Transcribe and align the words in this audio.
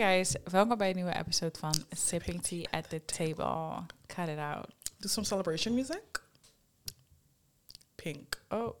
guys, 0.00 0.34
welkom 0.50 0.78
bij 0.78 0.88
een 0.88 0.94
nieuwe 0.94 1.14
episode 1.14 1.58
van 1.58 1.74
Sipping 1.90 2.42
Tea 2.42 2.64
at 2.70 2.88
the 2.88 3.04
Table. 3.04 3.86
Cut 4.06 4.28
it 4.28 4.38
out. 4.38 4.66
Do 4.98 5.08
some 5.08 5.26
celebration 5.26 5.74
music. 5.74 6.22
Pink. 7.94 8.42
Oh, 8.48 8.74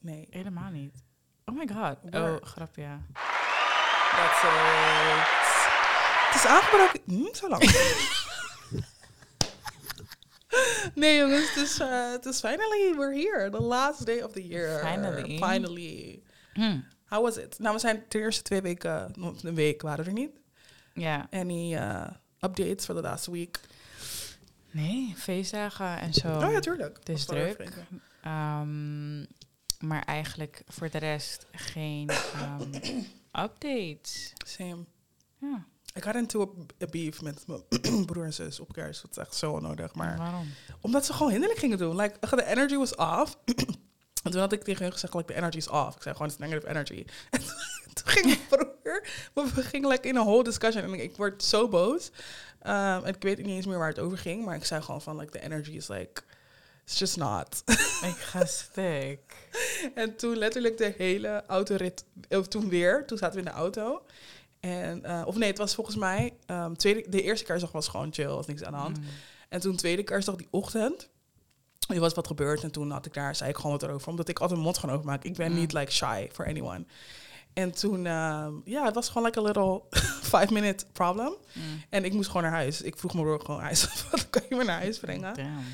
Nee. 0.00 0.26
helemaal 0.30 0.70
niet. 0.70 0.94
Oh 1.44 1.56
my 1.56 1.66
god. 1.66 1.96
Oh, 2.14 2.36
grapje. 2.42 2.98
That's 4.10 4.42
it. 4.42 4.50
Het 6.26 6.34
is 6.34 6.46
aangebroken. 6.46 7.00
Hm, 7.06 7.34
zo 7.34 7.48
lang. 7.48 7.62
nee 10.94 11.18
jongens, 11.18 11.54
het 11.54 11.64
is, 11.64 11.78
eh, 11.80 12.10
het 12.10 12.24
is 12.24 12.40
finally, 12.40 12.94
we're 12.96 13.14
here. 13.14 13.50
The 13.50 13.62
last 13.62 14.06
day 14.06 14.20
of 14.20 14.32
the 14.32 14.46
year. 14.46 14.78
Finally. 14.78 15.38
Finally. 15.38 16.22
Hm. 16.52 16.80
How 17.14 17.22
was 17.22 17.36
it? 17.36 17.58
Nou, 17.58 17.74
we 17.74 17.80
zijn 17.80 18.04
de 18.08 18.18
eerste 18.18 18.42
twee 18.42 18.62
weken, 18.62 19.12
een 19.42 19.54
week 19.54 19.82
waren 19.82 20.06
er 20.06 20.12
niet. 20.12 20.30
Ja. 20.94 21.26
Any 21.30 21.74
uh, 21.74 22.06
updates 22.40 22.84
for 22.84 22.94
the 22.94 23.00
last 23.00 23.26
week? 23.26 23.60
Nee, 24.70 25.14
feestdagen 25.16 25.98
en 25.98 26.14
zo. 26.14 26.28
Oh 26.28 26.52
ja, 26.52 26.60
tuurlijk. 26.60 26.96
Het 26.98 27.08
is 27.08 27.24
druk. 27.24 27.72
Ehm, 28.22 29.20
maar 29.78 30.02
eigenlijk 30.04 30.62
voor 30.68 30.90
de 30.90 30.98
rest 30.98 31.46
geen 31.52 32.08
ehm, 32.08 32.74
updates. 33.44 34.32
Same. 34.46 34.84
Ja, 35.38 35.66
Ik 35.92 36.02
had 36.04 36.14
into 36.14 36.42
a, 36.42 36.84
a 36.84 36.86
beef 36.90 37.22
met 37.22 37.44
mijn 37.46 38.06
broer 38.06 38.24
en 38.24 38.34
zus 38.34 38.60
op 38.60 38.72
kerst. 38.72 39.02
Dat 39.02 39.10
is 39.10 39.16
echt 39.16 39.34
zo 39.34 39.52
onnodig. 39.52 39.94
Maar 39.94 40.18
waarom? 40.18 40.48
Omdat 40.80 41.06
ze 41.06 41.12
gewoon 41.12 41.30
hinderlijk 41.30 41.60
gingen 41.60 41.78
doen. 41.78 41.96
Like, 41.96 42.18
the 42.18 42.44
energy 42.44 42.76
was 42.76 42.94
off. 42.94 43.38
en 44.24 44.30
toen 44.30 44.40
had 44.40 44.52
ik 44.52 44.62
tegen 44.62 44.82
hun 44.82 44.92
gezegd, 44.92 45.14
like, 45.14 45.32
the 45.32 45.34
energy 45.34 45.56
is 45.56 45.68
off. 45.68 45.96
Ik 45.96 46.02
zei 46.02 46.14
gewoon, 46.14 46.30
it's 46.30 46.38
negative 46.38 46.68
energy. 46.68 47.04
En 47.84 48.02
toen 48.02 48.12
ging 48.12 48.26
mijn 48.26 48.38
broer, 48.48 49.06
we 49.54 49.62
gingen 49.62 49.88
like, 49.88 50.08
in 50.08 50.16
een 50.16 50.24
whole 50.24 50.44
discussion. 50.44 50.84
En 50.84 50.94
ik 50.94 51.16
word 51.16 51.42
zo 51.42 51.68
boos. 51.68 52.10
Um, 52.66 52.72
en 53.04 53.14
ik 53.14 53.22
weet 53.22 53.36
niet 53.36 53.46
eens 53.46 53.66
meer 53.66 53.78
waar 53.78 53.88
het 53.88 53.98
over 53.98 54.18
ging. 54.18 54.44
Maar 54.44 54.54
ik 54.54 54.64
zei 54.64 54.82
gewoon 54.82 55.02
van, 55.02 55.16
like, 55.18 55.32
the 55.32 55.40
energy 55.40 55.70
is 55.70 55.88
like, 55.88 56.22
it's 56.84 56.98
just 56.98 57.16
not. 57.16 57.62
Ik 58.10 58.16
ga 58.16 58.44
stuk. 58.44 59.20
en 59.94 60.16
toen 60.16 60.36
letterlijk 60.36 60.76
de 60.76 60.94
hele 60.96 61.44
autorit, 61.46 62.04
of 62.28 62.48
toen 62.48 62.68
weer, 62.68 63.06
toen 63.06 63.18
zaten 63.18 63.40
we 63.40 63.46
in 63.46 63.52
de 63.52 63.58
auto. 63.58 64.02
En, 64.60 65.04
eh, 65.04 65.22
of 65.26 65.36
nee, 65.36 65.48
het 65.48 65.58
was 65.58 65.74
volgens 65.74 65.96
mij, 65.96 66.32
um, 66.46 66.76
tweede, 66.76 67.08
de 67.08 67.22
eerste 67.22 67.44
kerstdag 67.44 67.72
was 67.72 67.88
gewoon 67.88 68.12
chill, 68.12 68.26
was 68.26 68.46
niks 68.46 68.62
aan 68.62 68.72
de 68.72 68.78
hand. 68.78 68.98
Mm. 68.98 69.04
En 69.48 69.60
toen 69.60 69.76
tweede 69.76 70.02
kerstdag 70.02 70.36
die 70.36 70.48
ochtend, 70.50 71.08
er 71.88 72.00
was 72.00 72.14
wat 72.14 72.26
gebeurd 72.26 72.62
en 72.62 72.70
toen 72.70 72.90
had 72.90 73.06
ik 73.06 73.14
daar, 73.14 73.36
zei 73.36 73.50
ik 73.50 73.56
gewoon 73.56 73.72
wat 73.72 73.82
erover. 73.82 74.08
Omdat 74.08 74.28
ik 74.28 74.34
altijd 74.38 74.50
mijn 74.58 74.62
mond 74.70 74.78
gewoon 74.78 74.94
openmaak. 74.96 75.24
Ik 75.24 75.36
ben 75.36 75.50
Mm. 75.52 75.58
niet 75.58 75.72
like 75.72 75.92
shy 75.92 76.28
for 76.32 76.46
anyone. 76.46 76.84
En 77.52 77.70
toen, 77.72 78.06
ehm, 78.06 78.52
ja, 78.64 78.84
het 78.84 78.94
was 78.94 79.08
gewoon 79.08 79.24
like 79.24 79.38
a 79.38 79.42
little 79.42 79.82
five 80.32 80.52
minute 80.52 80.84
problem. 80.92 81.34
Mm. 81.52 81.82
En 81.90 82.04
ik 82.04 82.12
moest 82.12 82.26
gewoon 82.26 82.42
naar 82.42 82.52
huis. 82.52 82.82
Ik 82.82 82.98
vroeg 82.98 83.12
mijn 83.14 83.24
broer 83.24 83.40
gewoon, 83.40 83.60
huis, 83.60 83.88
wat 84.10 84.30
kan 84.30 84.42
je 84.48 84.54
me 84.54 84.64
naar 84.64 84.78
huis 84.80 84.98
brengen? 84.98 85.34
Damn. 85.34 85.64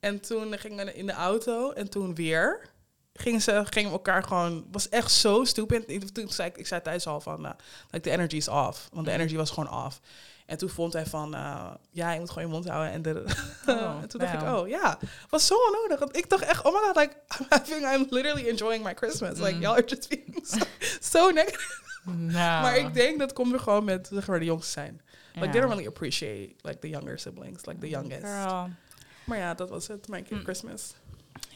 En 0.00 0.20
toen 0.20 0.58
gingen 0.58 0.86
we 0.86 0.94
in 0.94 1.06
de 1.06 1.12
auto 1.12 1.70
en 1.72 1.90
toen 1.90 2.14
weer 2.14 2.68
gingen 3.14 3.40
ze 3.42 3.62
gingen 3.70 3.90
elkaar 3.90 4.22
gewoon 4.22 4.66
was 4.72 4.88
echt 4.88 5.10
zo 5.12 5.44
stupid. 5.44 5.84
Ik- 5.86 6.08
Toen 6.10 6.28
zei 6.28 6.48
ik, 6.48 6.56
ik 6.56 6.66
zei 6.66 6.82
thuis 6.82 7.06
al 7.06 7.20
van, 7.20 7.44
uh, 7.44 7.50
like 7.90 8.08
the 8.08 8.10
energy 8.16 8.36
is 8.36 8.48
off, 8.48 8.88
want 8.92 9.06
de 9.06 9.12
Mm. 9.12 9.18
energy 9.18 9.36
was 9.36 9.50
gewoon 9.50 9.84
off. 9.84 10.00
En 10.50 10.56
toen 10.58 10.68
vond 10.68 10.92
hij 10.92 11.06
van, 11.06 11.34
uh, 11.34 11.70
ja, 11.90 12.12
je 12.12 12.18
moet 12.20 12.30
gewoon 12.30 12.44
je 12.48 12.54
mond 12.54 12.68
houden. 12.68 12.92
En, 12.92 13.02
de, 13.02 13.24
Oh, 13.66 13.98
en 14.02 14.08
toen 14.08 14.20
dacht 14.20 14.34
ik, 14.34 14.42
oh 14.42 14.68
ja, 14.68 14.98
was 15.28 15.46
zo 15.46 15.54
onnodig. 15.54 15.98
Want 15.98 16.16
ik 16.16 16.28
dacht 16.30 16.42
echt, 16.42 16.64
oh 16.64 16.72
my 16.72 16.80
god, 16.86 16.96
like 16.96 17.14
I'm 17.38 17.46
having, 17.48 17.92
I'm 17.94 18.06
literally 18.10 18.48
enjoying 18.48 18.84
my 18.84 18.94
Christmas. 18.94 19.38
Like 19.38 19.54
Mm. 19.54 19.60
y'all 19.60 19.72
are 19.76 19.84
just 19.86 20.08
being 20.08 20.40
so, 20.46 20.58
so 21.00 21.30
negative. 21.30 21.82
Nou. 22.04 22.62
Maar 22.62 22.76
ik 22.76 22.94
denk 22.94 23.18
dat 23.18 23.32
komt 23.32 23.52
er 23.52 23.60
gewoon 23.60 23.84
met 23.84 24.08
zeg 24.12 24.26
maar 24.26 24.38
de 24.38 24.44
jongsten 24.44 24.72
zijn. 24.72 25.00
Like 25.34 25.50
they 25.50 25.60
don't 25.60 25.72
really 25.72 25.86
appreciate 25.86 26.54
like 26.62 26.78
the 26.78 26.88
younger 26.88 27.18
siblings, 27.18 27.64
like 27.64 27.80
the 27.80 27.88
youngest. 27.88 28.22
Girl. 28.22 28.68
Maar 29.24 29.38
ja, 29.38 29.54
dat 29.54 29.70
was 29.70 29.88
het, 29.88 30.08
mijn 30.08 30.26
Mm. 30.28 30.42
Christmas. 30.42 30.94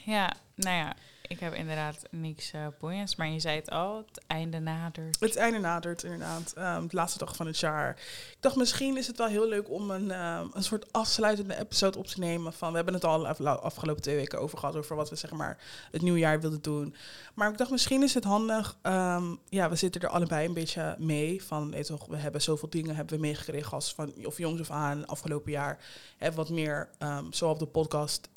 Ja, 0.05 0.33
nou 0.55 0.77
ja, 0.77 0.95
ik 1.35 1.41
heb 1.41 1.55
inderdaad 1.55 2.03
niks 2.11 2.51
eh 2.53 2.67
boeiends. 2.79 3.17
Maar 3.17 3.29
je 3.29 3.41
zei 3.41 3.57
het 3.57 3.71
al, 3.71 3.97
het 3.97 4.23
einde 4.27 4.59
nadert. 4.59 5.21
Het 5.21 5.37
einde 5.37 5.59
nadert 5.59 6.03
inderdaad. 6.03 6.53
Ehm, 6.57 6.87
de 6.87 6.97
laatste 6.97 7.19
dag 7.19 7.37
van 7.37 7.47
het 7.47 7.59
jaar. 7.59 7.91
Ik 8.31 8.37
dacht 8.41 8.57
misschien 8.57 8.97
is 8.97 9.07
het 9.07 9.17
wel 9.19 9.27
heel 9.27 9.49
leuk 9.49 9.71
om 9.71 9.91
een, 9.91 10.11
ehm, 10.11 10.47
een 10.53 10.63
soort 10.63 10.93
afsluitende 10.93 11.59
episode 11.59 11.99
op 11.99 12.07
te 12.07 12.19
nemen. 12.19 12.53
Van, 12.53 12.71
we 12.71 12.77
hebben 12.77 12.95
het 12.95 13.05
al 13.05 13.27
af- 13.29 13.41
afgelopen 13.41 14.03
twee 14.03 14.17
weken 14.17 14.41
over 14.41 14.59
gehad. 14.59 14.77
Over 14.77 14.97
wat 14.97 15.11
we 15.11 15.17
zeg 15.17 15.31
maar 15.33 15.59
het 15.91 16.03
nieuwjaar 16.03 16.41
wilden 16.41 16.63
doen. 16.63 16.95
Maar 17.35 17.51
ik 17.51 17.59
dacht 17.59 17.71
misschien 17.71 18.03
is 18.03 18.15
het 18.15 18.25
handig. 18.25 18.77
ehm, 18.83 19.35
ja, 19.49 19.69
we 19.71 19.77
zitten 19.77 20.01
er 20.01 20.09
allebei 20.09 20.47
een 20.47 20.55
beetje 20.55 20.95
mee. 20.99 21.45
Van, 21.45 21.75
toch, 21.83 22.07
we 22.07 22.17
hebben 22.17 22.43
zoveel 22.43 22.71
dingen 22.71 22.97
hebben 22.97 23.15
we 23.15 23.21
meegekregen 23.21 23.73
als 23.73 23.95
van 23.95 24.13
of 24.25 24.39
jongs 24.39 24.61
of 24.61 24.71
aan 24.71 25.07
afgelopen 25.07 25.53
jaar. 25.53 25.79
Hebben 26.17 26.39
wat 26.41 26.51
meer, 26.51 26.89
ehm 26.99 27.25
zo 27.33 27.49
op 27.49 27.59
de 27.59 27.67
podcast, 27.67 28.29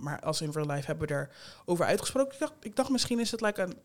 maar 0.00 0.20
als 0.20 0.40
in 0.40 0.50
real 0.50 0.66
life 0.66 0.86
hebben 0.86 1.08
we 1.08 1.28
erover 1.64 1.84
uitgesproken. 1.84 2.36
Ik 2.40 2.46
dacht, 2.46 2.64
ik 2.64 2.76
dacht 2.76 2.90
misschien 2.90 3.20
is 3.20 3.30
het 3.30 3.40
like 3.40 3.62
een 3.62 3.78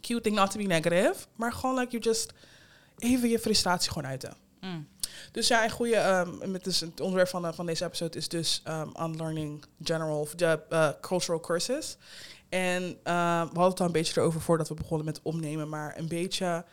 cute 0.00 0.20
thing 0.20 0.36
not 0.36 0.50
to 0.50 0.58
be 0.58 0.64
negative. 0.64 1.14
Maar 1.36 1.52
gewoon 1.52 1.78
like 1.78 1.90
you 1.90 2.02
just 2.02 2.32
even 2.98 3.28
je 3.28 3.38
frustratie 3.38 3.90
gewoon 3.92 4.08
uiten. 4.08 4.36
Mm. 4.60 4.88
Dus 5.32 5.48
ja, 5.48 5.64
een 5.64 5.70
goede, 5.70 5.96
ehm, 5.96 6.50
met 6.50 6.64
dus 6.64 6.80
het 6.80 7.00
onderwerp 7.00 7.28
van, 7.28 7.46
eh, 7.46 7.52
van 7.52 7.66
deze 7.66 7.84
episode 7.84 8.18
is 8.18 8.28
dus 8.28 8.62
um, 8.68 8.92
unlearning 9.00 9.64
general, 9.82 10.20
of 10.20 10.34
de 10.34 10.60
eh, 10.68 10.88
cultural 11.00 11.40
curses. 11.40 11.96
En 12.48 12.82
eh, 13.02 13.40
we 13.40 13.58
hadden 13.58 13.70
het 13.70 13.80
al 13.80 13.86
een 13.86 13.92
beetje 13.92 14.20
erover 14.20 14.40
voordat 14.40 14.68
we 14.68 14.74
begonnen 14.74 15.06
met 15.06 15.20
opnemen, 15.22 15.68
maar 15.68 15.98
een 15.98 16.08
beetje 16.08 16.64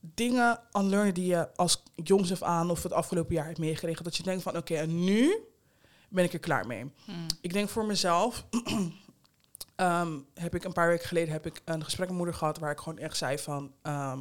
dingen 0.00 0.60
unlearnen 0.72 1.14
die 1.14 1.26
je 1.26 1.56
als 1.56 1.82
jongs 1.94 2.32
af 2.32 2.42
aan 2.42 2.70
of 2.70 2.82
het 2.82 2.92
afgelopen 2.92 3.34
jaar 3.34 3.46
hebt 3.46 3.58
meegekregen. 3.58 4.04
Dat 4.04 4.16
je 4.16 4.22
denkt 4.22 4.42
van 4.42 4.56
oké, 4.56 4.74
en 4.74 5.04
nu 5.04 5.34
ben 6.08 6.24
ik 6.24 6.32
er 6.32 6.38
klaar 6.38 6.66
mee. 6.66 6.84
Mm. 6.84 7.26
Ik 7.40 7.52
denk 7.52 7.68
voor 7.68 7.84
mezelf, 7.84 8.44
ehm, 9.78 10.18
heb 10.34 10.54
ik 10.54 10.64
een 10.64 10.72
paar 10.72 10.88
weken 10.88 11.06
geleden 11.06 11.32
heb 11.32 11.46
ik 11.46 11.62
een 11.64 11.84
gesprek 11.84 12.08
met 12.08 12.16
moeder 12.16 12.34
gehad 12.34 12.58
waar 12.58 12.70
ik 12.70 12.78
gewoon 12.78 12.98
echt 12.98 13.16
zei 13.16 13.38
van 13.38 13.72
ehm, 13.82 14.18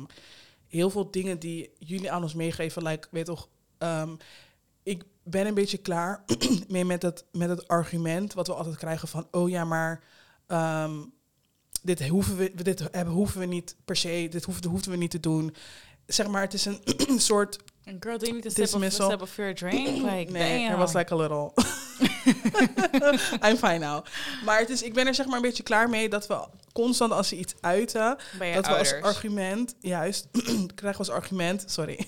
heel 0.67 0.89
veel 0.89 1.11
dingen 1.11 1.39
die 1.39 1.69
jullie 1.79 2.11
aan 2.11 2.23
ons 2.23 2.33
meegeven, 2.33 2.83
like, 2.83 3.07
weet 3.11 3.25
toch, 3.25 3.49
ehm, 3.77 4.15
ik 4.83 5.03
ben 5.23 5.47
een 5.47 5.53
beetje 5.53 5.77
klaar 5.77 6.23
mee 6.67 6.85
met 6.85 7.01
het, 7.01 7.25
met 7.31 7.49
het 7.49 7.67
argument 7.67 8.33
wat 8.33 8.47
we 8.47 8.53
altijd 8.53 8.77
krijgen 8.77 9.07
van, 9.07 9.27
oh 9.31 9.49
ja, 9.49 9.65
maar 9.65 10.03
dit 11.81 12.07
hoeven 12.07 12.37
we, 12.37 12.51
dit 12.55 12.79
hebben, 12.91 13.13
hoeven 13.13 13.39
we 13.39 13.45
niet 13.45 13.75
per 13.85 13.95
se, 13.95 14.27
dit 14.29 14.43
hoeven, 14.43 14.69
hoeven 14.69 14.91
we 14.91 14.97
niet 14.97 15.11
te 15.11 15.19
doen. 15.19 15.55
Zeg 16.05 16.27
maar, 16.27 16.41
het 16.41 16.53
is 16.53 16.65
een 16.65 16.81
soort 17.31 17.59
Girl, 17.99 18.17
do 18.17 18.25
you 18.25 18.33
need 18.33 18.43
to 18.43 18.49
step 18.49 18.65
Dismissal. 18.65 19.05
step 19.07 19.21
off 19.21 19.37
your 19.37 19.53
drink? 19.53 19.87
Like, 20.11 20.31
nee, 20.31 20.59
damn. 20.59 20.71
er 20.71 20.77
was 20.77 20.93
like 20.93 21.13
a 21.13 21.15
little. 21.15 21.53
I'm 23.47 23.57
fine 23.57 23.77
now. 23.77 24.05
Maar 24.45 24.59
het 24.59 24.69
is, 24.69 24.81
ik 24.81 24.93
ben 24.93 25.07
er 25.07 25.15
zeg 25.15 25.25
maar 25.25 25.35
een 25.35 25.41
beetje 25.41 25.63
klaar 25.63 25.89
mee 25.89 26.09
dat 26.09 26.27
we 26.27 26.47
constant 26.73 27.11
als 27.11 27.27
ze 27.27 27.35
iets 27.35 27.53
uiten, 27.61 28.17
dat 28.53 28.67
we 28.67 28.77
als 28.77 28.93
argument, 29.01 29.75
juist, 29.79 30.27
krijgen 30.75 30.75
we 30.75 30.97
als 30.97 31.09
argument, 31.09 31.63
sorry. 31.67 32.05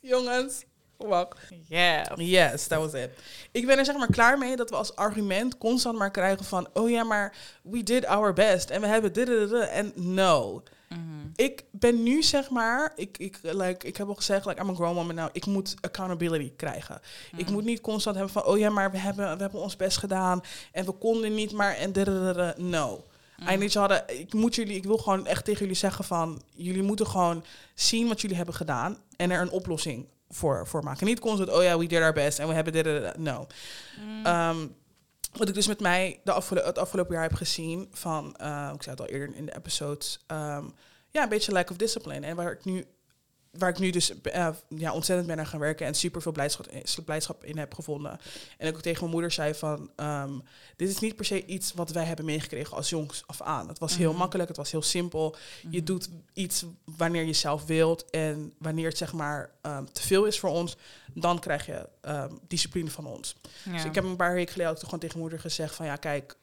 Jongens, 0.00 0.64
wacht. 0.96 1.38
Yeah. 1.68 2.16
Yes, 2.16 2.66
that 2.66 2.78
was 2.78 2.92
it. 2.92 3.10
Ik 3.50 3.66
ben 3.66 3.78
er 3.78 3.84
zeg 3.84 3.96
maar 3.96 4.10
klaar 4.10 4.38
mee 4.38 4.56
dat 4.56 4.70
we 4.70 4.76
als 4.76 4.96
argument 4.96 5.58
constant 5.58 5.98
maar 5.98 6.10
krijgen 6.10 6.44
van, 6.44 6.68
oh 6.72 6.90
ja, 6.90 7.04
maar 7.04 7.36
we 7.62 7.82
did 7.82 8.06
our 8.06 8.32
best 8.32 8.70
en 8.70 8.80
we 8.80 8.86
hebben 8.86 9.12
dit, 9.12 9.52
en 9.52 9.92
no. 9.94 10.62
Mhm. 10.94 11.00
Ik 11.34 11.64
ben 11.70 12.02
nu 12.02 12.22
zeg 12.22 12.50
maar, 12.50 12.92
ik, 12.96 13.18
ik, 13.18 13.38
like, 13.42 13.86
ik 13.86 13.96
heb 13.96 14.08
al 14.08 14.14
gezegd, 14.14 14.46
like, 14.46 14.60
I'm 14.62 14.70
a 14.70 14.74
grown 14.74 14.94
woman 14.94 15.14
now. 15.14 15.28
Ik 15.32 15.46
moet 15.46 15.74
accountability 15.80 16.52
krijgen. 16.56 17.00
Ik 17.36 17.44
Mhm. 17.44 17.52
moet 17.52 17.64
niet 17.64 17.80
constant 17.80 18.16
hebben 18.16 18.32
van, 18.32 18.44
oh 18.44 18.58
ja, 18.58 18.70
maar 18.70 18.90
we 18.90 18.98
hebben, 18.98 19.36
we 19.36 19.42
hebben 19.42 19.60
ons 19.60 19.76
best 19.76 19.96
gedaan 19.96 20.40
en 20.72 20.84
we 20.84 20.92
konden 20.92 21.34
niet, 21.34 21.52
maar 21.52 21.74
en 21.76 21.92
dadadada. 21.92 22.54
no. 22.56 23.04
Mhm. 23.38 23.50
I 23.52 23.56
need 23.56 23.72
y'all 23.72 23.88
to- 23.88 24.12
ik 24.14 24.32
moet 24.32 24.54
jullie, 24.54 24.76
ik 24.76 24.84
wil 24.84 24.96
gewoon 24.98 25.26
echt 25.26 25.44
tegen 25.44 25.60
jullie 25.60 25.76
zeggen 25.76 26.04
van, 26.04 26.42
jullie 26.54 26.82
moeten 26.82 27.06
gewoon 27.06 27.44
zien 27.74 28.08
wat 28.08 28.20
jullie 28.20 28.36
hebben 28.36 28.54
gedaan 28.54 28.96
en 29.16 29.30
er 29.30 29.40
een 29.40 29.50
oplossing 29.50 30.06
voor, 30.28 30.66
voor 30.66 30.82
maken. 30.84 31.06
Niet 31.06 31.20
constant, 31.20 31.50
oh 31.52 31.62
ja, 31.62 31.78
we 31.78 31.86
did 31.86 32.00
our 32.02 32.12
best 32.12 32.38
en 32.38 32.48
we 32.48 32.54
hebben 32.54 32.72
dit, 32.72 33.16
no. 33.18 33.46
Mm. 34.06 34.26
Ehm, 34.26 34.66
wat 35.32 35.48
ik 35.48 35.54
dus 35.54 35.66
met 35.66 35.80
mij 35.80 36.20
de 36.24 36.32
afgelo- 36.32 36.64
het 36.64 36.78
afgelopen 36.78 37.14
jaar 37.14 37.22
heb 37.22 37.34
gezien 37.34 37.88
van, 37.92 38.36
eh, 38.36 38.70
ik 38.74 38.82
zei 38.82 38.96
het 38.96 39.00
al 39.00 39.12
eerder 39.14 39.36
in 39.36 39.46
de 39.46 39.56
episodes, 39.56 40.18
ehm, 40.26 40.64
ja, 41.10 41.22
een 41.22 41.28
beetje 41.28 41.52
lack 41.52 41.70
of 41.70 41.76
discipline. 41.76 42.26
En 42.26 42.36
waar 42.36 42.52
ik 42.52 42.64
nu, 42.64 42.84
waar 43.50 43.68
ik 43.70 43.78
nu 43.78 43.90
dus 43.90 44.20
eh, 44.22 44.48
ja, 44.68 44.92
ontzettend 44.92 45.28
ben 45.28 45.38
aan 45.38 45.46
gaan 45.46 45.60
werken 45.60 45.86
en 45.86 45.94
super 45.94 46.22
veel 46.22 46.32
blijdschap, 46.32 46.66
blijdschap 47.04 47.44
in 47.44 47.58
heb 47.58 47.74
gevonden. 47.74 48.20
En 48.58 48.68
ik 48.68 48.74
ook 48.74 48.82
tegen 48.82 49.00
mijn 49.00 49.10
moeder 49.12 49.30
zei 49.30 49.54
van, 49.54 49.90
ehm, 49.96 50.32
dit 50.76 50.88
is 50.88 50.98
niet 50.98 51.16
per 51.16 51.24
se 51.24 51.44
iets 51.46 51.72
wat 51.72 51.90
wij 51.90 52.04
hebben 52.04 52.24
meegekregen 52.24 52.76
als 52.76 52.88
jongs 52.88 53.22
af 53.26 53.42
aan. 53.42 53.68
Het 53.68 53.78
was 53.78 53.96
heel 53.96 54.10
Mhm. 54.10 54.18
makkelijk, 54.18 54.48
het 54.48 54.56
was 54.56 54.70
heel 54.70 54.82
simpel. 54.82 55.36
Je 55.70 55.76
Mhm. 55.76 55.84
doet 55.84 56.08
iets 56.32 56.64
wanneer 56.84 57.22
je 57.24 57.32
zelf 57.32 57.64
wilt 57.66 58.10
en 58.10 58.52
wanneer 58.58 58.88
het 58.88 58.98
zeg 58.98 59.12
maar 59.12 59.50
ehm, 59.62 59.84
te 59.92 60.02
veel 60.02 60.24
is 60.24 60.38
voor 60.38 60.50
ons, 60.50 60.76
dan 61.14 61.38
krijg 61.38 61.66
je 61.66 61.88
ehm, 62.00 62.32
discipline 62.48 62.90
van 62.90 63.06
ons. 63.06 63.36
Ja. 63.64 63.72
Dus 63.72 63.84
ik 63.84 63.94
heb 63.94 64.04
een 64.04 64.16
paar 64.16 64.34
weken 64.34 64.52
geleden 64.52 64.72
ook 64.72 64.78
gewoon 64.84 65.00
tegen 65.00 65.18
mijn 65.18 65.30
moeder 65.30 65.50
gezegd 65.50 65.74
van 65.74 65.86
ja, 65.86 65.96
kijk, 65.96 66.36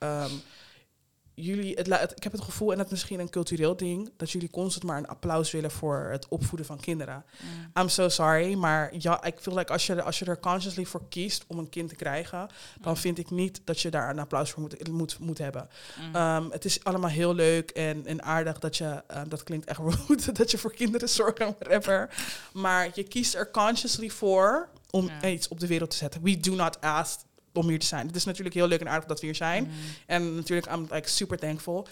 jullie, 1.39 1.75
het, 1.75 2.11
ik 2.15 2.23
heb 2.23 2.31
het 2.31 2.41
gevoel, 2.41 2.71
en 2.71 2.77
dat 2.77 2.85
is 2.85 2.91
misschien 2.91 3.19
een 3.19 3.29
cultureel 3.29 3.75
ding, 3.75 4.11
dat 4.17 4.31
jullie 4.31 4.49
constant 4.49 4.85
maar 4.85 4.97
een 4.97 5.07
applaus 5.07 5.51
willen 5.51 5.71
voor 5.71 6.07
het 6.11 6.27
opvoeden 6.27 6.65
van 6.65 6.79
kinderen. 6.79 7.25
Mm. 7.41 7.81
I'm 7.81 7.89
so 7.89 8.09
sorry, 8.09 8.53
maar 8.53 8.93
ja, 8.97 9.23
ik 9.23 9.35
feel 9.39 9.55
like 9.55 9.71
als 9.71 9.85
je, 9.85 10.01
als 10.01 10.19
je 10.19 10.25
er 10.25 10.39
consciously 10.39 10.85
voor 10.85 11.01
kiest 11.09 11.43
om 11.47 11.57
een 11.59 11.69
kind 11.69 11.89
te 11.89 11.95
krijgen, 11.95 12.49
dan 12.81 12.97
vind 12.97 13.17
ik 13.17 13.29
niet 13.29 13.61
dat 13.63 13.81
je 13.81 13.89
daar 13.89 14.09
een 14.09 14.19
applaus 14.19 14.51
voor 14.51 14.61
moet, 14.61 14.87
moet, 14.91 15.19
moet 15.19 15.37
hebben. 15.37 15.69
Mm. 15.99 16.15
Ehm, 16.15 16.49
het 16.49 16.65
is 16.65 16.83
allemaal 16.83 17.09
heel 17.09 17.33
leuk 17.33 17.69
en, 17.69 18.05
en 18.05 18.23
aardig 18.23 18.59
dat 18.59 18.77
je, 18.77 19.03
ehm, 19.07 19.29
dat 19.29 19.43
klinkt 19.43 19.65
echt 19.65 19.79
rude, 20.07 20.31
dat 20.31 20.51
je 20.51 20.57
voor 20.57 20.73
kinderen 20.73 21.09
zorgt 21.09 21.39
en 21.39 21.55
whatever. 21.59 22.09
Maar 22.53 22.89
je 22.93 23.03
kiest 23.03 23.35
er 23.35 23.51
consciously 23.51 24.09
voor 24.09 24.69
om 24.89 25.09
Ja. 25.21 25.29
iets 25.29 25.47
op 25.47 25.59
de 25.59 25.67
wereld 25.67 25.89
te 25.89 25.97
zetten. 25.97 26.21
We 26.23 26.39
do 26.39 26.55
not 26.55 26.81
ask 26.81 27.19
om 27.57 27.67
hier 27.67 27.79
te 27.79 27.85
zijn. 27.85 28.07
Het 28.07 28.15
is 28.15 28.25
natuurlijk 28.25 28.55
heel 28.55 28.67
leuk 28.67 28.79
en 28.79 28.89
aardig 28.89 29.07
dat 29.07 29.19
we 29.19 29.25
hier 29.25 29.35
zijn. 29.35 29.63
Mm. 29.63 29.71
En 30.05 30.35
natuurlijk, 30.35 30.71
I'm 30.71 30.87
like 30.91 31.09
super 31.09 31.37
thankful. 31.37 31.87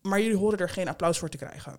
Maar 0.00 0.20
jullie 0.20 0.36
horen 0.36 0.58
er 0.58 0.68
geen 0.68 0.88
applaus 0.88 1.18
voor 1.18 1.28
te 1.28 1.36
krijgen. 1.36 1.78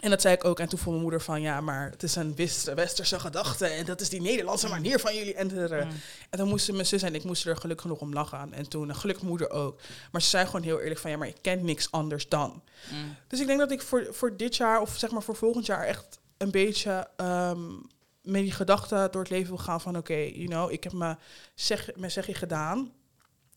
En 0.00 0.10
dat 0.10 0.20
zei 0.20 0.34
ik 0.34 0.44
ook. 0.44 0.60
En 0.60 0.68
toen 0.68 0.78
vond 0.78 0.90
mijn 0.90 1.02
moeder 1.02 1.20
van, 1.20 1.40
ja, 1.40 1.60
maar 1.60 1.90
het 1.90 2.02
is 2.02 2.14
een 2.16 2.36
westerse 2.74 3.20
gedachte. 3.20 3.66
En 3.66 3.84
dat 3.84 4.00
is 4.00 4.08
die 4.08 4.20
Nederlandse 4.20 4.68
manier 4.68 4.98
van 4.98 5.14
jullie. 5.14 5.34
En, 5.34 5.46
Mm. 5.46 5.92
en 6.30 6.38
dan 6.38 6.48
moesten 6.48 6.74
mijn 6.74 6.86
zus 6.86 7.02
en 7.02 7.14
ik 7.14 7.24
moesten 7.24 7.50
er 7.50 7.56
gelukkig 7.56 7.86
genoeg 7.86 8.00
om 8.00 8.12
lachen. 8.12 8.52
En 8.52 8.68
toen, 8.68 8.94
gelukkig 8.96 9.24
moeder 9.24 9.50
ook. 9.50 9.80
Maar 10.12 10.22
ze 10.22 10.28
zei 10.28 10.46
gewoon 10.46 10.62
heel 10.62 10.80
eerlijk 10.80 11.00
van, 11.00 11.10
ja, 11.10 11.16
maar 11.16 11.28
ik 11.28 11.38
ken 11.42 11.64
niks 11.64 11.90
anders 11.90 12.28
dan. 12.28 12.62
Mm. 12.92 13.16
Dus 13.28 13.40
ik 13.40 13.46
denk 13.46 13.58
dat 13.58 13.70
ik 13.70 13.82
voor, 13.82 14.06
voor 14.10 14.36
dit 14.36 14.56
jaar, 14.56 14.80
of 14.80 14.96
zeg 14.96 15.10
maar 15.10 15.22
voor 15.22 15.36
volgend 15.36 15.66
jaar, 15.66 15.84
echt 15.84 16.18
een 16.36 16.50
beetje 16.50 17.08
ehm, 17.16 17.60
met 18.28 18.42
die 18.42 18.52
gedachte 18.52 19.08
door 19.10 19.20
het 19.20 19.30
leven 19.30 19.48
wil 19.48 19.64
gaan 19.64 19.80
van, 19.80 19.96
oké, 19.96 20.14
you 20.14 20.46
know, 20.46 20.72
ik 20.72 20.84
heb 20.84 20.92
mijn, 20.92 21.18
zeg, 21.54 21.90
mijn 21.96 22.10
zegje 22.10 22.34
gedaan. 22.34 22.92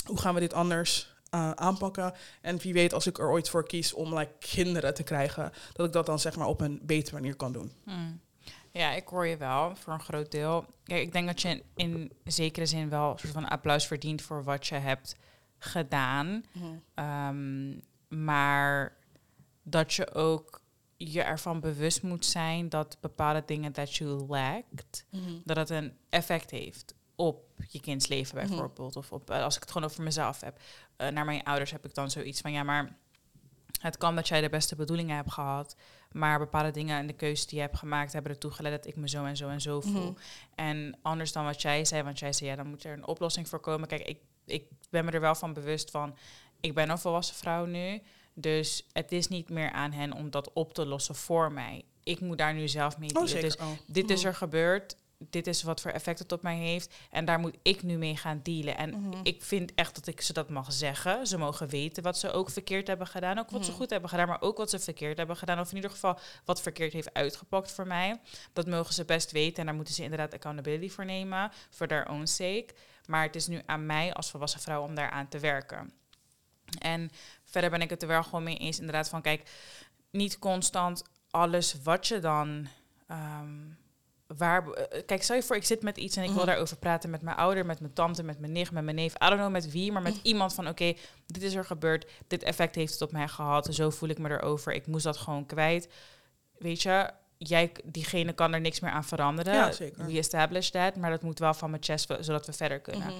Hoe 0.06 0.20
gaan 0.20 0.34
we 0.34 0.40
dit 0.40 0.54
anders 0.54 1.16
eh, 1.30 1.52
aanpakken? 1.52 2.14
En 2.42 2.58
wie 2.58 2.74
weet, 2.74 2.94
als 2.94 3.08
ik 3.08 3.18
er 3.18 3.30
ooit 3.30 3.50
voor 3.50 3.68
kies 3.68 3.94
om 3.94 4.18
like, 4.18 4.32
kinderen 4.40 4.94
te 4.94 5.04
krijgen, 5.04 5.52
dat 5.74 5.86
ik 5.86 5.94
dat 5.94 6.06
dan 6.06 6.20
zeg 6.20 6.36
maar 6.36 6.48
op 6.48 6.62
een 6.62 6.80
betere 6.84 7.16
manier 7.16 7.36
kan 7.36 7.52
doen. 7.52 7.72
Mm. 7.86 8.20
Ja, 8.72 8.92
ik 8.92 9.08
hoor 9.08 9.28
je 9.28 9.38
wel 9.38 9.76
voor 9.76 9.94
een 9.94 10.02
groot 10.02 10.32
deel. 10.32 10.66
Kijk, 10.84 11.02
ik 11.02 11.12
denk 11.12 11.28
dat 11.28 11.42
je 11.42 11.64
in, 11.76 12.12
zekere 12.24 12.66
zin 12.66 12.90
wel 12.90 13.12
een 13.12 13.20
soort 13.20 13.34
van 13.34 13.50
applaus 13.50 13.88
verdient 13.88 14.22
voor 14.22 14.44
wat 14.44 14.68
je 14.68 14.76
hebt 14.76 15.16
gedaan. 15.58 16.44
Ehm, 16.94 17.74
maar 18.08 18.96
dat 19.64 19.94
je 19.94 20.14
ook 20.14 20.61
je 21.10 21.22
ervan 21.22 21.60
bewust 21.60 22.02
moet 22.04 22.26
zijn 22.26 22.70
dat 22.70 22.98
bepaalde 23.02 23.44
dingen 23.46 23.74
dat 23.74 23.96
je 23.96 24.06
lackt, 24.06 25.06
dat 25.44 25.58
het 25.58 25.70
een 25.70 25.98
effect 26.10 26.52
heeft 26.52 26.94
op 27.16 27.44
je 27.68 27.80
kinds 27.80 28.08
leven 28.08 28.38
Mhm. 28.38 28.48
bijvoorbeeld. 28.48 28.96
Of 28.96 29.12
op, 29.12 29.30
eh, 29.30 29.44
als 29.44 29.56
ik 29.56 29.62
het 29.62 29.72
gewoon 29.72 29.90
over 29.90 30.04
mezelf 30.04 30.42
heb. 30.42 30.60
Eh, 30.96 31.08
naar 31.08 31.26
mijn 31.26 31.44
ouders 31.44 31.72
heb 31.72 31.86
ik 31.86 31.94
dan 31.94 32.12
zoiets 32.12 32.42
van, 32.42 32.52
ja, 32.52 32.64
maar 32.64 32.98
het 33.82 33.98
kan 33.98 34.16
dat 34.16 34.28
jij 34.28 34.42
de 34.42 34.50
beste 34.50 34.76
bedoelingen 34.76 35.16
hebt 35.16 35.32
gehad, 35.32 35.76
maar 36.12 36.40
bepaalde 36.40 36.72
dingen 36.72 36.98
en 36.98 37.08
de 37.08 37.14
keuzes 37.14 37.48
die 37.48 37.56
je 37.58 37.64
hebt 37.64 37.78
gemaakt 37.78 38.14
hebben 38.14 38.32
ertoe 38.32 38.52
geleid 38.52 38.76
dat 38.84 38.92
ik 38.94 38.96
me 39.00 39.10
zo 39.10 39.26
en 39.26 39.38
zo 39.38 39.50
en 39.50 39.62
zo 39.62 39.82
voel. 39.82 40.12
Mhm. 40.12 40.20
En 40.56 40.98
anders 41.02 41.32
dan 41.32 41.44
wat 41.46 41.62
jij 41.62 41.86
zei, 41.86 42.04
want 42.04 42.20
jij 42.20 42.34
zei, 42.34 42.50
ja, 42.50 42.56
dan 42.56 42.68
moet 42.68 42.84
er 42.84 42.94
een 42.94 43.08
oplossing 43.08 43.48
voor 43.50 43.60
komen. 43.60 43.88
Kijk, 43.88 44.02
ik, 44.02 44.20
ik 44.46 44.64
ben 44.90 45.06
me 45.06 45.12
er 45.12 45.22
wel 45.22 45.36
van 45.36 45.54
bewust 45.54 45.92
van, 45.92 46.16
ik 46.60 46.74
ben 46.74 46.90
een 46.90 46.98
volwassen 46.98 47.36
vrouw 47.36 47.66
nu, 47.66 48.02
dus 48.34 48.86
het 48.92 49.12
is 49.12 49.28
niet 49.28 49.50
meer 49.50 49.72
aan 49.72 49.92
hen 49.92 50.14
om 50.14 50.30
dat 50.30 50.54
op 50.54 50.74
te 50.74 50.86
lossen 50.86 51.16
voor 51.16 51.52
mij. 51.52 51.84
Ik 52.04 52.20
moet 52.20 52.38
daar 52.38 52.54
nu 52.54 52.68
zelf 52.68 52.98
mee 52.98 53.16
Oh, 53.16 53.26
dealen. 53.26 53.42
Dus 53.42 53.58
Oh. 53.58 53.68
dit 53.88 54.10
is 54.10 54.18
Mhm. 54.20 54.28
er 54.28 54.36
gebeurd. 54.36 54.96
Dit 55.30 55.48
is 55.48 55.64
wat 55.64 55.82
voor 55.82 55.92
effect 55.92 56.20
het 56.20 56.32
op 56.32 56.42
mij 56.42 56.58
heeft. 56.58 56.94
En 57.12 57.26
daar 57.26 57.40
moet 57.40 57.58
ik 57.62 57.84
nu 57.84 57.98
mee 57.98 58.18
gaan 58.18 58.40
dealen. 58.44 58.78
En 58.78 58.90
Mhm. 58.90 59.20
ik 59.24 59.44
vind 59.44 59.72
echt 59.76 59.96
dat 59.96 60.08
ik 60.08 60.22
ze 60.22 60.34
dat 60.34 60.50
mag 60.50 60.74
zeggen. 60.74 61.28
Ze 61.28 61.38
mogen 61.38 61.68
weten 61.68 62.04
wat 62.04 62.18
ze 62.18 62.32
ook 62.32 62.50
verkeerd 62.50 62.88
hebben 62.88 63.08
gedaan. 63.08 63.40
Ook 63.40 63.50
wat 63.50 63.64
ze 63.66 63.70
Mhm. 63.72 63.80
goed 63.80 63.90
hebben 63.90 64.10
gedaan, 64.10 64.28
maar 64.28 64.42
ook 64.42 64.58
wat 64.58 64.70
ze 64.70 64.80
verkeerd 64.80 65.18
hebben 65.18 65.38
gedaan. 65.38 65.60
Of 65.60 65.70
in 65.70 65.76
ieder 65.76 65.92
geval 65.92 66.20
wat 66.46 66.62
verkeerd 66.62 66.94
heeft 66.94 67.14
uitgepakt 67.14 67.72
voor 67.72 67.88
mij. 67.88 68.20
Dat 68.54 68.68
mogen 68.68 68.94
ze 68.94 69.06
best 69.06 69.32
weten. 69.32 69.58
En 69.60 69.66
daar 69.66 69.76
moeten 69.76 69.94
ze 69.94 70.04
inderdaad 70.04 70.34
accountability 70.34 70.90
voor 70.90 71.06
nemen. 71.06 71.52
For 71.70 71.88
their 71.88 72.10
own 72.10 72.26
sake. 72.26 72.68
Maar 73.06 73.24
het 73.24 73.36
is 73.36 73.48
nu 73.48 73.62
aan 73.66 73.86
mij 73.86 74.14
als 74.14 74.30
volwassen 74.30 74.60
vrouw 74.60 74.84
om 74.84 74.96
daaraan 74.96 75.28
te 75.28 75.40
werken. 75.40 75.94
En 76.80 77.12
verder 77.52 77.70
ben 77.70 77.82
ik 77.82 77.90
het 77.90 78.02
er 78.02 78.08
wel 78.08 78.24
gewoon 78.24 78.44
mee 78.44 78.58
eens. 78.58 78.80
Inderdaad 78.80 79.10
van 79.10 79.22
kijk, 79.22 79.50
niet 80.12 80.40
constant 80.40 81.04
alles 81.30 81.76
wat 81.84 82.08
je 82.08 82.20
dan... 82.20 82.68
ehm, 83.08 83.50
waar, 84.38 84.68
eh, 84.70 85.02
kijk, 85.06 85.24
stel 85.24 85.36
je 85.36 85.44
voor, 85.44 85.56
ik 85.56 85.64
zit 85.66 85.82
met 85.82 85.98
iets 85.98 86.16
en 86.16 86.22
ik 86.24 86.30
wil 86.30 86.38
Mhm. 86.38 86.46
daarover 86.48 86.78
praten 86.78 87.10
met 87.10 87.22
mijn 87.22 87.38
ouder, 87.38 87.66
met 87.66 87.80
mijn 87.80 87.94
tante, 87.94 88.24
met 88.24 88.40
mijn 88.40 88.52
nicht, 88.52 88.72
met 88.72 88.84
mijn 88.84 88.96
neef. 88.96 89.14
I 89.14 89.18
don't 89.26 89.36
know 89.40 89.52
met 89.52 89.72
wie, 89.72 89.92
maar 89.92 90.02
met 90.02 90.14
Mhm. 90.16 90.26
iemand 90.28 90.54
van 90.54 90.68
oké, 90.68 90.94
dit 91.26 91.42
is 91.44 91.54
er 91.54 91.66
gebeurd, 91.66 92.12
dit 92.28 92.44
effect 92.44 92.76
heeft 92.76 92.94
het 92.94 93.02
op 93.02 93.12
mij 93.12 93.28
gehad, 93.28 93.68
zo 93.74 93.90
voel 93.90 94.10
ik 94.10 94.18
me 94.18 94.30
erover, 94.30 94.74
ik 94.74 94.88
moest 94.88 95.04
dat 95.04 95.18
gewoon 95.18 95.46
kwijt. 95.46 95.88
Weet 96.58 96.82
je, 96.82 97.10
jij, 97.38 97.72
diegene 97.84 98.34
kan 98.34 98.54
er 98.54 98.62
niks 98.62 98.80
meer 98.80 98.92
aan 98.92 99.04
veranderen. 99.06 99.54
Ja, 99.54 99.72
zeker. 99.72 100.06
We 100.06 100.18
establish 100.18 100.70
that, 100.70 100.96
maar 100.96 101.10
dat 101.10 101.22
moet 101.22 101.40
wel 101.40 101.54
van 101.54 101.70
mijn 101.70 101.84
chest, 101.84 102.14
zodat 102.20 102.46
we 102.46 102.54
verder 102.54 102.80
kunnen 102.80 103.08
Mhm. 103.08 103.18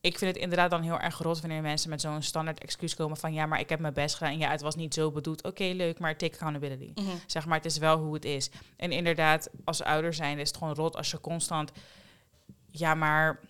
Ik 0.00 0.18
vind 0.18 0.34
het 0.34 0.42
inderdaad 0.42 0.70
dan 0.70 0.82
heel 0.82 0.98
erg 0.98 1.18
rot 1.18 1.40
wanneer 1.40 1.62
mensen 1.62 1.90
met 1.90 2.00
zo'n 2.00 2.22
standaard 2.22 2.58
excuus 2.60 2.94
komen 2.94 3.16
van 3.16 3.32
ja, 3.32 3.46
maar 3.46 3.60
ik 3.60 3.68
heb 3.68 3.80
mijn 3.80 3.92
best 3.94 4.14
gedaan. 4.16 4.32
En 4.32 4.38
ja, 4.38 4.50
het 4.50 4.60
was 4.60 4.74
niet 4.76 4.94
zo 4.94 5.10
bedoeld. 5.10 5.42
Oké, 5.42 5.64
leuk, 5.64 5.98
maar 5.98 6.16
take 6.16 6.32
accountability. 6.32 6.90
Mhm. 6.94 7.10
Zeg 7.26 7.46
maar, 7.46 7.56
het 7.56 7.66
is 7.66 7.78
wel 7.78 7.98
hoe 7.98 8.14
het 8.14 8.24
is. 8.24 8.50
En 8.76 8.92
inderdaad, 8.92 9.48
als 9.64 9.82
ouder 9.82 10.14
zijn 10.14 10.38
is 10.38 10.48
het 10.48 10.56
gewoon 10.56 10.74
rot 10.74 10.96
als 10.96 11.10
je 11.10 11.20
constant 11.20 11.72
ja, 12.70 12.94
maar 12.94 13.40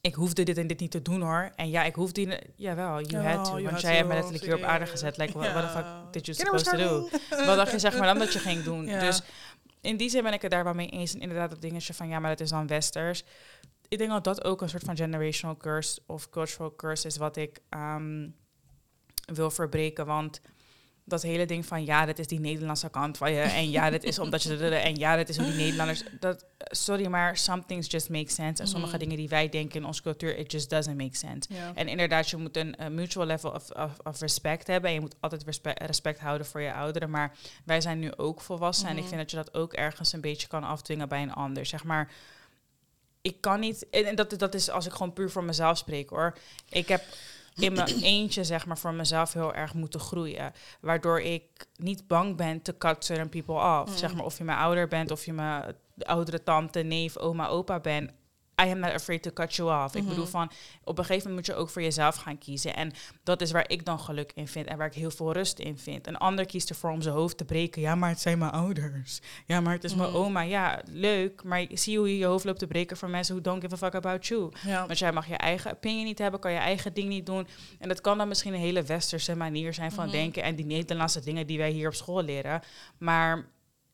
ik 0.00 0.14
hoefde 0.14 0.42
dit 0.42 0.58
en 0.58 0.66
dit 0.66 0.80
niet 0.80 0.90
te 0.90 1.02
doen 1.02 1.20
hoor. 1.22 1.52
En 1.56 1.70
ja, 1.70 1.84
ik 1.84 1.94
hoefde 1.94 2.24
die 2.24 2.38
jawel, 2.56 3.00
you 3.00 3.22
Ja, 3.22 3.34
had 3.36 3.44
to. 3.44 3.50
you 3.58 3.62
Want 3.62 3.80
jij 3.80 3.96
hebt 3.96 4.08
me 4.08 4.14
letterlijk 4.14 4.44
hier 4.44 4.56
op 4.56 4.62
aarde 4.62 4.86
gezet. 4.86 5.16
Like, 5.16 5.38
what, 5.38 5.52
what 5.52 5.62
the 5.62 5.68
fuck 5.68 5.86
did 6.12 6.26
you 6.26 6.36
supposed 6.38 6.64
to 6.64 6.76
do? 6.76 7.08
Wat 7.46 7.56
dacht 7.56 7.70
je 7.70 7.78
zeg 7.78 7.98
maar 7.98 8.06
dan 8.06 8.18
dat 8.18 8.32
je 8.32 8.38
ging 8.48 8.62
doen? 8.62 8.86
Dus 8.86 9.22
in 9.80 9.96
die 9.96 10.08
zin 10.10 10.22
ben 10.22 10.32
ik 10.32 10.42
het 10.42 10.50
daar 10.50 10.64
wel 10.64 10.74
mee 10.74 10.88
eens. 10.88 11.14
En 11.14 11.20
inderdaad, 11.20 11.50
dat 11.50 11.60
dingetje 11.60 11.94
van 11.94 12.08
ja, 12.08 12.18
maar 12.18 12.30
dat 12.30 12.40
is 12.40 12.50
dan 12.50 12.66
westers. 12.66 13.24
Ik 13.88 13.98
denk 13.98 14.10
dat 14.10 14.24
dat 14.24 14.44
ook 14.44 14.62
een 14.62 14.68
soort 14.68 14.84
van 14.84 14.96
generational 14.96 15.56
curse 15.56 16.00
of 16.06 16.30
cultural 16.30 16.74
curse 16.76 17.06
is 17.06 17.16
wat 17.16 17.36
ik 17.36 17.60
ehm, 17.68 18.28
wil 19.34 19.50
verbreken. 19.50 20.06
Want 20.06 20.40
dat 21.06 21.22
hele 21.22 21.46
ding 21.46 21.66
van 21.66 21.84
ja, 21.84 22.06
dit 22.06 22.18
is 22.18 22.26
die 22.26 22.40
Nederlandse 22.40 22.88
kant 22.90 23.16
van 23.16 23.32
je. 23.32 23.40
En 23.60 23.70
ja, 23.70 23.90
dit 23.90 24.04
is 24.04 24.18
omdat 24.18 24.42
je. 24.42 24.68
En 24.68 24.94
ja, 24.96 25.16
dit 25.16 25.28
is 25.28 25.36
hoe 25.36 25.46
die 25.46 25.54
Nederlanders. 25.54 26.04
Dat, 26.20 26.44
sorry, 26.58 27.06
maar 27.06 27.36
some 27.36 27.64
things 27.66 27.90
just 27.90 28.08
make 28.08 28.30
sense. 28.30 28.62
En 28.62 28.68
sommige 28.68 28.92
Mhm. 28.92 29.02
dingen 29.02 29.16
die 29.16 29.28
wij 29.28 29.48
denken 29.48 29.80
in 29.80 29.86
onze 29.86 30.02
cultuur, 30.02 30.36
it 30.38 30.52
just 30.52 30.70
doesn't 30.70 30.96
make 30.96 31.16
sense. 31.16 31.48
En 31.74 31.88
inderdaad, 31.88 32.30
je 32.30 32.36
moet 32.36 32.56
een, 32.56 32.74
mutual 32.90 33.26
level 33.26 33.50
of, 33.50 33.70
of, 33.70 33.92
of 34.02 34.20
respect 34.20 34.66
hebben. 34.66 34.88
En 34.88 34.94
je 34.94 35.00
moet 35.00 35.14
altijd 35.20 35.42
respe- 35.44 35.74
respect 35.86 36.20
houden 36.20 36.46
voor 36.46 36.60
je 36.60 36.72
ouderen. 36.74 37.10
Maar 37.10 37.36
wij 37.64 37.80
zijn 37.80 37.98
nu 37.98 38.16
ook 38.16 38.40
volwassen. 38.40 38.88
En 38.88 38.92
ik 38.96 38.98
Mhm. 39.00 39.08
vind 39.08 39.20
dat 39.20 39.30
je 39.30 39.36
dat 39.36 39.54
ook 39.54 39.72
ergens 39.72 40.12
een 40.12 40.20
beetje 40.20 40.48
kan 40.48 40.64
afdwingen 40.64 41.08
bij 41.08 41.22
een 41.22 41.32
ander. 41.32 41.66
Zeg 41.66 41.84
maar, 41.84 42.12
ik 43.24 43.40
kan 43.40 43.60
niet... 43.60 43.90
En 43.90 44.14
dat, 44.14 44.38
dat 44.38 44.54
is 44.54 44.70
als 44.70 44.86
ik 44.86 44.92
gewoon 44.92 45.12
puur 45.12 45.30
voor 45.30 45.44
mezelf 45.44 45.78
spreek, 45.78 46.10
hoor. 46.10 46.36
Ik 46.68 46.88
heb 46.88 47.02
in 47.54 47.72
mijn 47.72 48.00
eentje, 48.14 48.44
zeg 48.44 48.66
maar, 48.66 48.78
voor 48.78 48.94
mezelf 48.94 49.32
heel 49.32 49.54
erg 49.54 49.74
moeten 49.74 50.00
groeien. 50.00 50.52
Waardoor 50.80 51.20
ik 51.20 51.42
niet 51.76 52.06
bang 52.06 52.36
ben 52.36 52.62
te 52.62 52.76
cut 52.78 53.04
certain 53.04 53.28
people 53.28 53.54
off. 53.54 53.90
Mm. 53.90 53.96
Zeg 53.96 54.14
maar, 54.14 54.24
of 54.24 54.38
je 54.38 54.44
mijn 54.44 54.58
ouder 54.58 54.88
bent, 54.88 55.10
of 55.10 55.24
je 55.24 55.32
mijn 55.32 55.74
oudere 55.98 56.42
tante, 56.42 56.80
neef, 56.80 57.16
oma, 57.16 57.46
opa 57.46 57.80
bent. 57.80 58.10
I 58.62 58.70
am 58.70 58.78
not 58.78 58.92
afraid 58.92 59.22
to 59.22 59.30
cut 59.30 59.54
you 59.54 59.84
off. 59.84 59.94
Ik 59.94 60.00
Mhm. 60.00 60.10
bedoel 60.10 60.26
van, 60.26 60.50
op 60.84 60.98
een 60.98 61.04
gegeven 61.04 61.28
moment 61.28 61.46
moet 61.46 61.56
je 61.56 61.62
ook 61.62 61.68
voor 61.70 61.82
jezelf 61.82 62.16
gaan 62.16 62.38
kiezen. 62.38 62.76
En 62.76 62.92
dat 63.22 63.40
is 63.40 63.50
waar 63.50 63.64
ik 63.70 63.84
dan 63.84 64.00
geluk 64.00 64.32
in 64.34 64.48
vind 64.48 64.66
en 64.66 64.76
waar 64.76 64.86
ik 64.86 64.94
heel 64.94 65.10
veel 65.10 65.32
rust 65.32 65.58
in 65.58 65.78
vind. 65.78 66.06
Een 66.06 66.16
ander 66.16 66.46
kiest 66.46 66.68
ervoor 66.70 66.90
om 66.90 67.02
zijn 67.02 67.14
hoofd 67.14 67.36
te 67.36 67.44
breken. 67.44 67.82
Ja, 67.82 67.94
maar 67.94 68.08
het 68.08 68.20
zijn 68.20 68.38
mijn 68.38 68.50
ouders. 68.50 69.20
Ja, 69.46 69.60
maar 69.60 69.72
het 69.72 69.84
is 69.84 69.94
mijn 69.94 70.08
Mhm. 70.08 70.18
oma. 70.18 70.40
Ja, 70.40 70.80
leuk. 70.90 71.42
Maar 71.44 71.66
zie 71.72 71.98
hoe 71.98 72.08
je 72.08 72.18
je 72.18 72.24
hoofd 72.26 72.44
loopt 72.44 72.58
te 72.58 72.66
breken 72.66 72.96
voor 72.96 73.08
mensen 73.08 73.34
who 73.34 73.44
don't 73.44 73.62
give 73.62 73.74
a 73.74 73.78
fuck 73.78 73.94
about 73.94 74.26
you. 74.26 74.52
Ja. 74.66 74.86
Want 74.86 74.98
jij 74.98 75.12
mag 75.12 75.26
je 75.28 75.36
eigen 75.36 75.70
opinie 75.72 76.04
niet 76.04 76.18
hebben, 76.18 76.40
kan 76.40 76.52
je 76.52 76.58
eigen 76.58 76.94
ding 76.94 77.08
niet 77.08 77.26
doen. 77.26 77.46
En 77.78 77.88
dat 77.88 78.00
kan 78.00 78.18
dan 78.18 78.28
misschien 78.28 78.52
een 78.54 78.60
hele 78.60 78.82
westerse 78.82 79.36
manier 79.36 79.74
zijn 79.74 79.92
van 79.92 80.04
Mhm. 80.04 80.14
denken 80.14 80.42
en 80.42 80.54
die 80.56 80.66
Nederlandse 80.66 81.20
dingen 81.20 81.46
die 81.46 81.58
wij 81.58 81.70
hier 81.70 81.88
op 81.88 81.94
school 81.94 82.22
leren. 82.22 82.62
Maar 82.98 83.46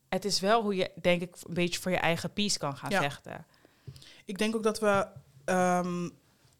het 0.09 0.25
is 0.25 0.39
wel 0.39 0.61
hoe 0.61 0.75
je, 0.75 0.91
denk 1.01 1.21
ik, 1.21 1.35
een 1.47 1.53
beetje 1.53 1.79
voor 1.79 1.91
je 1.91 1.97
eigen 1.97 2.33
peace 2.33 2.57
kan 2.59 2.77
gaan 2.77 2.89
Ja. 2.89 3.01
vechten. 3.01 3.45
Ik 4.25 4.37
denk 4.37 4.55
ook 4.55 4.63
dat 4.63 4.79
we 4.79 5.07
ehm, 5.45 6.09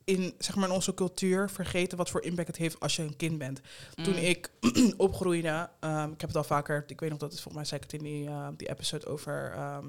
in, 0.04 0.34
zeg 0.38 0.56
maar, 0.56 0.68
in 0.68 0.74
onze 0.76 0.94
cultuur 0.94 1.50
vergeten 1.50 1.98
wat 1.98 2.10
voor 2.10 2.22
impact 2.24 2.48
het 2.48 2.58
heeft 2.58 2.80
als 2.80 2.96
je 2.96 3.02
een 3.04 3.16
kind 3.16 3.38
bent. 3.38 3.62
Toen 4.04 4.14
Mm. 4.14 4.20
ik 4.20 4.52
opgroeide, 4.98 5.70
ehm, 5.80 6.12
ik 6.12 6.22
heb 6.22 6.30
het 6.30 6.38
al 6.38 6.44
vaker, 6.44 6.84
ik 6.88 7.00
weet 7.00 7.10
nog 7.10 7.20
dat 7.20 7.32
het 7.32 7.42
volgens 7.42 7.56
mij 7.56 7.66
zei 7.66 7.82
ik 7.82 7.92
het 7.92 8.02
in 8.02 8.08
die, 8.08 8.28
eh, 8.28 8.48
die 8.58 8.70
episode 8.70 9.06
over 9.06 9.52
ehm, 9.56 9.86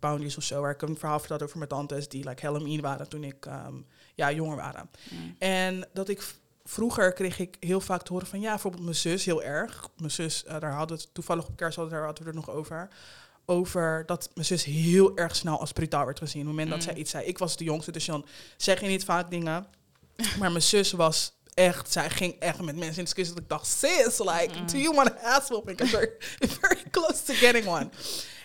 boundaries 0.00 0.36
of 0.36 0.42
zo, 0.42 0.60
waar 0.60 0.70
ik 0.70 0.82
een 0.82 0.96
verhaal 0.98 1.18
vertelde 1.18 1.44
over 1.44 1.56
mijn 1.58 1.68
tantes 1.68 2.08
die 2.08 2.28
like 2.28 2.46
Halloween 2.46 2.80
waren 2.80 3.08
toen 3.08 3.24
ik 3.24 3.46
ehm, 3.46 3.74
ja, 4.14 4.32
jonger 4.32 4.56
waren. 4.56 4.90
Mm. 5.10 5.36
En 5.38 5.88
dat 5.92 6.08
ik 6.08 6.34
vroeger 6.64 7.12
kreeg 7.12 7.38
ik 7.38 7.56
heel 7.60 7.80
vaak 7.80 8.02
te 8.02 8.12
horen 8.12 8.26
van 8.26 8.40
ja, 8.40 8.50
bijvoorbeeld 8.50 8.84
mijn 8.84 8.96
zus 8.96 9.24
heel 9.24 9.42
erg. 9.42 9.88
Mijn 9.96 10.10
zus, 10.10 10.44
eh, 10.44 10.60
daar 10.60 10.72
hadden 10.72 10.96
we 10.96 11.02
het 11.02 11.14
toevallig 11.14 11.46
op 11.46 11.56
kerst 11.56 11.76
hadden, 11.76 11.94
daar 11.94 12.04
hadden 12.04 12.24
we 12.24 12.30
er 12.30 12.36
nog 12.36 12.50
over. 12.50 12.88
Over 13.52 14.02
dat 14.06 14.30
mijn 14.34 14.46
zus 14.46 14.64
heel 14.64 15.16
erg 15.16 15.36
snel 15.36 15.60
als 15.60 15.72
brutaal 15.72 16.04
werd 16.04 16.18
gezien. 16.18 16.40
Op 16.40 16.46
het 16.46 16.56
moment 16.56 16.70
dat 16.70 16.78
Mm. 16.78 16.84
zij 16.92 16.94
iets 17.00 17.10
zei. 17.10 17.24
Ik 17.24 17.38
was 17.38 17.56
de 17.56 17.64
jongste, 17.64 17.92
dus 17.92 18.04
dan 18.04 18.24
zeg 18.56 18.80
je 18.80 18.86
niet 18.86 19.04
vaak 19.04 19.30
dingen. 19.30 19.66
Maar 20.38 20.50
mijn 20.50 20.62
zus 20.62 20.92
was 20.92 21.32
echt, 21.54 21.92
zij 21.92 22.10
ging 22.10 22.34
echt 22.38 22.60
met 22.60 22.76
mensen 22.76 22.96
in 22.98 23.04
discussie. 23.04 23.34
Dat 23.34 23.42
ik 23.42 23.48
dacht, 23.48 23.66
sis, 23.66 24.18
like, 24.18 24.64
do 24.64 24.78
you 24.78 24.94
want 24.94 25.10
an 25.10 25.18
ass 25.22 25.48
whooping? 25.48 25.76
Because 25.76 25.96
we're 26.38 26.48
very 26.60 26.82
close 26.90 27.22
to 27.24 27.34
getting 27.34 27.66
one. 27.66 27.88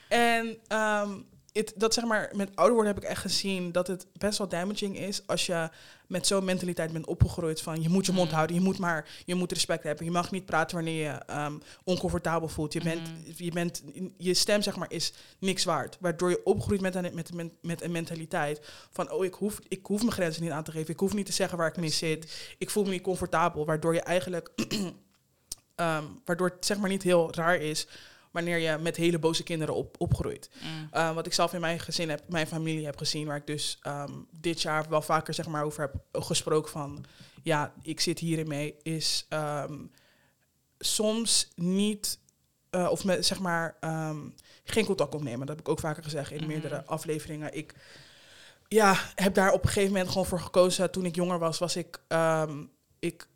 En 0.10 0.58
um, 0.80 1.26
it, 1.58 1.74
dat 1.76 1.94
zeg 1.94 2.06
maar, 2.06 2.32
met 2.34 2.56
ouder 2.56 2.76
worden 2.76 2.94
heb 2.94 3.04
ik 3.04 3.10
echt 3.10 3.22
gezien 3.22 3.72
dat 3.72 3.88
het 3.88 4.08
best 4.14 4.38
wel 4.38 4.48
damaging 4.48 4.98
is 4.98 5.28
als 5.28 5.46
je 5.46 5.70
met 6.08 6.28
zo'n 6.28 6.46
mentaliteit 6.46 6.92
bent 6.92 7.06
opgegroeid 7.06 7.62
van 7.62 7.82
je 7.82 7.90
moet 7.90 8.06
je 8.06 8.12
mond 8.12 8.32
houden, 8.32 8.56
je 8.56 8.62
moet 8.62 8.78
maar, 8.78 9.10
je 9.26 9.36
moet 9.36 9.52
respect 9.52 9.84
hebben, 9.84 10.06
je 10.06 10.12
mag 10.12 10.32
niet 10.32 10.46
praten 10.46 10.76
wanneer 10.76 11.04
je 11.04 11.34
um, 11.36 11.62
oncomfortabel 11.84 12.48
voelt. 12.48 12.74
Je 12.74 12.82
bent, 12.82 13.02
je 13.36 13.52
bent, 13.52 13.84
je 14.18 14.34
stem 14.34 14.62
zeg 14.62 14.76
maar 14.76 14.92
is 14.92 15.14
niks 15.40 15.64
waard, 15.64 15.98
waardoor 16.00 16.30
je 16.30 16.44
opgroeit 16.44 16.82
met 16.82 16.96
een, 16.96 17.12
met, 17.14 17.34
met, 17.34 17.52
met 17.62 17.82
een 17.82 17.92
mentaliteit 17.92 18.60
van 18.92 19.12
oh 19.12 19.26
ik 19.26 19.34
hoef, 19.34 19.60
ik 19.68 19.86
hoef 19.86 20.00
mijn 20.00 20.12
grenzen 20.12 20.44
niet 20.44 20.52
aan 20.52 20.64
te 20.64 20.72
geven, 20.72 20.94
ik 20.94 21.00
hoef 21.00 21.14
niet 21.14 21.26
te 21.26 21.32
zeggen 21.32 21.58
waar 21.58 21.68
ik 21.68 21.78
mee 21.78 21.90
zit, 21.90 22.56
ik 22.58 22.70
voel 22.70 22.84
me 22.84 22.90
niet 22.90 23.02
comfortabel, 23.02 23.66
waardoor 23.66 23.94
je 23.94 24.02
eigenlijk, 24.02 24.50
um, 25.76 26.22
waardoor 26.26 26.48
het 26.48 26.66
zeg 26.66 26.78
maar 26.78 26.90
niet 26.90 27.04
heel 27.04 27.34
raar 27.34 27.56
is 27.56 27.88
wanneer 28.32 28.58
je 28.58 28.78
met 28.78 28.96
hele 28.96 29.20
boze 29.20 29.44
kinderen 29.44 29.76
op, 29.76 29.96
opgroeit. 30.00 30.50
Mm. 30.62 30.90
Uh, 30.94 31.14
wat 31.14 31.26
ik 31.26 31.34
zelf 31.34 31.54
in 31.54 31.62
mijn 31.62 31.80
gezin 31.80 32.10
heb, 32.10 32.24
mijn 32.30 32.48
familie 32.48 32.86
heb 32.86 32.98
gezien, 32.98 33.28
waar 33.28 33.38
ik 33.38 33.48
dus 33.48 33.80
um, 33.88 34.28
dit 34.32 34.62
jaar 34.62 34.90
wel 34.90 35.02
vaker 35.02 35.34
zeg 35.34 35.48
maar 35.48 35.64
over 35.64 35.82
heb 35.82 36.24
gesproken 36.24 36.72
van, 36.72 37.06
ja, 37.44 37.74
ik 37.82 38.00
zit 38.00 38.20
hierin 38.20 38.48
mee, 38.48 38.76
is 38.82 39.28
um, 39.30 39.92
soms 40.80 41.48
niet, 41.56 42.20
uh, 42.72 42.88
of 42.92 43.04
met, 43.04 43.26
zeg 43.26 43.40
maar, 43.40 43.78
um, 43.82 44.34
geen 44.64 44.86
contact 44.86 45.16
opnemen. 45.16 45.40
Dat 45.40 45.56
heb 45.56 45.60
ik 45.60 45.70
ook 45.70 45.80
vaker 45.80 46.04
gezegd 46.04 46.32
in 46.32 46.42
mm. 46.42 46.48
meerdere 46.48 46.86
afleveringen. 46.86 47.58
Ik 47.58 47.76
ja, 48.68 48.98
heb 49.16 49.34
daar 49.34 49.52
op 49.52 49.64
een 49.64 49.70
gegeven 49.70 49.92
moment 49.92 50.10
gewoon 50.10 50.26
voor 50.26 50.40
gekozen. 50.40 50.92
Toen 50.92 51.06
ik 51.06 51.16
jonger 51.16 51.40
was, 51.40 51.58
was 51.58 51.76
ik, 51.76 52.02
ik 53.00 53.28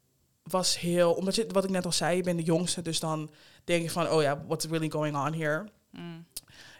was 0.51 0.79
heel, 0.79 1.13
omdat 1.13 1.35
je, 1.35 1.47
wat 1.51 1.63
ik 1.63 1.69
net 1.69 1.85
al 1.85 1.91
zei, 1.91 2.15
je 2.15 2.23
bent 2.23 2.37
de 2.37 2.45
jongste, 2.45 2.81
dus 2.81 2.99
dan 2.99 3.31
denk 3.63 3.83
je 3.83 3.89
van, 3.89 4.09
oh 4.09 4.21
ja, 4.21 4.43
what's 4.47 4.65
really 4.65 4.89
going 4.89 5.15
on 5.15 5.33
here? 5.33 5.67
Mm. 5.91 6.25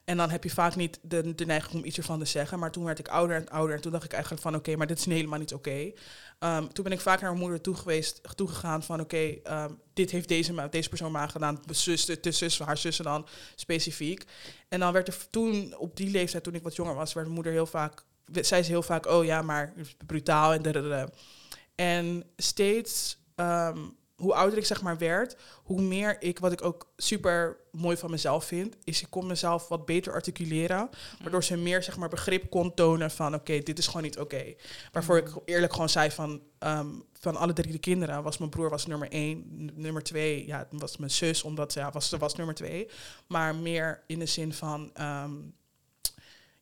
En 0.06 0.18
dan 0.18 0.30
heb 0.30 0.44
je 0.44 0.50
vaak 0.50 0.76
niet 0.76 1.00
de, 1.02 1.36
de 1.36 1.46
neiging 1.46 1.74
om 1.74 1.86
iets 1.86 1.98
ervan 1.98 2.20
te 2.20 2.26
zeggen. 2.26 2.60
Maar 2.60 2.72
toen 2.72 2.84
werd 2.84 3.00
ik 3.00 3.08
ouder 3.08 3.36
en 3.36 3.50
ouder. 3.50 3.76
En 3.76 3.82
toen 3.82 3.92
dacht 3.92 4.04
ik 4.04 4.12
eigenlijk 4.12 4.44
van, 4.44 4.56
oké, 4.56 4.76
maar 4.76 4.88
dit 4.88 4.98
is 4.98 5.06
helemaal 5.06 5.40
niet 5.40 5.54
oké. 5.54 5.94
Okay. 6.40 6.58
Um, 6.58 6.74
toen 6.74 6.84
ben 6.84 6.94
ik 6.94 7.00
vaak 7.00 7.22
naar 7.22 7.30
mijn 7.30 7.42
moeder 7.42 7.62
toe 7.62 7.76
geweest, 7.76 8.22
toegegaan 8.36 8.84
van, 8.84 9.00
oké, 9.00 9.40
okay, 9.44 9.64
um, 9.64 9.80
dit 9.94 10.12
heeft 10.12 10.28
deze, 10.28 10.68
deze 10.70 10.90
persoon 10.90 11.12
maar 11.12 11.30
gedaan. 11.30 11.60
Zus, 11.72 12.06
de 12.06 12.32
zus, 12.32 12.60
haar 12.60 12.78
zussen 12.78 13.06
dan 13.06 13.28
specifiek. 13.56 14.26
En 14.70 14.80
dan 14.80 14.94
werd 14.94 15.08
er 15.08 15.30
toen, 15.30 15.78
op 15.78 15.96
die 15.96 16.12
leeftijd, 16.12 16.44
toen 16.44 16.56
ik 16.56 16.64
wat 16.64 16.76
jonger 16.76 16.96
was, 16.96 17.14
werd 17.14 17.26
mijn 17.26 17.36
moeder 17.36 17.54
heel 17.54 17.66
vaak, 17.66 18.04
zei 18.32 18.64
ze 18.64 18.72
heel 18.72 18.84
vaak, 18.84 19.06
oh 19.06 19.26
ja, 19.26 19.42
maar 19.42 19.74
brutaal 20.06 20.54
en 20.54 20.62
de 20.62 21.10
En 21.76 22.24
steeds 22.38 23.18
um, 23.42 23.96
hoe 24.22 24.34
ouder 24.34 24.58
ik 24.58 24.66
zeg 24.66 24.82
maar 24.82 24.98
werd, 24.98 25.36
hoe 25.64 25.82
meer 25.82 26.22
ik, 26.22 26.40
wat 26.40 26.52
ik 26.52 26.64
ook 26.64 26.92
super 26.98 27.58
mooi 27.72 27.98
van 27.98 28.12
mezelf 28.12 28.46
vind, 28.46 28.76
is 28.84 29.02
ik 29.02 29.08
kon 29.10 29.28
mezelf 29.28 29.68
wat 29.68 29.86
beter 29.86 30.14
articuleren. 30.14 30.90
Waardoor 31.22 31.44
ze 31.44 31.58
meer 31.58 31.84
zeg 31.84 31.98
maar 31.98 32.10
begrip 32.10 32.50
kon 32.50 32.74
tonen 32.74 33.12
van 33.12 33.34
oké, 33.34 33.60
dit 33.60 33.78
is 33.78 33.88
gewoon 33.88 34.02
niet 34.02 34.20
oké. 34.20 34.54
Waarvoor 34.92 35.18
ik 35.18 35.30
eerlijk 35.46 35.74
gewoon 35.74 35.90
zei 35.90 36.12
van, 36.12 36.42
um, 36.60 37.04
van 37.14 37.36
alle 37.36 37.54
drie 37.54 37.72
de 37.72 37.80
kinderen 37.80 38.24
was 38.24 38.38
mijn 38.38 38.50
broer 38.50 38.70
was 38.70 38.86
nummer 38.86 39.12
één. 39.12 39.46
Nummer 39.76 40.04
twee, 40.04 40.48
ja, 40.48 40.68
was 40.72 40.98
mijn 40.98 41.12
zus, 41.12 41.44
omdat 41.44 41.74
ja, 41.74 41.92
was, 41.92 42.10
ze 42.10 42.18
was 42.18 42.36
nummer 42.36 42.56
twee. 42.56 42.90
Maar 43.28 43.56
meer 43.56 44.04
in 44.08 44.20
de 44.20 44.26
zin 44.26 44.54
van, 44.54 44.92
um, 45.02 45.54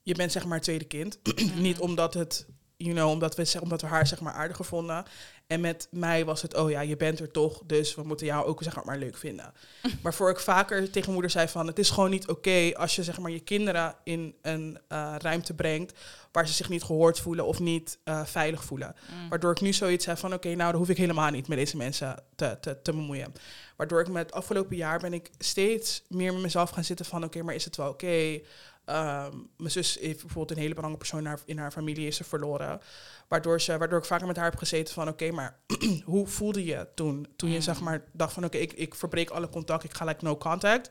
je 0.04 0.16
bent 0.16 0.32
zeg 0.32 0.46
maar 0.46 0.62
tweede 0.62 0.86
kind. 0.86 1.20
niet 1.56 1.80
omdat 1.80 2.14
het 2.14 2.46
you 2.80 2.94
know, 2.94 3.10
omdat 3.10 3.36
we, 3.36 3.58
omdat 3.62 3.82
we 3.82 3.88
haar 3.88 4.08
zeg 4.08 4.20
maar 4.20 4.34
aardig 4.34 4.66
vonden. 4.66 5.06
En 5.50 5.62
met 5.62 5.88
mij 5.92 6.26
was 6.26 6.42
het, 6.42 6.56
oh 6.56 6.70
ja, 6.70 6.82
je 6.82 6.98
bent 6.98 7.20
er 7.20 7.32
toch, 7.32 7.62
dus 7.66 7.96
we 7.96 8.04
moeten 8.04 8.26
jou 8.26 8.46
ook 8.46 8.64
zeg 8.64 8.84
maar 8.84 8.98
leuk 8.98 9.18
vinden. 9.18 9.54
Waarvoor 10.04 10.30
ik 10.30 10.40
vaker 10.40 10.90
tegen 10.92 11.14
moeder 11.14 11.32
zei 11.32 11.48
van, 11.48 11.68
het 11.68 11.80
is 11.80 11.90
gewoon 11.90 12.10
niet 12.10 12.28
oké 12.28 12.72
als 12.74 12.96
je 12.96 13.04
zeg 13.04 13.20
maar 13.20 13.32
je 13.32 13.40
kinderen 13.40 13.96
in 14.04 14.36
een 14.42 14.78
uh, 14.90 15.16
ruimte 15.18 15.54
brengt 15.54 15.94
waar 16.32 16.48
ze 16.48 16.54
zich 16.54 16.70
niet 16.70 16.84
gehoord 16.84 17.20
voelen 17.20 17.46
of 17.46 17.60
niet 17.60 17.98
uh, 18.06 18.26
veilig 18.26 18.64
voelen. 18.64 18.96
Mm. 19.12 19.30
Waardoor 19.30 19.52
ik 19.52 19.62
nu 19.62 19.74
zoiets 19.74 20.06
heb 20.06 20.18
van, 20.18 20.34
oké, 20.34 20.56
nou 20.56 20.72
dan 20.72 20.80
hoef 20.80 20.90
ik 20.90 20.98
helemaal 20.98 21.32
niet 21.32 21.48
met 21.48 21.58
deze 21.58 21.78
mensen 21.78 22.24
te, 22.36 22.58
te, 22.62 22.82
te 22.82 22.92
bemoeien. 22.92 23.34
Waardoor 23.76 24.02
ik 24.02 24.08
met 24.08 24.26
het 24.26 24.36
afgelopen 24.36 24.76
jaar 24.76 25.00
ben 25.00 25.14
ik 25.14 25.30
steeds 25.38 26.04
meer 26.08 26.34
met 26.34 26.42
mezelf 26.42 26.70
gaan 26.70 26.84
zitten 26.84 27.06
van, 27.06 27.24
oké, 27.24 27.44
maar 27.44 27.56
is 27.56 27.66
het 27.66 27.76
wel 27.76 27.90
oké? 27.90 28.42
Um, 28.90 29.50
mijn 29.58 29.72
zus 29.72 30.00
heeft 30.00 30.22
bijvoorbeeld 30.22 30.52
een 30.52 30.64
hele 30.64 30.74
belangrijke 30.74 30.98
persoon 30.98 31.20
in 31.20 31.26
haar, 31.26 31.40
in 31.46 31.58
haar 31.58 31.72
familie 31.72 32.08
is 32.08 32.16
ze 32.16 32.24
verloren. 32.24 32.82
Waardoor, 33.28 33.62
ze, 33.62 33.78
waardoor 33.78 34.00
ik 34.00 34.06
vaker 34.06 34.28
met 34.28 34.36
haar 34.36 34.50
heb 34.50 34.58
gezeten 34.58 34.94
van 34.94 35.08
oké, 35.08 35.32
maar 35.32 35.60
hoe 36.06 36.28
voelde 36.28 36.66
je 36.66 36.88
toen? 36.96 37.28
Toen 37.36 37.50
je 37.50 37.56
mm. 37.56 37.62
zeg 37.62 37.82
maar 37.82 38.04
dacht 38.14 38.34
van 38.34 38.46
oké, 38.46 38.58
ik, 38.58 38.74
ik 38.74 38.96
verbreek 38.96 39.30
alle 39.30 39.50
contact, 39.50 39.84
ik 39.84 39.94
ga 39.94 40.06
like 40.06 40.24
no 40.24 40.38
contact. 40.38 40.90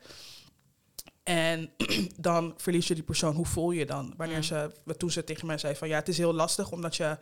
En 1.23 1.71
dan 2.17 2.53
verlies 2.57 2.87
je 2.87 2.93
die 2.93 3.03
persoon. 3.03 3.35
Hoe 3.35 3.45
voel 3.45 3.71
je 3.71 3.85
dan? 3.85 4.13
Wanneer 4.17 4.37
mm. 4.37 4.43
ze, 4.43 4.71
toen 4.97 5.11
ze 5.11 5.23
tegen 5.23 5.47
mij 5.47 5.57
zei 5.57 5.75
van 5.75 5.87
ja, 5.87 5.95
het 5.95 6.07
is 6.07 6.17
heel 6.17 6.33
lastig 6.33 6.71
omdat 6.71 6.95
je, 6.95 7.17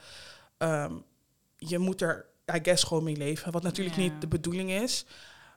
um, 0.58 1.04
je 1.58 1.78
moet 1.78 2.02
er, 2.02 2.26
I 2.56 2.60
guess, 2.64 2.84
gewoon 2.84 3.04
mee 3.04 3.18
leven. 3.18 3.52
Wat 3.52 3.64
natuurlijk 3.64 3.98
niet 3.98 4.22
de 4.22 4.28
bedoeling 4.28 4.72
is. 4.72 5.06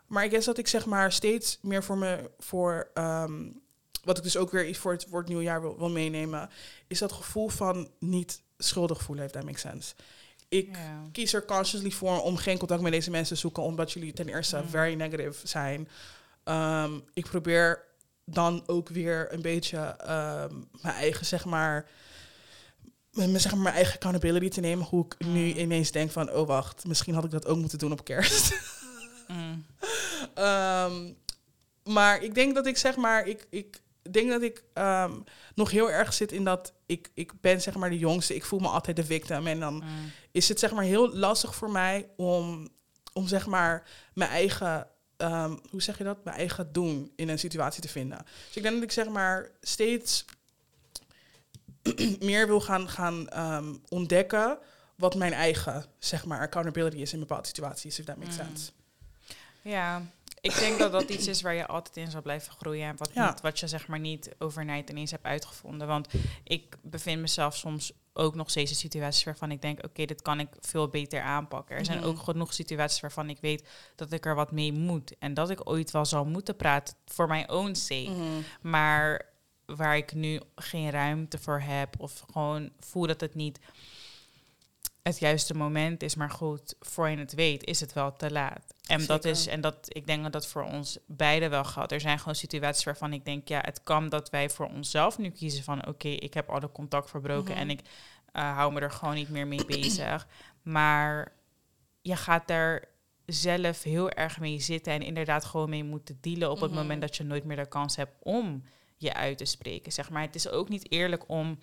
Maar 0.07 0.25
ik 0.25 0.31
guess 0.31 0.47
dat 0.47 0.59
ik 0.59 0.69
zeg 0.69 0.87
maar 0.87 1.13
steeds 1.13 1.59
meer 1.63 1.85
voor 1.85 1.99
me, 1.99 2.31
voor 2.39 2.91
um, 2.95 3.63
wat 4.05 4.17
ik 4.17 4.23
dus 4.23 4.37
ook 4.37 4.51
weer 4.51 4.75
voor 4.75 4.93
het, 4.93 5.07
voor 5.09 5.19
het 5.19 5.29
nieuwe 5.29 5.43
jaar 5.43 5.61
wil, 5.61 5.79
wil 5.79 5.91
meenemen, 5.91 6.51
is 6.87 6.99
dat 6.99 7.13
gevoel 7.13 7.49
van 7.49 7.91
niet 7.99 8.43
schuldig 8.59 9.03
voelen, 9.03 9.23
heeft 9.23 9.35
dat 9.35 9.45
make 9.45 9.59
sense. 9.59 9.95
Ik 10.49 10.79
kies 11.13 11.33
er 11.33 11.45
consciously 11.45 11.91
voor 11.91 12.21
om 12.21 12.37
geen 12.37 12.59
contact 12.59 12.81
met 12.81 12.93
deze 12.93 13.11
mensen 13.11 13.35
te 13.35 13.41
zoeken, 13.41 13.63
omdat 13.63 13.93
jullie 13.93 14.13
ten 14.13 14.29
eerste 14.29 14.57
mm. 14.57 14.69
very 14.69 14.95
negative 14.95 15.49
zijn. 15.49 15.89
Um, 16.45 17.05
ik 17.15 17.25
probeer 17.25 17.85
dan 18.25 18.63
ook 18.67 18.89
weer 18.89 19.33
een 19.33 19.43
beetje 19.43 19.97
um, 20.01 20.69
mijn 20.81 20.95
eigen, 20.95 21.27
zeg 21.27 21.45
maar, 21.45 21.89
mijn, 23.13 23.41
zeg 23.41 23.53
maar, 23.53 23.63
mijn 23.63 23.75
eigen 23.75 23.95
accountability 23.95 24.49
te 24.49 24.61
nemen. 24.61 24.87
Hoe 24.87 25.05
ik 25.05 25.27
nu 25.27 25.53
ineens 25.53 25.91
denk 25.91 26.11
van, 26.11 26.33
oh 26.33 26.47
wacht, 26.47 26.87
misschien 26.87 27.15
had 27.15 27.25
ik 27.25 27.31
dat 27.31 27.47
ook 27.47 27.59
moeten 27.59 27.79
doen 27.79 27.93
op 27.93 28.05
kerst. 28.05 28.53
Mm. 29.31 29.67
um, 30.39 31.17
maar 31.85 32.23
ik 32.23 32.35
denk 32.35 32.55
dat 32.55 32.67
ik 32.67 32.77
zeg 32.77 32.97
maar, 32.97 33.27
ik 33.27 33.47
ik 33.51 33.81
denk 34.13 34.31
dat 34.31 34.43
ik 34.43 34.65
um, 34.75 35.25
nog 35.55 35.71
heel 35.71 35.91
erg 35.91 36.13
zit 36.13 36.33
in 36.33 36.45
dat 36.45 36.73
ik, 36.87 37.11
ik 37.15 37.41
ben 37.41 37.61
zeg 37.61 37.77
maar 37.77 37.91
de 37.91 37.99
jongste. 37.99 38.35
Ik 38.35 38.45
voel 38.45 38.59
me 38.59 38.69
altijd 38.69 38.97
de 38.97 39.05
victim. 39.05 39.47
En 39.47 39.61
dan 39.61 39.75
mm. 39.75 40.13
is 40.31 40.49
het 40.49 40.59
zeg 40.59 40.73
maar 40.73 40.85
heel 40.85 41.15
lastig 41.15 41.55
voor 41.55 41.71
mij 41.71 42.09
om, 42.17 42.69
om 43.13 43.27
zeg 43.27 43.47
maar 43.47 43.89
mijn 44.15 44.31
eigen, 44.31 44.87
um, 45.17 45.61
hoe 45.71 45.83
zeg 45.83 45.99
je 45.99 46.05
dat? 46.05 46.25
Mijn 46.25 46.37
eigen 46.37 46.73
doen 46.73 47.13
in 47.17 47.29
een 47.29 47.39
situatie 47.39 47.83
te 47.83 47.89
vinden. 47.89 48.19
Dus 48.47 48.57
ik 48.57 48.63
denk 48.63 48.75
dat 48.75 48.85
ik 48.85 48.93
zeg 48.93 49.09
maar 49.09 49.51
steeds 49.61 50.25
meer 52.21 52.47
wil 52.47 52.61
gaan, 52.61 52.89
gaan 52.89 53.39
um, 53.55 53.83
ontdekken 53.89 54.59
wat 54.97 55.15
mijn 55.15 55.33
eigen, 55.33 55.85
zeg 55.99 56.25
maar, 56.25 56.41
accountability 56.41 56.97
is 56.97 57.13
in 57.13 57.19
bepaalde 57.19 57.47
situaties, 57.47 57.99
if 57.99 58.05
that 58.05 58.17
makes 58.17 58.37
mm. 58.37 58.45
sense. 58.45 58.71
Ja, 59.63 60.03
ik 60.41 60.59
denk 60.59 60.79
dat 60.79 60.93
dat 60.93 61.11
iets 61.11 61.27
is 61.27 61.43
waar 61.43 61.55
je 61.55 61.67
altijd 61.67 61.97
in 61.97 62.11
zal 62.11 62.23
blijven 62.23 62.53
groeien. 62.53 62.87
En 62.87 62.97
wat, 62.97 63.15
niet, 63.15 63.41
wat 63.41 63.59
je 63.61 63.69
zeg 63.69 63.87
maar 63.87 63.99
niet 63.99 64.31
overnight 64.39 64.91
ineens 64.91 65.11
hebt 65.11 65.25
uitgevonden. 65.25 65.87
Want 65.87 66.09
ik 66.45 66.77
bevind 66.83 67.21
mezelf 67.21 67.57
soms 67.57 67.93
ook 68.13 68.35
nog 68.35 68.51
steeds 68.51 68.71
in 68.71 68.77
situaties 68.77 69.25
waarvan 69.25 69.51
ik 69.51 69.63
denk, 69.63 69.85
oké, 69.85 70.05
dit 70.05 70.23
kan 70.23 70.41
ik 70.41 70.49
veel 70.61 70.89
beter 70.89 71.23
aanpakken. 71.23 71.77
Er 71.77 71.85
zijn 71.85 71.99
mhm. 71.99 72.07
ook 72.07 72.19
genoeg 72.19 72.53
situaties 72.53 73.01
waarvan 73.01 73.31
ik 73.31 73.39
weet 73.41 73.69
dat 73.97 74.13
ik 74.13 74.27
er 74.27 74.35
wat 74.35 74.53
mee 74.53 74.73
moet. 74.73 75.15
En 75.19 75.35
dat 75.35 75.51
ik 75.51 75.69
ooit 75.69 75.91
wel 75.91 76.05
zal 76.05 76.25
moeten 76.25 76.57
praten 76.57 76.95
voor 77.07 77.29
mijn 77.29 77.51
own 77.51 77.75
sake. 77.75 78.11
Mhm. 78.11 78.69
Maar 78.71 79.29
waar 79.67 79.97
ik 79.97 80.15
nu 80.15 80.41
geen 80.55 80.91
ruimte 80.91 81.39
voor 81.39 81.61
heb 81.61 81.95
of 81.99 82.25
gewoon 82.33 82.71
voel 82.81 83.07
dat 83.07 83.21
het 83.21 83.35
niet 83.35 83.59
het 85.03 85.19
juiste 85.19 85.55
moment 85.55 86.03
is. 86.03 86.15
Maar 86.15 86.31
goed, 86.31 86.75
voor 86.81 87.09
je 87.09 87.17
het 87.17 87.35
weet, 87.35 87.65
is 87.65 87.81
het 87.81 87.93
wel 87.93 88.13
te 88.13 88.33
laat. 88.33 88.75
En 88.87 89.07
dat 89.07 89.25
is, 89.25 89.47
en 89.47 89.61
dat 89.61 89.77
ik 89.89 90.07
denk 90.07 90.23
dat 90.23 90.33
dat 90.33 90.47
voor 90.47 90.63
ons 90.63 90.99
beiden 91.07 91.51
wel 91.51 91.65
gaat. 91.65 91.93
Er 91.93 92.01
zijn 92.01 92.19
gewoon 92.19 92.35
situaties 92.35 92.85
waarvan 92.85 93.13
ik 93.13 93.25
denk, 93.25 93.49
ja, 93.49 93.61
het 93.65 93.83
kan 93.83 94.09
dat 94.09 94.31
wij 94.31 94.51
voor 94.51 94.67
onszelf 94.67 95.19
nu 95.19 95.31
kiezen 95.31 95.65
van 95.65 95.87
oké, 95.87 96.09
ik 96.09 96.35
heb 96.35 96.49
alle 96.49 96.73
contact 96.73 97.11
verbroken 97.11 97.55
en 97.55 97.71
ik 97.71 97.81
uh, 97.81 98.55
hou 98.57 98.73
me 98.73 98.81
er 98.81 98.91
gewoon 98.91 99.15
niet 99.15 99.29
meer 99.29 99.47
mee 99.47 99.65
bezig. 99.65 100.27
Maar 100.63 101.33
je 102.03 102.17
gaat 102.17 102.51
er 102.51 102.89
zelf 103.27 103.83
heel 103.83 104.11
erg 104.11 104.41
mee 104.41 104.61
zitten 104.61 104.93
en 104.93 105.03
inderdaad 105.03 105.45
gewoon 105.45 105.71
mee 105.71 105.85
moeten 105.85 106.19
dealen 106.21 106.51
op 106.51 106.61
het 106.61 106.71
mhm. 106.71 106.81
moment 106.81 107.01
dat 107.01 107.17
je 107.17 107.25
nooit 107.25 107.45
meer 107.45 107.57
de 107.57 107.69
kans 107.69 107.97
hebt 107.97 108.15
om 108.23 108.63
je 108.97 109.15
uit 109.15 109.39
te 109.39 109.45
spreken. 109.45 109.93
Zeg 109.93 110.11
maar, 110.11 110.23
het 110.23 110.35
is 110.35 110.49
ook 110.49 110.69
niet 110.69 110.91
eerlijk 110.91 111.29
om 111.29 111.59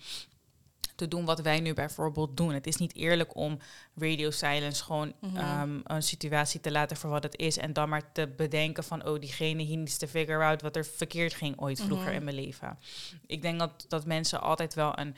te 0.98 1.08
doen 1.08 1.24
wat 1.24 1.40
wij 1.40 1.60
nu 1.60 1.74
bijvoorbeeld 1.74 2.36
doen. 2.36 2.52
Het 2.52 2.66
is 2.66 2.76
niet 2.76 2.94
eerlijk 2.94 3.36
om 3.36 3.58
radio 3.96 4.30
silence 4.30 4.84
gewoon 4.84 5.12
mhm. 5.20 5.36
ehm, 5.36 5.80
een 5.84 6.02
situatie 6.02 6.60
te 6.60 6.70
laten 6.70 6.96
voor 6.96 7.10
wat 7.10 7.22
het 7.22 7.36
is 7.38 7.58
en 7.58 7.72
dan 7.72 7.88
maar 7.88 8.12
te 8.12 8.26
bedenken 8.36 8.84
van 8.84 9.06
oh 9.06 9.20
diegene 9.20 9.62
hier 9.62 9.76
needs 9.76 9.96
te 9.98 10.08
figure 10.08 10.44
out 10.44 10.62
wat 10.62 10.76
er 10.76 10.84
verkeerd 10.86 11.34
ging 11.34 11.60
ooit 11.60 11.80
vroeger 11.80 12.06
mhm. 12.06 12.14
in 12.14 12.24
mijn 12.24 12.36
leven. 12.36 12.78
Ik 13.26 13.42
denk 13.42 13.58
dat 13.58 13.84
dat 13.88 14.06
mensen 14.06 14.40
altijd 14.40 14.74
wel 14.74 14.98
een 14.98 15.14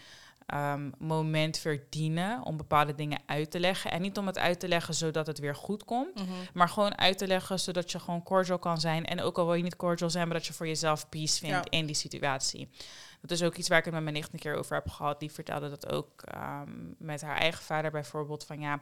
ehm, 0.47 0.91
moment 0.99 1.59
verdienen 1.59 2.45
om 2.45 2.57
bepaalde 2.57 2.95
dingen 2.95 3.19
uit 3.27 3.51
te 3.51 3.61
leggen. 3.61 3.91
En 3.91 4.03
niet 4.03 4.19
om 4.19 4.27
het 4.27 4.39
uit 4.39 4.61
te 4.61 4.69
leggen 4.69 4.95
zodat 4.95 5.27
het 5.27 5.39
weer 5.39 5.55
goed 5.55 5.85
komt, 5.85 6.15
Mhm. 6.15 6.31
maar 6.53 6.69
gewoon 6.69 6.99
uit 6.99 7.19
te 7.19 7.27
leggen 7.27 7.61
zodat 7.61 7.93
je 7.93 7.99
gewoon 7.99 8.23
cordial 8.23 8.59
kan 8.59 8.81
zijn. 8.81 9.05
En 9.07 9.21
ook 9.21 9.39
al 9.39 9.45
wil 9.47 9.55
je 9.55 9.63
niet 9.63 9.77
cordial 9.77 10.11
zijn, 10.11 10.29
maar 10.29 10.37
dat 10.37 10.47
je 10.47 10.53
voor 10.53 10.67
jezelf 10.67 11.09
peace 11.09 11.39
vindt 11.39 11.65
Ja. 11.71 11.79
in 11.79 11.87
die 11.87 11.95
situatie. 11.95 12.69
Dat 13.21 13.31
is 13.31 13.43
ook 13.43 13.57
iets 13.57 13.69
waar 13.69 13.79
ik 13.79 13.85
het 13.85 13.95
met 13.95 14.03
mijn 14.03 14.15
nicht 14.15 14.33
een 14.33 14.39
keer 14.39 14.55
over 14.57 14.75
heb 14.75 14.89
gehad. 14.89 15.21
Die 15.21 15.31
vertelde 15.33 15.69
dat 15.69 15.93
ook 15.93 16.23
ehm, 16.23 16.71
met 16.99 17.21
haar 17.21 17.37
eigen 17.37 17.63
vader 17.65 17.91
bijvoorbeeld. 17.91 18.45
Van 18.45 18.61
ja, 18.61 18.81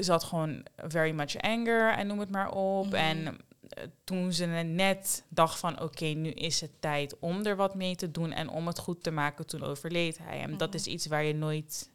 ze 0.00 0.10
had 0.10 0.24
gewoon 0.24 0.66
very 0.76 1.10
much 1.10 1.36
anger 1.36 1.92
en 1.92 2.06
noem 2.06 2.18
het 2.18 2.30
maar 2.30 2.50
op. 2.50 2.86
Mhm. 2.86 2.94
En 2.94 3.26
eh, 3.68 3.84
toen 4.04 4.32
ze 4.32 4.44
net 4.46 5.24
dacht 5.28 5.58
van 5.58 5.80
oké, 5.80 6.04
nu 6.04 6.30
is 6.30 6.60
het 6.60 6.80
tijd 6.80 7.18
om 7.18 7.44
er 7.46 7.56
wat 7.56 7.74
mee 7.74 7.96
te 7.96 8.10
doen 8.10 8.32
en 8.32 8.48
om 8.48 8.66
het 8.66 8.78
goed 8.78 9.02
te 9.02 9.10
maken, 9.10 9.46
toen 9.46 9.62
overleed 9.62 10.18
hij. 10.18 10.40
En 10.40 10.56
dat 10.56 10.68
Mhm. 10.68 10.76
is 10.76 10.86
iets 10.86 11.06
waar 11.06 11.22
je 11.24 11.34
nooit 11.34 11.90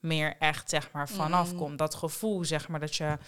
meer 0.00 0.36
echt 0.38 0.70
zeg 0.70 0.92
maar 0.92 1.08
vanaf 1.08 1.48
Mhm. 1.48 1.56
komt. 1.58 1.78
Dat 1.78 1.94
gevoel 1.94 2.44
zeg 2.44 2.68
maar 2.68 2.80
dat 2.80 2.96
je... 2.96 3.18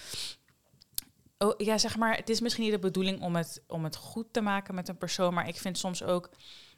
Oh, 1.39 1.55
ja, 1.57 1.79
zeg 1.79 1.97
maar, 1.97 2.17
het 2.17 2.29
is 2.29 2.41
misschien 2.41 2.65
niet 2.65 2.73
de 2.73 2.79
bedoeling 2.79 3.21
om 3.23 3.37
het, 3.37 3.63
om 3.67 3.85
het 3.85 3.97
goed 3.97 4.33
te 4.33 4.41
maken 4.41 4.75
met 4.75 4.89
een 4.89 4.99
persoon, 4.99 5.35
maar 5.35 5.49
ik 5.49 5.57
vind 5.59 5.79
soms 5.79 6.03
ook 6.03 6.31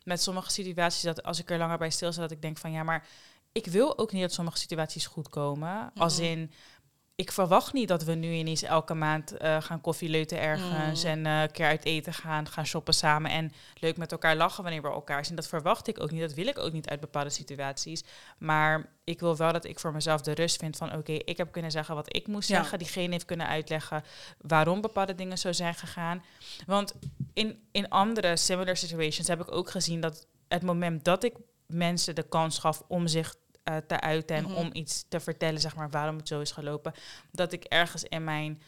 met 0.04 0.23
sommige 0.23 0.50
situaties 0.50 1.02
dat 1.02 1.23
als 1.23 1.38
ik 1.38 1.50
er 1.50 1.59
langer 1.59 1.78
bij 1.78 1.90
stilsta, 1.90 2.21
dat 2.21 2.30
ik 2.30 2.42
denk 2.42 2.59
van 2.59 2.73
ja, 2.73 2.82
maar 2.82 3.06
ik 3.52 3.66
wil 3.66 3.99
ook 3.99 4.12
niet 4.12 4.23
dat 4.23 4.32
sommige 4.32 4.59
situaties 4.59 5.06
goed 5.06 5.28
komen. 5.28 5.90
Als 5.97 6.16
Mhm. 6.18 6.26
in, 6.26 6.52
ik 7.14 7.33
verwacht 7.33 7.73
niet 7.73 7.88
dat 7.88 8.04
we 8.04 8.14
nu 8.14 8.33
ineens 8.33 8.62
elke 8.62 8.95
maand 8.95 9.37
eh, 9.37 9.57
gaan 9.61 9.81
koffieleuten 9.81 10.40
ergens 10.40 11.02
Mhm. 11.04 11.12
en 11.12 11.26
eh, 11.26 11.40
een 11.42 11.50
keer 11.50 11.66
uit 11.66 11.85
eten 11.85 12.14
gaan, 12.14 12.49
gaan 12.49 12.66
shoppen 12.66 12.95
samen 12.95 13.31
en 13.31 13.52
leuk 13.81 13.97
met 13.97 14.12
elkaar 14.12 14.37
lachen 14.37 14.62
wanneer 14.62 14.83
we 14.83 14.88
elkaar 14.88 15.25
zien. 15.25 15.37
Dat 15.37 15.47
verwacht 15.49 15.88
ik 15.88 16.00
ook 16.00 16.11
niet, 16.11 16.21
dat 16.21 16.35
wil 16.35 16.47
ik 16.47 16.59
ook 16.59 16.73
niet 16.73 16.88
uit 16.88 17.00
bepaalde 17.00 17.31
situaties. 17.31 18.04
Maar 18.38 18.88
ik 19.04 19.21
wil 19.21 19.37
wel 19.37 19.52
dat 19.52 19.64
ik 19.64 19.81
voor 19.81 19.92
mezelf 19.92 20.21
de 20.21 20.33
rust 20.35 20.57
vind 20.59 20.76
van 20.76 20.95
oké, 20.97 21.12
ik 21.12 21.37
heb 21.37 21.52
kunnen 21.52 21.71
zeggen 21.71 21.95
wat 21.95 22.16
ik 22.16 22.26
moest 22.26 22.49
Ja. 22.49 22.57
zeggen. 22.57 22.78
Diegene 22.78 23.12
heeft 23.12 23.25
kunnen 23.25 23.47
uitleggen 23.49 24.04
waarom 24.38 24.81
bepaalde 24.81 25.14
dingen 25.14 25.38
zo 25.38 25.52
zijn 25.52 25.75
gegaan. 25.75 26.23
Want 26.66 26.95
in, 27.35 27.62
in 27.73 27.88
andere 27.88 28.37
similar 28.37 28.76
situations 28.76 29.28
heb 29.28 29.40
ik 29.40 29.52
ook 29.52 29.71
gezien 29.71 30.00
dat 30.00 30.26
het 30.49 30.62
moment 30.62 31.04
dat 31.04 31.25
ik 31.25 31.35
mensen 31.66 32.14
de 32.14 32.23
kans 32.28 32.59
gaf 32.59 32.83
om 32.88 33.07
zich 33.07 33.35
eh, 33.62 33.76
te 33.76 34.00
uiten 34.00 34.37
en 34.37 34.45
Mhm. 34.45 34.54
om 34.54 34.71
iets 34.73 35.04
te 35.09 35.21
vertellen, 35.21 35.61
zeg 35.61 35.75
maar, 35.76 35.90
waarom 35.90 36.16
het 36.16 36.28
zo 36.28 36.40
is 36.40 36.50
gelopen, 36.50 36.92
dat 37.31 37.52
ik 37.52 37.64
ergens 37.64 38.02
in 38.04 38.25
mijn, 38.25 38.62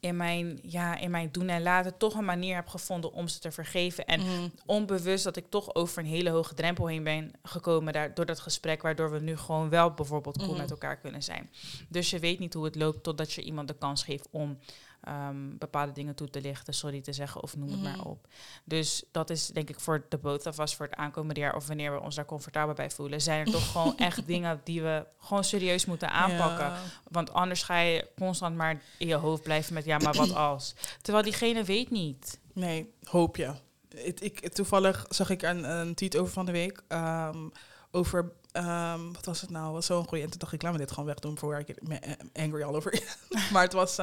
in 0.00 0.16
mijn, 0.16 0.58
ja, 0.62 0.96
in 0.96 1.10
mijn 1.10 1.28
doen 1.32 1.48
en 1.48 1.62
laten 1.62 1.96
toch 1.96 2.14
een 2.14 2.24
manier 2.24 2.54
heb 2.54 2.68
gevonden 2.68 3.12
om 3.12 3.28
ze 3.28 3.38
te 3.38 3.50
vergeven. 3.52 4.06
En 4.06 4.20
Mhm. 4.20 4.48
onbewust 4.66 5.24
dat 5.24 5.36
ik 5.36 5.50
toch 5.50 5.74
over 5.74 5.98
een 5.98 6.08
hele 6.08 6.30
hoge 6.30 6.54
drempel 6.54 6.86
heen 6.86 7.02
ben 7.02 7.30
gekomen 7.42 7.92
daar, 7.92 8.14
door 8.14 8.26
dat 8.26 8.40
gesprek, 8.40 8.82
waardoor 8.82 9.10
we 9.10 9.20
nu 9.20 9.36
gewoon 9.36 9.68
wel 9.68 9.94
bijvoorbeeld 9.94 10.36
cool 10.38 10.48
Mhm. 10.50 10.58
met 10.60 10.70
elkaar 10.70 10.96
kunnen 10.98 11.22
zijn. 11.22 11.50
Dus 11.88 12.10
je 12.10 12.18
weet 12.18 12.38
niet 12.38 12.54
hoe 12.54 12.64
het 12.64 12.74
loopt 12.76 13.02
totdat 13.02 13.32
je 13.32 13.42
iemand 13.42 13.68
de 13.68 13.74
kans 13.78 14.02
geeft 14.02 14.28
om 14.30 14.58
ehm, 15.00 15.56
bepaalde 15.58 15.92
dingen 15.92 16.14
toe 16.14 16.30
te 16.30 16.40
lichten, 16.40 16.74
sorry 16.74 17.00
te 17.00 17.12
zeggen 17.12 17.42
of 17.42 17.56
noem 17.56 17.68
het 17.70 17.80
Mhm. 17.80 17.90
maar 17.96 18.04
op. 18.06 18.26
Dus 18.64 19.04
dat 19.12 19.30
is 19.30 19.46
denk 19.46 19.68
ik 19.68 19.80
voor 19.80 20.06
de 20.08 20.18
both 20.18 20.46
of 20.46 20.58
us 20.58 20.74
voor 20.74 20.86
het 20.86 20.94
aankomende 20.94 21.40
jaar 21.40 21.56
of 21.56 21.66
wanneer 21.66 21.92
we 21.92 22.00
ons 22.00 22.14
daar 22.14 22.24
comfortabel 22.24 22.74
bij 22.74 22.90
voelen, 22.90 23.20
zijn 23.20 23.46
er 23.46 23.52
toch 23.52 23.70
gewoon 23.72 23.98
echt 23.98 24.26
dingen 24.26 24.60
die 24.64 24.82
we 24.82 25.06
gewoon 25.18 25.44
serieus 25.44 25.86
moeten 25.86 26.10
aanpakken. 26.10 26.66
Ja. 26.66 26.78
Want 27.10 27.32
anders 27.32 27.62
ga 27.62 27.78
je 27.78 28.08
constant 28.16 28.56
maar 28.56 28.82
in 28.98 29.06
je 29.06 29.14
hoofd 29.14 29.42
blijven 29.42 29.74
met 29.74 29.84
ja, 29.84 29.98
maar 29.98 30.14
wat 30.14 30.34
als. 30.48 30.74
Terwijl 31.02 31.24
diegene 31.24 31.64
weet 31.64 31.90
niet. 31.90 32.38
Nee, 32.52 32.92
hoop 33.04 33.36
je. 33.36 33.52
Ik, 33.88 34.48
toevallig 34.54 35.06
zag 35.08 35.30
ik 35.30 35.42
een, 35.42 35.70
een 35.70 35.94
tweet 35.94 36.16
over 36.16 36.32
van 36.32 36.46
de 36.46 36.52
week. 36.52 36.82
ehm, 36.88 37.48
over, 37.90 38.32
ehm, 38.52 39.12
wat 39.12 39.24
was 39.24 39.40
het 39.40 39.50
nou? 39.50 39.72
Was 39.72 39.86
zo'n 39.86 40.08
goeie. 40.08 40.24
En 40.24 40.30
toen 40.30 40.38
dacht 40.38 40.52
ik, 40.52 40.62
laat 40.62 40.72
me 40.72 40.78
dit 40.78 40.90
gewoon 40.90 41.06
wegdoen 41.06 41.38
voor 41.38 41.58
ik 41.58 41.82
me 41.88 41.94
eh, 41.98 42.44
angry 42.44 42.62
all 42.62 42.74
over. 42.74 43.02
maar 43.52 43.62
het 43.62 43.72
was, 43.72 43.98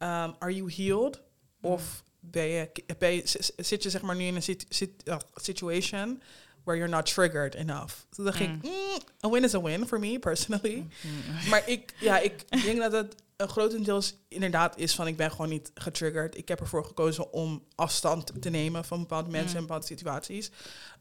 ehm, 0.00 0.30
are 0.38 0.54
you 0.54 0.72
healed? 0.76 1.20
Of 1.60 2.02
ben 2.20 2.46
je, 2.46 2.70
ben 2.98 3.12
je, 3.12 3.22
z- 3.24 3.50
zit 3.56 3.82
je 3.82 3.90
zeg 3.90 4.02
maar 4.02 4.16
nu 4.16 4.24
in 4.24 4.34
een 4.36 4.42
sit, 4.42 4.66
sit- 4.68 5.02
uh, 5.04 5.16
situation 5.34 6.22
where 6.64 6.78
you're 6.80 6.96
not 6.96 7.06
triggered 7.14 7.54
enough? 7.54 7.94
Toen 8.10 8.24
dacht 8.24 8.38
Mm. 8.40 8.44
ik, 8.44 8.62
mm, 8.62 8.98
a 9.24 9.30
win 9.30 9.44
is 9.44 9.54
a 9.54 9.60
win 9.62 9.86
for 9.86 9.98
me 9.98 10.18
personally. 10.18 10.86
Mm. 11.02 11.48
Maar 11.50 11.68
ik, 11.68 11.94
ja, 12.00 12.18
ik 12.18 12.62
denk 12.64 12.78
dat 12.78 12.92
het 12.92 13.14
een 13.36 13.48
grotendeels 13.48 14.14
inderdaad 14.28 14.78
is 14.78 14.94
van 14.94 15.06
ik 15.06 15.16
ben 15.16 15.30
gewoon 15.30 15.48
niet 15.48 15.70
getriggerd. 15.74 16.36
Ik 16.36 16.48
heb 16.48 16.60
ervoor 16.60 16.84
gekozen 16.84 17.32
om 17.32 17.64
afstand 17.74 18.42
te 18.42 18.50
nemen 18.50 18.84
van 18.84 19.00
bepaalde 19.00 19.30
mensen 19.30 19.50
Mm. 19.50 19.56
en 19.56 19.62
bepaalde 19.62 19.86
situaties. 19.86 20.50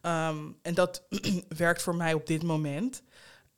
Ehm, 0.02 0.38
en 0.62 0.74
dat 0.74 1.04
werkt 1.58 1.82
voor 1.82 1.96
mij 1.96 2.14
op 2.14 2.28
dit 2.28 2.44
moment. 2.44 3.02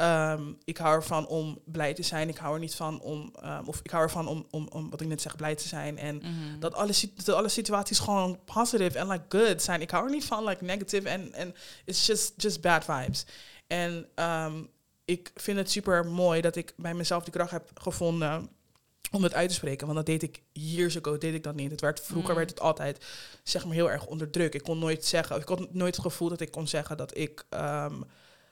Ehm, 0.01 0.53
ik 0.63 0.77
hou 0.77 0.95
ervan 0.95 1.27
om 1.27 1.59
blij 1.65 1.93
te 1.93 2.03
zijn. 2.03 2.29
Ik 2.29 2.37
hou 2.37 2.53
er 2.53 2.59
niet 2.59 2.75
van 2.75 3.01
om, 3.01 3.33
ehm, 3.41 3.63
of 3.65 3.79
ik 3.83 3.91
hou 3.91 4.03
ervan 4.03 4.27
om, 4.27 4.45
om, 4.51 4.67
om, 4.67 4.89
wat 4.89 5.01
ik 5.01 5.07
net 5.07 5.21
zeg, 5.21 5.35
blij 5.35 5.55
te 5.55 5.67
zijn. 5.67 5.97
En 5.97 6.15
Mhm. 6.15 6.59
dat 6.59 6.73
alle, 6.73 6.93
dat 7.15 7.35
alle 7.35 7.49
situaties 7.49 7.99
gewoon 7.99 8.39
positive 8.45 8.97
en 8.97 9.07
like 9.07 9.37
good 9.37 9.61
zijn. 9.61 9.81
Ik 9.81 9.91
hou 9.91 10.05
er 10.05 10.11
niet 10.11 10.25
van 10.25 10.43
like 10.43 10.63
negative 10.63 11.09
en 11.09 11.33
en 11.33 11.55
it's 11.85 12.05
just 12.05 12.33
just 12.37 12.61
bad 12.61 12.85
vibes. 12.85 13.25
En 13.67 14.07
ehm, 14.15 14.63
ik 15.05 15.31
vind 15.35 15.57
het 15.57 15.71
super 15.71 16.05
mooi 16.05 16.41
dat 16.41 16.55
ik 16.55 16.73
bij 16.77 16.93
mezelf 16.93 17.23
die 17.23 17.33
kracht 17.33 17.51
heb 17.51 17.71
gevonden 17.73 18.49
om 19.11 19.23
het 19.23 19.33
uit 19.33 19.49
te 19.49 19.55
spreken. 19.55 19.85
Want 19.87 19.97
dat 19.97 20.05
deed 20.05 20.23
ik 20.23 20.41
years 20.51 20.97
ago, 20.97 21.17
deed 21.17 21.33
ik 21.33 21.43
dat 21.43 21.55
niet. 21.55 21.71
Het 21.71 21.81
werd, 21.81 21.99
vroeger 21.99 22.29
Mm. 22.31 22.35
werd 22.37 22.49
het 22.49 22.59
altijd 22.59 23.05
zeg 23.43 23.65
maar 23.65 23.73
heel 23.73 23.91
erg 23.91 24.05
onderdrukt. 24.05 24.53
Ik 24.55 24.63
kon 24.63 24.79
nooit 24.79 25.05
zeggen, 25.05 25.35
ik 25.39 25.47
had 25.47 25.73
nooit 25.73 25.95
het 25.95 26.05
gevoel 26.05 26.29
dat 26.29 26.41
ik 26.41 26.51
kon 26.51 26.67
zeggen 26.67 26.97
dat 26.97 27.17
ik, 27.17 27.45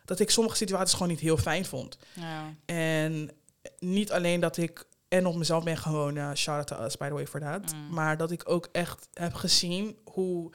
dat 0.09 0.19
ik 0.19 0.29
sommige 0.29 0.55
situaties 0.55 0.93
gewoon 0.93 1.07
niet 1.07 1.19
heel 1.19 1.37
fijn 1.37 1.65
vond. 1.65 1.97
ja. 2.13 2.53
En 2.65 3.31
niet 3.79 4.11
alleen 4.11 4.39
dat 4.39 4.57
ik 4.57 4.85
en 5.07 5.25
op 5.25 5.35
mezelf 5.35 5.63
ben 5.63 5.77
gewoon, 5.77 6.15
uh, 6.15 6.33
shout 6.33 6.57
out 6.57 6.67
to 6.67 6.85
us 6.85 6.97
by 6.97 7.07
the 7.07 7.13
way 7.13 7.27
for 7.27 7.39
that. 7.39 7.73
Mm. 7.73 7.93
Maar 7.93 8.17
dat 8.17 8.31
ik 8.31 8.49
ook 8.49 8.69
echt 8.71 9.07
heb 9.13 9.33
gezien 9.33 9.97
hoe 10.03 10.51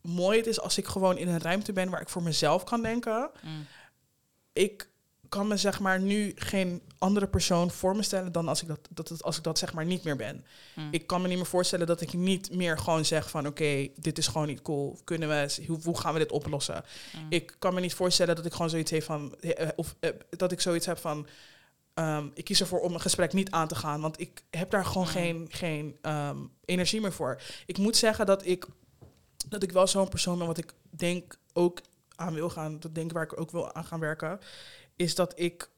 mooi 0.00 0.38
het 0.38 0.46
is 0.46 0.60
als 0.60 0.78
ik 0.78 0.86
gewoon 0.86 1.18
in 1.18 1.28
een 1.28 1.40
ruimte 1.40 1.72
ben 1.72 1.90
waar 1.90 2.00
ik 2.00 2.08
voor 2.08 2.22
mezelf 2.22 2.64
kan 2.64 2.82
denken. 2.82 3.30
Mm. 3.42 3.66
Ik 4.52 4.88
kan 5.28 5.48
me 5.48 5.56
zeg 5.56 5.80
maar 5.80 6.00
nu 6.00 6.32
geen 6.36 6.82
andere 6.98 7.26
persoon 7.26 7.70
voor 7.70 7.96
me 7.96 8.02
stellen 8.02 8.32
dan 8.32 8.48
als 8.48 8.62
ik 8.62 8.68
dat, 8.68 8.88
dat, 8.90 9.22
als 9.22 9.36
ik 9.36 9.42
dat 9.42 9.58
zeg 9.58 9.72
maar 9.72 9.84
niet 9.84 10.04
meer 10.04 10.16
ben. 10.16 10.44
Mm. 10.74 10.88
Ik 10.90 11.06
kan 11.06 11.22
me 11.22 11.28
niet 11.28 11.36
meer 11.36 11.46
voorstellen 11.46 11.86
dat 11.86 12.00
ik 12.00 12.12
niet 12.12 12.54
meer 12.54 12.78
gewoon 12.78 13.04
zeg 13.04 13.30
van 13.30 13.46
oké, 13.46 13.88
dit 13.96 14.18
is 14.18 14.26
gewoon 14.26 14.46
niet 14.46 14.62
cool. 14.62 14.98
Kunnen 15.04 15.28
we, 15.28 15.64
hoe, 15.66 15.78
hoe 15.84 15.98
gaan 15.98 16.12
we 16.12 16.18
dit 16.18 16.32
oplossen? 16.32 16.84
Mm. 17.16 17.26
Ik 17.28 17.56
kan 17.58 17.74
me 17.74 17.80
niet 17.80 17.94
voorstellen 17.94 18.36
dat 18.36 18.46
ik 18.46 18.52
gewoon 18.52 18.70
zoiets 18.70 18.90
heb 18.90 19.02
van, 19.02 19.34
eh, 19.40 19.68
of 19.76 19.94
eh, 20.00 20.10
dat 20.30 20.52
ik 20.52 20.60
zoiets 20.60 20.86
heb 20.86 20.98
van, 20.98 21.26
ehm, 21.94 22.26
ik 22.34 22.44
kies 22.44 22.60
ervoor 22.60 22.80
om 22.80 22.94
een 22.94 23.00
gesprek 23.00 23.32
niet 23.32 23.50
aan 23.50 23.68
te 23.68 23.74
gaan, 23.74 24.00
want 24.00 24.20
ik 24.20 24.42
heb 24.50 24.70
daar 24.70 24.84
gewoon 24.84 25.06
Mm. 25.06 25.12
geen, 25.12 25.46
geen 25.50 25.96
ehm, 26.02 26.38
energie 26.64 27.00
meer 27.00 27.12
voor. 27.12 27.40
Ik 27.66 27.78
moet 27.78 27.96
zeggen 27.96 28.26
dat 28.26 28.46
ik, 28.46 28.66
dat 29.48 29.62
ik 29.62 29.72
wel 29.72 29.86
zo'n 29.86 30.08
persoon 30.08 30.38
ben, 30.38 30.46
wat 30.46 30.58
ik 30.58 30.72
denk 30.90 31.38
ook 31.52 31.80
aan 32.16 32.34
wil 32.34 32.50
gaan, 32.50 32.80
dat 32.80 32.94
denk 32.94 33.12
waar 33.12 33.22
ik 33.22 33.40
ook 33.40 33.50
wil 33.50 33.74
aan 33.74 33.84
gaan 33.84 34.00
werken, 34.00 34.40
is 34.96 35.14
dat 35.14 35.32
ik 35.40 35.68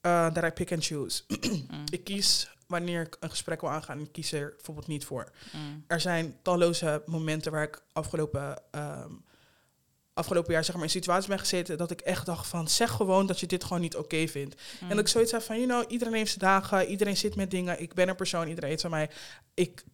eh 0.00 0.34
dat 0.34 0.44
I 0.44 0.50
pick 0.50 0.72
and 0.72 0.84
choose. 0.84 1.22
Mm. 1.70 1.84
ik 1.90 2.04
kies 2.04 2.50
wanneer 2.66 3.00
ik 3.00 3.16
een 3.20 3.30
gesprek 3.30 3.60
wil 3.60 3.70
aangaan, 3.70 4.00
ik 4.00 4.12
kies 4.12 4.32
er 4.32 4.52
bijvoorbeeld 4.56 4.86
niet 4.86 5.04
voor 5.04 5.30
Mm. 5.52 5.84
er 5.86 6.00
zijn 6.00 6.36
talloze 6.42 7.02
momenten 7.06 7.52
waar 7.52 7.62
ik 7.62 7.82
afgelopen, 7.92 8.62
ehm, 8.70 9.10
afgelopen 10.14 10.52
jaar 10.52 10.64
zeg 10.64 10.74
maar, 10.74 10.84
in 10.84 10.90
situaties 10.90 11.28
ben 11.28 11.38
gezeten 11.38 11.78
dat 11.78 11.90
ik 11.90 12.00
echt 12.00 12.26
dacht 12.26 12.46
van 12.46 12.68
zeg 12.68 12.90
gewoon 12.90 13.26
dat 13.26 13.40
je 13.40 13.46
dit 13.46 13.64
gewoon 13.64 13.80
niet 13.80 13.96
oké 13.96 14.26
vindt. 14.28 14.54
Mm. 14.54 14.90
En 14.90 14.96
dat 14.96 15.04
ik 15.04 15.10
zoiets 15.12 15.32
heb 15.32 15.42
van, 15.42 15.56
you 15.56 15.68
know, 15.68 15.92
iedereen 15.92 16.14
heeft 16.14 16.28
zijn 16.40 16.52
dagen, 16.52 16.86
iedereen 16.86 17.16
zit 17.16 17.36
met 17.36 17.50
dingen. 17.50 17.80
Ik 17.80 17.94
ben 17.94 18.08
een 18.08 18.16
persoon, 18.16 18.48
iedereen 18.48 18.70
weet 18.70 18.80
van 18.80 18.90
mij. 18.90 19.10
Ik 19.54 19.84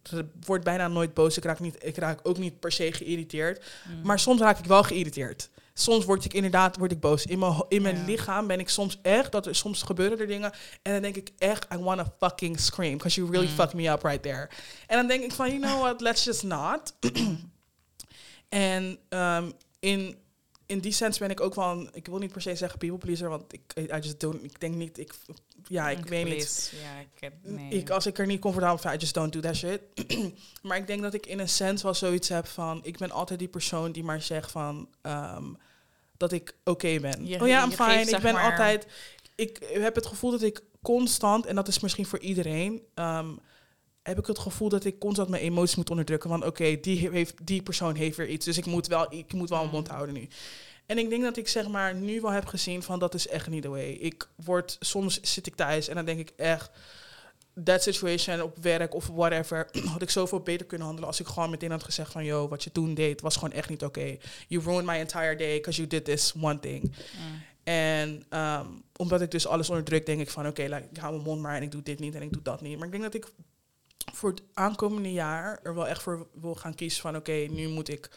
word 0.45 0.63
bijna 0.63 0.87
nooit 0.87 1.13
boos, 1.13 1.37
ik 1.37 1.43
raak, 1.43 1.59
niet, 1.59 1.75
ik 1.85 1.97
raak 1.97 2.19
ook 2.23 2.37
niet 2.37 2.59
per 2.59 2.71
se 2.71 2.91
geïrriteerd. 2.91 3.65
Maar 4.03 4.19
soms 4.19 4.41
raak 4.41 4.59
ik 4.59 4.65
wel 4.65 4.83
geïrriteerd. 4.83 5.49
Soms 5.73 6.05
word 6.05 6.25
ik 6.25 6.33
inderdaad 6.33 6.77
word 6.77 6.91
ik 6.91 6.99
boos. 6.99 7.25
In 7.25 7.39
mijn, 7.39 7.63
in 7.69 7.81
mijn 7.81 7.97
Ja. 7.97 8.05
lichaam 8.05 8.47
ben 8.47 8.59
ik 8.59 8.69
soms 8.69 8.99
echt, 9.01 9.31
dat 9.31 9.45
er 9.45 9.55
soms 9.55 9.81
gebeuren 9.83 10.19
er 10.19 10.27
dingen. 10.27 10.51
En 10.81 10.91
dan 10.93 11.01
denk 11.01 11.15
ik 11.15 11.29
echt, 11.37 11.65
I 11.73 11.77
wanna 11.77 12.13
fucking 12.19 12.59
scream. 12.59 12.97
Because 12.97 13.19
you 13.19 13.31
really 13.31 13.47
Mm. 13.49 13.53
fucked 13.53 13.73
me 13.73 13.89
up 13.89 14.03
right 14.03 14.21
there. 14.21 14.49
En 14.87 14.97
dan 14.97 15.07
denk 15.07 15.23
ik 15.23 15.31
van, 15.31 15.47
you 15.47 15.59
know 15.59 15.79
what, 15.81 16.01
let's 16.01 16.23
just 16.23 16.43
not. 16.43 16.93
en 18.49 18.97
ehm, 19.09 19.51
in, 19.79 20.17
in 20.65 20.79
die 20.79 20.91
sens 20.91 21.17
ben 21.17 21.29
ik 21.29 21.39
ook 21.41 21.55
wel, 21.55 21.71
een- 21.71 21.89
ik 21.93 22.07
wil 22.07 22.17
niet 22.17 22.31
per 22.31 22.41
se 22.41 22.55
zeggen 22.55 22.79
people 22.79 22.97
pleaser, 22.97 23.29
want 23.29 23.53
ik, 23.53 23.61
I 23.75 23.85
just 24.01 24.19
don't, 24.19 24.43
ik 24.43 24.59
denk 24.59 24.75
niet, 24.75 24.97
ik, 24.97 25.13
ja, 25.67 25.89
ik 25.89 26.05
weet 26.05 26.25
niet. 26.25 26.73
Ja, 26.81 26.99
ik 26.99 27.19
heb, 27.19 27.33
nee. 27.41 27.69
Ik, 27.69 27.89
als 27.89 28.05
ik 28.05 28.17
er 28.19 28.25
niet 28.25 28.39
comfortabel 28.41 28.77
van, 28.77 28.93
I 28.93 28.97
just 28.97 29.13
don't 29.13 29.33
do 29.33 29.39
that 29.39 29.55
shit. 29.55 29.81
maar 30.61 30.77
ik 30.77 30.87
denk 30.87 31.01
dat 31.01 31.13
ik 31.13 31.25
in 31.25 31.39
een 31.39 31.49
sens 31.49 31.81
wel 31.83 31.93
zoiets 31.93 32.29
heb 32.29 32.47
van, 32.47 32.79
ik 32.83 32.97
ben 32.97 33.11
altijd 33.11 33.39
die 33.39 33.47
persoon 33.47 33.91
die 33.91 34.03
maar 34.03 34.21
zegt 34.21 34.51
van, 34.51 34.89
ehm, 35.01 35.43
dat 36.17 36.31
ik 36.31 36.55
oké 36.63 36.99
ben. 36.99 37.25
Je- 37.27 37.41
oh 37.41 37.47
ja, 37.47 37.63
I'm 37.63 37.71
fine. 37.71 38.01
Ik 38.17 38.21
ben 38.21 38.33
maar- 38.33 38.51
altijd, 38.51 38.87
ik 39.35 39.59
heb 39.73 39.95
het 39.95 40.05
gevoel 40.05 40.31
dat 40.31 40.41
ik 40.41 40.61
constant, 40.81 41.45
en 41.45 41.55
dat 41.55 41.67
is 41.67 41.79
misschien 41.79 42.05
voor 42.05 42.19
iedereen, 42.19 42.81
ehm, 42.93 43.29
heb 44.03 44.19
ik 44.19 44.25
het 44.25 44.39
gevoel 44.39 44.69
dat 44.69 44.85
ik 44.85 44.99
constant 44.99 45.29
mijn 45.29 45.43
emoties 45.43 45.75
moet 45.75 45.89
onderdrukken. 45.89 46.29
Want 46.29 46.45
oké, 46.45 46.79
die, 46.79 47.09
heeft, 47.09 47.47
die 47.47 47.61
persoon 47.61 47.95
heeft 47.95 48.17
weer 48.17 48.29
iets, 48.29 48.45
dus 48.45 48.57
ik 48.57 48.65
moet 48.65 48.87
wel, 48.87 49.13
ik 49.13 49.33
moet 49.33 49.49
wel 49.49 49.59
mijn 49.59 49.71
mond 49.71 49.87
houden 49.87 50.15
nu. 50.15 50.27
En 50.85 50.97
ik 50.97 51.09
denk 51.09 51.23
dat 51.23 51.37
ik 51.37 51.47
zeg 51.47 51.67
maar 51.67 51.95
nu 51.95 52.21
wel 52.21 52.31
heb 52.31 52.45
gezien 52.45 52.83
van 52.83 52.99
dat 52.99 53.13
is 53.13 53.27
echt 53.27 53.49
niet 53.49 53.63
de 53.63 53.69
way. 53.69 53.89
Ik 53.89 54.27
word, 54.35 54.77
soms 54.79 55.19
zit 55.21 55.47
ik 55.47 55.55
thuis 55.55 55.87
en 55.87 55.95
dan 55.95 56.05
denk 56.05 56.19
ik 56.19 56.31
echt, 56.35 56.71
that 57.63 57.83
situation 57.83 58.41
op 58.41 58.57
werk 58.61 58.95
of 58.95 59.07
whatever, 59.07 59.69
had 59.93 60.01
ik 60.01 60.09
zoveel 60.09 60.39
beter 60.39 60.65
kunnen 60.65 60.85
handelen 60.85 61.09
als 61.09 61.19
ik 61.19 61.27
gewoon 61.27 61.49
meteen 61.49 61.71
had 61.71 61.83
gezegd 61.83 62.11
van, 62.11 62.25
yo, 62.25 62.47
wat 62.47 62.63
je 62.63 62.71
toen 62.71 62.93
deed 62.93 63.21
was 63.21 63.35
gewoon 63.35 63.51
echt 63.51 63.69
niet 63.69 63.83
oké. 63.83 64.17
You 64.47 64.63
ruined 64.63 64.85
my 64.85 64.95
entire 64.95 65.35
day 65.35 65.55
because 65.55 65.77
you 65.77 65.87
did 65.87 66.05
this 66.05 66.33
one 66.41 66.59
thing. 66.59 66.81
Mm. 66.83 67.41
En 67.63 68.23
ehm, 68.29 68.67
omdat 68.95 69.21
ik 69.21 69.31
dus 69.31 69.47
alles 69.47 69.69
onderdruk, 69.69 70.05
denk 70.05 70.21
ik 70.21 70.29
van, 70.29 70.47
oké, 70.47 70.61
like, 70.61 70.87
ik 70.91 70.97
hou 70.97 71.13
mijn 71.13 71.25
mond 71.25 71.41
maar 71.41 71.55
en 71.55 71.61
ik 71.61 71.71
doe 71.71 71.83
dit 71.83 71.99
niet 71.99 72.15
en 72.15 72.21
ik 72.21 72.33
doe 72.33 72.41
dat 72.41 72.61
niet. 72.61 72.77
Maar 72.77 72.85
ik 72.85 72.91
denk 72.91 73.03
dat 73.03 73.13
ik 73.13 73.27
voor 74.11 74.29
het 74.29 74.41
aankomende 74.53 75.11
jaar 75.11 75.59
er 75.63 75.75
wel 75.75 75.87
echt 75.87 76.01
voor 76.01 76.27
wil 76.33 76.55
gaan 76.55 76.75
kiezen 76.75 77.01
van, 77.01 77.15
oké, 77.15 77.31
nu 77.31 77.67
moet 77.67 77.89
ik, 77.89 78.09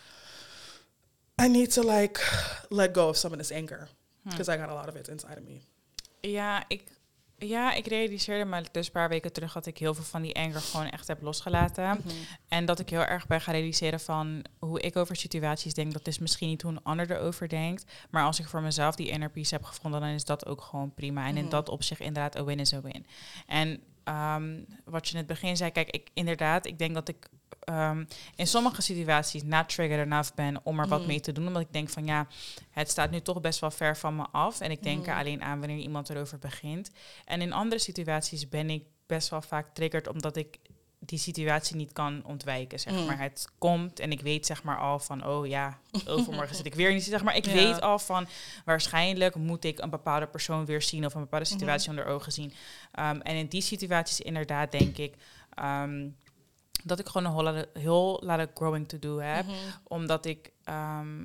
I 1.42 1.49
need 1.49 1.72
to 1.72 1.83
like 1.96 2.20
let 2.68 2.96
go 2.96 3.09
of 3.09 3.16
some 3.16 3.35
of 3.37 3.40
this 3.40 3.53
anger. 3.57 3.88
Hm. 4.22 4.29
Because 4.31 4.53
I 4.55 4.59
got 4.59 4.68
a 4.68 4.75
lot 4.75 4.88
of 4.88 4.94
it 4.94 5.09
inside 5.09 5.33
of 5.37 5.42
me. 5.44 5.61
Ja, 6.20 6.64
ik, 6.68 6.83
ja, 7.38 7.72
ik 7.72 7.87
realiseerde 7.87 8.44
me 8.44 8.62
dus 8.72 8.87
een 8.87 8.92
paar 8.92 9.09
weken 9.09 9.33
terug 9.33 9.53
dat 9.53 9.66
ik 9.66 9.79
heel 9.79 9.94
veel 9.94 10.05
van 10.05 10.22
die 10.22 10.35
anger 10.37 10.61
gewoon 10.61 10.88
echt 10.90 11.09
heb 11.09 11.22
losgelaten. 11.22 12.03
En 12.49 12.64
dat 12.64 12.79
ik 12.79 12.90
heel 12.90 13.05
erg 13.05 13.27
ben 13.27 13.40
gaan 13.40 13.55
realiseren 13.55 14.01
van 14.01 14.44
hoe 14.59 14.81
ik 14.81 14.96
over 14.96 15.16
situaties 15.16 15.75
denk. 15.75 15.92
Dat 15.92 16.07
is 16.07 16.18
misschien 16.18 16.49
niet 16.49 16.62
hoe 16.62 16.70
een 16.70 16.83
ander 16.83 17.11
erover 17.11 17.49
denkt. 17.49 17.85
Maar 18.11 18.25
als 18.25 18.38
ik 18.40 18.46
voor 18.49 18.62
mezelf 18.62 18.94
die 18.94 19.09
inner 19.09 19.31
peace 19.31 19.55
heb 19.55 19.64
gevonden, 19.64 20.01
dan 20.01 20.11
is 20.11 20.25
dat 20.25 20.46
ook 20.46 20.61
gewoon 20.61 20.94
prima. 20.94 21.27
En 21.27 21.37
in 21.37 21.42
Mhm. 21.42 21.51
dat 21.51 21.68
opzicht 21.68 22.01
inderdaad, 22.01 22.37
a 22.37 22.44
win 22.44 22.61
is 22.61 22.72
a 22.75 22.81
win. 22.81 23.07
En 23.46 23.83
ehm, 24.07 24.61
wat 24.85 25.07
je 25.07 25.12
in 25.12 25.19
het 25.19 25.27
begin 25.27 25.57
zei, 25.57 25.71
kijk, 25.71 25.90
ik, 25.90 26.09
inderdaad, 26.14 26.66
ik 26.66 26.79
denk 26.79 26.95
dat 26.95 27.09
ik 27.09 27.29
ehm, 27.61 28.05
in 28.37 28.47
sommige 28.47 28.83
situaties 28.83 29.42
not 29.42 29.69
triggered 29.69 30.05
enough 30.07 30.35
ben 30.35 30.61
om 30.64 30.81
er 30.81 30.88
wat 30.88 30.99
Mhm. 30.99 31.09
mee 31.09 31.21
te 31.21 31.33
doen. 31.33 31.47
Omdat 31.47 31.62
ik 31.62 31.73
denk 31.73 31.88
van 31.88 32.05
ja, 32.07 32.27
het 32.71 32.90
staat 32.90 33.11
nu 33.11 33.21
toch 33.21 33.40
best 33.40 33.61
wel 33.61 33.71
ver 33.71 33.97
van 33.97 34.16
me 34.16 34.27
af. 34.33 34.61
En 34.61 34.71
ik 34.71 34.83
denk 34.83 35.01
Mhm. 35.01 35.11
er 35.11 35.16
alleen 35.16 35.42
aan 35.42 35.59
wanneer 35.59 35.79
iemand 35.79 36.11
erover 36.11 36.38
begint. 36.38 36.90
En 37.25 37.40
in 37.40 37.53
andere 37.53 37.81
situaties 37.81 38.49
ben 38.49 38.71
ik 38.71 38.85
best 39.07 39.29
wel 39.29 39.42
vaak 39.42 39.75
triggerd 39.75 40.09
omdat 40.09 40.37
ik 40.37 40.59
die 40.99 41.19
situatie 41.19 41.77
niet 41.77 41.93
kan 41.93 42.25
ontwijken, 42.25 42.81
zeg 42.81 42.93
Mm. 42.93 43.05
maar. 43.07 43.19
Het 43.19 43.49
komt 43.59 44.01
en 44.01 44.11
ik 44.13 44.21
weet 44.21 44.47
zeg 44.47 44.63
maar 44.63 44.79
al 44.79 44.99
van, 44.99 45.27
oh 45.27 45.47
ja, 45.47 45.79
overmorgen 46.07 46.57
zit 46.57 46.67
ik 46.67 46.75
weer 46.75 46.93
niet, 46.93 47.03
zeg 47.05 47.23
maar. 47.23 47.37
Ik 47.37 47.47
Ja. 47.47 47.53
weet 47.53 47.81
al 47.81 47.99
van, 47.99 48.27
waarschijnlijk 48.65 49.35
moet 49.35 49.65
ik 49.65 49.79
een 49.79 49.91
bepaalde 49.91 50.27
persoon 50.27 50.65
weer 50.65 50.83
zien 50.83 51.07
of 51.07 51.15
een 51.15 51.21
bepaalde 51.21 51.47
Mhm. 51.49 51.55
situatie 51.55 51.91
onder 51.91 52.07
ogen 52.07 52.33
zien. 52.33 52.53
Ehm, 52.93 53.21
en 53.21 53.37
in 53.37 53.47
die 53.47 53.61
situaties 53.63 54.21
inderdaad 54.21 54.73
denk 54.73 54.97
ik 54.99 55.15
ehm, 55.55 56.09
dat 56.85 56.99
ik 56.99 57.07
gewoon 57.09 57.37
een 57.37 57.55
heel, 57.55 57.65
heel 57.73 58.23
lot 58.25 58.39
of 58.39 58.47
growing 58.55 58.89
to 58.89 58.99
do 58.99 59.19
heb 59.19 59.45
Mhm. 59.47 59.55
omdat 59.85 60.25
ik, 60.27 60.51
ehm, 60.65 61.23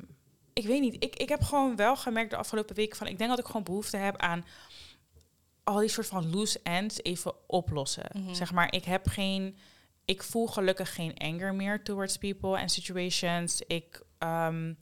ik 0.54 0.66
weet 0.66 0.82
niet, 0.82 1.04
ik, 1.04 1.16
ik 1.16 1.30
heb 1.30 1.42
gewoon 1.44 1.76
wel 1.76 1.96
gemerkt 1.96 2.30
de 2.30 2.38
afgelopen 2.38 2.76
weken 2.76 2.98
van, 2.98 3.08
ik 3.08 3.18
denk 3.18 3.30
dat 3.30 3.40
ik 3.40 3.46
gewoon 3.46 3.64
behoefte 3.64 3.98
heb 3.98 4.18
aan 4.18 4.46
al 5.63 5.80
die 5.80 5.89
soort 5.89 6.08
van 6.08 6.30
loose 6.30 6.60
ends 6.63 7.04
even 7.04 7.34
oplossen. 7.47 8.06
Mhm. 8.13 8.34
Zeg 8.34 8.52
maar, 8.52 8.74
ik 8.74 8.84
heb 8.84 9.08
geen, 9.08 9.58
ik 10.06 10.24
voel 10.24 10.47
gelukkig 10.47 10.95
geen 10.95 11.17
anger 11.17 11.56
meer 11.56 11.84
towards 11.84 12.17
people 12.17 12.58
en 12.58 12.69
situations. 12.69 13.62
Ik 13.62 14.02
ehm, 14.17 14.74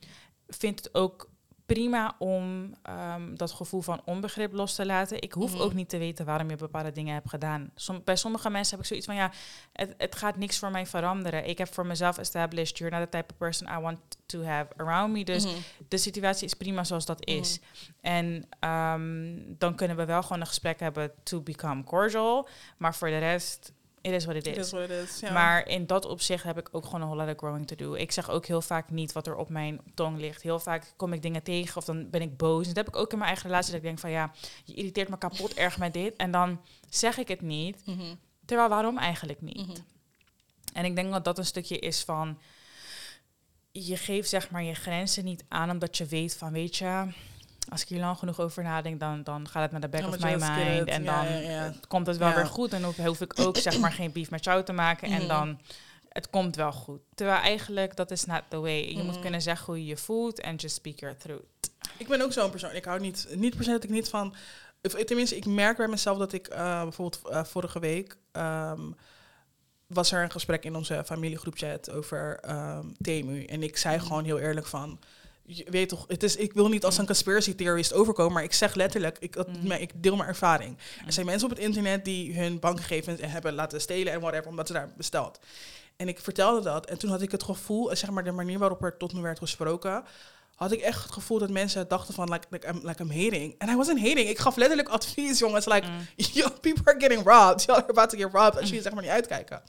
vind 0.48 0.78
het 0.84 0.96
ook 0.96 1.30
prima 1.74 2.16
om 2.18 2.74
ehm, 2.84 3.36
dat 3.36 3.52
gevoel 3.52 3.82
van 3.82 4.02
onbegrip 4.06 4.54
los 4.54 4.76
te 4.76 4.86
laten. 4.86 5.22
Ik 5.22 5.34
hoef 5.34 5.54
Mhm. 5.54 5.62
ook 5.62 5.74
niet 5.74 5.90
te 5.90 5.98
weten 5.98 6.26
waarom 6.26 6.50
je 6.50 6.56
bepaalde 6.56 6.92
dingen 6.92 7.14
hebt 7.14 7.30
gedaan. 7.30 7.72
Som, 7.76 8.02
bij 8.04 8.16
sommige 8.16 8.50
mensen 8.50 8.72
heb 8.72 8.80
ik 8.82 8.86
zoiets 8.88 9.06
van, 9.06 9.16
ja, 9.16 9.32
het, 9.74 9.94
het 9.98 10.16
gaat 10.16 10.38
niks 10.38 10.60
voor 10.60 10.72
mij 10.72 10.86
veranderen. 10.86 11.48
Ik 11.48 11.58
heb 11.58 11.74
voor 11.74 11.86
mezelf 11.86 12.18
established, 12.18 12.78
you're 12.78 12.96
not 12.98 13.12
the 13.12 13.18
type 13.18 13.32
of 13.34 13.38
person 13.38 13.68
I 13.78 13.82
want 13.82 14.00
to 14.26 14.44
have 14.44 14.68
around 14.78 15.14
me. 15.14 15.24
Dus 15.24 15.46
Mhm. 15.46 15.56
de 15.88 15.98
situatie 15.98 16.46
is 16.46 16.54
prima 16.54 16.84
zoals 16.84 17.06
dat 17.06 17.26
is. 17.26 17.60
En 18.02 18.46
ehm, 18.60 19.36
dan 19.58 19.76
kunnen 19.76 19.98
we 19.98 20.06
wel 20.06 20.22
gewoon 20.22 20.40
een 20.42 20.48
gesprek 20.48 20.80
hebben 20.80 21.12
to 21.24 21.42
become 21.42 21.84
cordial. 21.84 22.48
Maar 22.78 22.96
voor 22.96 23.08
de 23.08 23.18
rest, 23.18 23.72
it 24.02 24.12
is 24.12 24.26
what 24.26 24.36
it 24.38 24.48
It 24.48 24.58
is. 24.58 24.66
is 24.66 24.72
what 24.72 24.90
it 24.90 24.90
is. 24.90 25.20
Ja. 25.20 25.32
Maar 25.32 25.68
in 25.68 25.86
dat 25.86 26.06
opzicht 26.06 26.44
heb 26.44 26.58
ik 26.58 26.70
ook 26.72 26.86
gewoon 26.86 27.02
een 27.02 27.08
whole 27.08 27.26
lot 27.26 27.34
of 27.34 27.38
growing 27.40 27.68
to 27.68 27.76
do. 27.76 27.94
Ik 27.94 28.12
zeg 28.12 28.30
ook 28.30 28.46
heel 28.46 28.62
vaak 28.62 28.90
niet 28.90 29.12
wat 29.12 29.28
er 29.28 29.36
op 29.36 29.50
mijn 29.50 29.82
tong 29.94 30.18
ligt. 30.20 30.42
Heel 30.42 30.60
vaak 30.60 30.94
kom 30.96 31.14
ik 31.14 31.22
dingen 31.22 31.44
tegen 31.44 31.78
of 31.78 31.86
dan 31.86 32.10
ben 32.10 32.22
ik 32.22 32.38
boos. 32.38 32.62
En 32.68 32.74
dat 32.74 32.86
heb 32.86 32.88
ik 32.88 33.02
ook 33.02 33.12
in 33.12 33.18
mijn 33.18 33.30
eigen 33.30 33.50
relatie. 33.50 33.72
Dat 33.72 33.80
ik 33.82 33.86
denk 33.88 34.00
van 34.00 34.12
ja, 34.12 34.32
je 34.66 34.74
irriteert 34.74 35.10
me 35.10 35.18
kapot 35.18 35.54
erg 35.54 35.78
met 35.78 35.94
dit. 35.94 36.16
En 36.16 36.32
dan 36.32 36.62
zeg 36.90 37.18
ik 37.18 37.28
het 37.28 37.42
niet. 37.42 37.86
Mhm. 37.86 38.16
Terwijl 38.46 38.70
waarom 38.70 38.98
eigenlijk 38.98 39.42
niet? 39.42 39.68
Mhm. 39.68 39.78
En 40.74 40.86
ik 40.86 40.96
denk 40.96 41.12
dat 41.12 41.24
dat 41.24 41.38
een 41.38 41.46
stukje 41.46 41.80
is 41.80 42.04
van... 42.04 42.40
Je 43.72 43.98
geeft 43.98 44.30
zeg 44.30 44.50
maar 44.50 44.64
je 44.64 44.74
grenzen 44.74 45.24
niet 45.26 45.44
aan 45.48 45.70
omdat 45.70 45.98
je 45.98 46.06
weet 46.06 46.36
van... 46.38 46.52
Weet 46.52 46.76
je, 46.76 47.08
als 47.70 47.82
ik 47.82 47.88
hier 47.88 48.00
lang 48.00 48.18
genoeg 48.18 48.40
over 48.40 48.64
nadenk... 48.64 49.00
dan, 49.00 49.24
dan 49.24 49.48
gaat 49.48 49.62
het 49.62 49.72
naar 49.72 49.82
de 49.82 49.88
back 49.90 50.02
Ja, 50.02 50.08
of 50.08 50.20
my 50.20 50.36
mind. 50.36 50.88
En 50.88 51.06
dan 51.06 51.26
komt 51.88 52.08
het 52.08 52.18
wel 52.18 52.34
weer 52.34 52.46
goed. 52.48 52.74
En 52.74 52.82
dan 52.82 52.94
hoef 53.06 53.22
ik 53.22 53.40
ook 53.40 53.58
zeg 53.58 53.80
maar 53.80 53.92
geen 53.92 54.12
beef 54.12 54.30
met 54.30 54.44
jou 54.44 54.64
te 54.64 54.74
maken. 54.74 55.10
Mhm. 55.10 55.22
En 55.22 55.28
dan... 55.28 55.60
Het 56.10 56.30
komt 56.30 56.56
wel 56.56 56.72
goed. 56.72 57.00
Terwijl 57.16 57.40
eigenlijk, 57.42 57.96
dat 57.96 58.12
is 58.12 58.26
not 58.26 58.42
the 58.48 58.60
way. 58.60 58.90
Je 58.90 59.04
moet 59.04 59.12
Mhm. 59.14 59.22
kunnen 59.22 59.42
zeggen 59.42 59.66
hoe 59.66 59.78
je 59.78 59.86
je 59.86 59.98
voelt 59.98 60.40
en 60.42 60.56
just 60.56 60.76
speak 60.76 61.00
your 61.00 61.18
truth. 61.18 61.42
Ik 61.98 62.08
ben 62.08 62.22
ook 62.22 62.34
zo'n 62.34 62.50
persoon. 62.50 62.72
Ik 62.76 62.86
hou 62.86 63.00
niet, 63.00 63.28
niet 63.36 63.56
per 63.56 63.64
se 63.64 63.72
dat 63.72 63.84
ik 63.84 63.90
niet 63.90 64.10
van. 64.10 64.34
Tenminste, 65.06 65.36
ik 65.36 65.46
merk 65.46 65.78
bij 65.78 65.88
mezelf 65.88 66.18
dat 66.18 66.34
ik 66.34 66.48
eh, 66.48 66.82
bijvoorbeeld 66.84 67.28
eh, 67.32 67.44
vorige 67.44 67.80
week 67.80 68.18
ehm, 68.32 68.82
was 69.88 70.12
er 70.12 70.24
een 70.24 70.32
gesprek 70.32 70.64
in 70.64 70.76
onze 70.76 71.04
familiegroepchat 71.06 71.92
over 71.92 72.40
ehm 72.42 72.86
Temu. 73.02 73.44
En 73.46 73.64
ik 73.64 73.78
zei 73.78 73.96
Mhm. 73.98 74.06
gewoon 74.06 74.24
heel 74.24 74.40
eerlijk 74.40 74.68
van. 74.68 75.00
Je 75.52 75.66
weet 75.70 75.90
toch, 75.90 76.06
het 76.08 76.24
is, 76.24 76.36
ik 76.36 76.54
wil 76.54 76.68
niet 76.70 76.86
als 76.86 76.98
een 76.98 77.06
conspiracy 77.06 77.56
theorist 77.56 77.94
overkomen, 77.94 78.34
maar 78.34 78.44
ik 78.44 78.54
zeg 78.54 78.74
letterlijk, 78.76 79.18
ik, 79.20 79.36
mijn- 79.62 79.82
ik 79.82 79.92
deel 79.96 80.16
mijn 80.16 80.30
ervaring. 80.30 80.78
Er 81.06 81.14
zijn 81.14 81.26
mensen 81.26 81.50
op 81.50 81.56
het 81.56 81.66
internet 81.66 82.06
die 82.06 82.40
hun 82.40 82.60
bankgegevens 82.60 83.22
hebben 83.26 83.54
laten 83.54 83.82
stelen 83.82 84.14
en 84.14 84.20
whatever, 84.22 84.48
omdat 84.48 84.68
ze 84.68 84.74
daar 84.74 84.90
besteld. 84.98 85.40
En 85.96 86.08
ik 86.08 86.20
vertelde 86.20 86.62
dat 86.62 86.86
en 86.86 86.98
toen 86.98 87.10
had 87.10 87.22
ik 87.22 87.32
het 87.32 87.44
gevoel, 87.44 87.92
eh, 87.92 87.98
zeg 87.98 88.10
maar 88.10 88.24
de 88.24 88.32
manier 88.32 88.60
waarop 88.60 88.84
er 88.84 88.98
tot 88.98 89.14
nu 89.14 89.22
werd 89.22 89.38
gesproken, 89.40 90.04
had 90.56 90.72
ik 90.72 90.80
echt 90.82 91.04
het 91.04 91.12
gevoel 91.12 91.40
dat 91.40 91.50
mensen 91.50 91.88
dachten 91.88 92.14
van, 92.14 92.32
like, 92.32 92.48
like, 92.50 92.68
I'm, 92.68 92.80
like 92.88 93.04
I'm 93.04 93.12
hating. 93.12 93.56
And 93.58 93.72
I 93.72 93.76
wasn't 93.76 94.00
hating. 94.00 94.30
Ik 94.30 94.38
gaf 94.38 94.56
letterlijk 94.56 94.90
advies, 94.90 95.40
jongens. 95.40 95.66
Like, 95.66 95.88
Mm. 95.88 96.08
yo, 96.34 96.50
people 96.62 96.92
are 96.92 97.00
getting 97.00 97.24
robbed. 97.26 97.64
Y'all 97.66 97.78
are 97.80 97.88
about 97.90 98.10
to 98.10 98.18
get 98.18 98.30
robbed. 98.34 98.60
Als 98.60 98.68
jullie 98.68 98.82
zeg 98.84 98.94
maar 98.94 99.04
niet 99.04 99.12
uitkijken. 99.12 99.62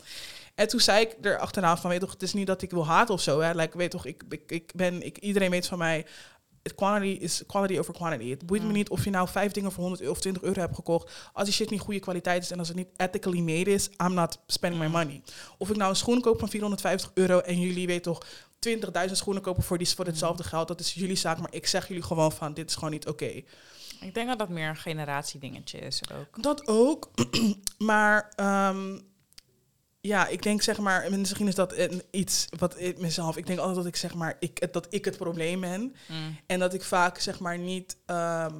En 0.60 0.68
toen 0.68 0.80
zei 0.80 1.00
ik 1.04 1.16
er 1.22 1.38
achteraan 1.38 1.78
van, 1.78 1.90
weet 1.90 2.00
toch, 2.00 2.12
het 2.12 2.22
is 2.22 2.32
niet 2.32 2.46
dat 2.46 2.62
ik 2.62 2.70
wil 2.70 2.86
haten 2.86 3.14
of 3.14 3.20
zo. 3.20 3.40
Hè. 3.40 3.52
Like, 3.54 3.76
weet 3.78 3.90
toch, 3.90 4.06
ik, 4.06 4.22
ik, 4.28 4.42
ik 4.50 4.72
ben, 4.74 5.02
ik, 5.02 5.18
iedereen 5.18 5.50
weet 5.50 5.66
van 5.66 5.78
mij, 5.78 6.06
het 6.62 6.74
quantity 6.74 7.06
is 7.22 7.42
quality 7.46 7.78
over 7.78 7.94
quantity. 7.94 8.30
Het 8.30 8.46
boeit 8.46 8.62
me 8.62 8.68
Mm. 8.68 8.74
niet 8.74 8.88
of 8.88 9.04
je 9.04 9.10
nou 9.10 9.28
vijf 9.28 9.52
dingen 9.52 9.72
voor 9.72 9.82
100 9.84 10.08
of 10.08 10.20
20 10.20 10.42
euro 10.42 10.60
hebt 10.60 10.74
gekocht. 10.74 11.12
Als 11.32 11.44
die 11.44 11.52
shit 11.54 11.70
niet 11.70 11.80
goede 11.80 12.00
kwaliteit 12.00 12.42
is 12.42 12.50
en 12.50 12.58
als 12.58 12.68
het 12.68 12.76
niet 12.76 12.88
ethically 12.96 13.40
made 13.40 13.70
is, 13.72 13.88
I'm 14.04 14.14
not 14.14 14.38
spending 14.46 14.82
my 14.82 14.88
Mm. 14.88 14.92
money. 14.94 15.22
Of 15.58 15.70
ik 15.70 15.76
nou 15.76 15.90
een 15.90 15.96
schoen 15.96 16.20
koop 16.20 16.38
van 16.38 16.48
450 16.48 17.10
euro 17.14 17.38
en 17.38 17.60
jullie 17.60 17.86
weet 17.86 18.02
toch 18.02 18.26
20.000 18.58 19.16
schoenen 19.16 19.42
kopen 19.42 19.62
voor, 19.62 19.78
die, 19.78 19.88
voor 19.88 20.04
Mm. 20.04 20.10
hetzelfde 20.10 20.42
geld. 20.44 20.68
Dat 20.68 20.80
is 20.80 20.94
jullie 20.94 21.16
zaak, 21.16 21.38
maar 21.38 21.54
ik 21.54 21.66
zeg 21.66 21.88
jullie 21.88 22.02
gewoon 22.02 22.32
van, 22.32 22.54
dit 22.54 22.68
is 22.68 22.74
gewoon 22.74 22.90
niet 22.90 23.06
oké. 23.06 23.42
Ik 24.00 24.14
denk 24.14 24.28
dat 24.28 24.38
dat 24.38 24.48
meer 24.48 24.68
een 24.68 24.76
generatiedingetje 24.76 25.78
is 25.78 26.00
ook. 26.14 26.42
Dat 26.42 26.66
ook. 26.66 27.10
maar 27.78 28.32
ehm, 28.36 28.98
ja, 30.00 30.26
ik 30.26 30.42
denk 30.42 30.62
zeg 30.62 30.78
maar, 30.78 31.02
en 31.02 31.18
misschien 31.20 31.48
is 31.48 31.54
dat 31.54 31.76
een- 31.76 32.02
iets 32.10 32.46
wat 32.58 32.80
ik 32.80 32.98
mezelf. 32.98 33.36
Ik 33.36 33.46
denk 33.46 33.58
altijd 33.58 33.76
dat 33.76 33.86
ik 33.86 33.96
zeg 33.96 34.14
maar, 34.14 34.36
ik, 34.38 34.72
dat 34.72 34.86
ik 34.90 35.04
het 35.04 35.16
probleem 35.16 35.60
ben. 35.60 35.80
Mm. 36.08 36.36
En 36.46 36.58
dat 36.58 36.74
ik 36.74 36.82
vaak 36.82 37.18
zeg 37.18 37.38
maar 37.40 37.58
niet. 37.58 37.96
ehm, 38.06 38.54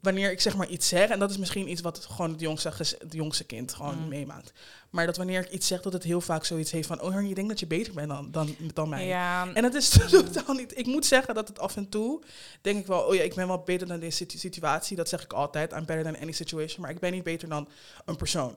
wanneer 0.00 0.30
ik 0.30 0.40
zeg 0.40 0.56
maar 0.56 0.68
iets 0.68 0.88
zeg, 0.88 1.08
en 1.08 1.18
dat 1.18 1.30
is 1.30 1.36
misschien 1.38 1.70
iets 1.70 1.80
wat 1.80 2.04
gewoon 2.10 2.30
het 2.30 2.40
jongste, 2.40 2.68
het 2.78 3.12
jongste 3.12 3.44
kind 3.44 3.72
gewoon 3.74 3.98
Mm. 4.02 4.08
meemaakt. 4.08 4.52
Maar 4.90 5.06
dat 5.06 5.16
wanneer 5.16 5.40
ik 5.40 5.50
iets 5.50 5.66
zeg, 5.66 5.80
dat 5.82 5.92
het 5.92 6.02
heel 6.02 6.20
vaak 6.20 6.44
zoiets 6.44 6.70
heeft 6.70 6.86
van: 6.88 7.00
Oh, 7.00 7.28
je 7.28 7.34
denkt 7.34 7.50
dat 7.50 7.60
je 7.60 7.66
beter 7.66 7.92
bent 7.94 8.08
dan, 8.08 8.30
dan, 8.30 8.56
dan 8.74 8.88
mij. 8.88 9.06
Ja, 9.06 9.52
En 9.54 9.62
dat 9.62 9.74
is 9.74 9.88
totaal 10.10 10.54
niet. 10.54 10.78
Ik 10.78 10.86
moet 10.86 11.06
zeggen 11.06 11.34
dat 11.34 11.48
het 11.48 11.58
af 11.58 11.76
en 11.76 11.88
toe 11.88 12.22
denk 12.60 12.78
ik 12.78 12.86
wel, 12.86 13.00
oh 13.00 13.14
ja, 13.14 13.22
ik 13.22 13.34
ben 13.34 13.46
wel 13.46 13.58
beter 13.64 13.86
dan 13.86 14.00
deze 14.00 14.16
situ- 14.16 14.38
situatie. 14.38 14.96
Dat 14.96 15.08
zeg 15.08 15.22
ik 15.22 15.32
altijd. 15.32 15.72
I'm 15.72 15.84
better 15.84 16.04
than 16.04 16.18
any 16.22 16.32
situation. 16.32 16.80
Maar 16.82 16.90
ik 16.90 16.98
ben 17.00 17.12
niet 17.12 17.22
beter 17.24 17.48
dan 17.48 17.68
een 18.04 18.16
persoon. 18.16 18.56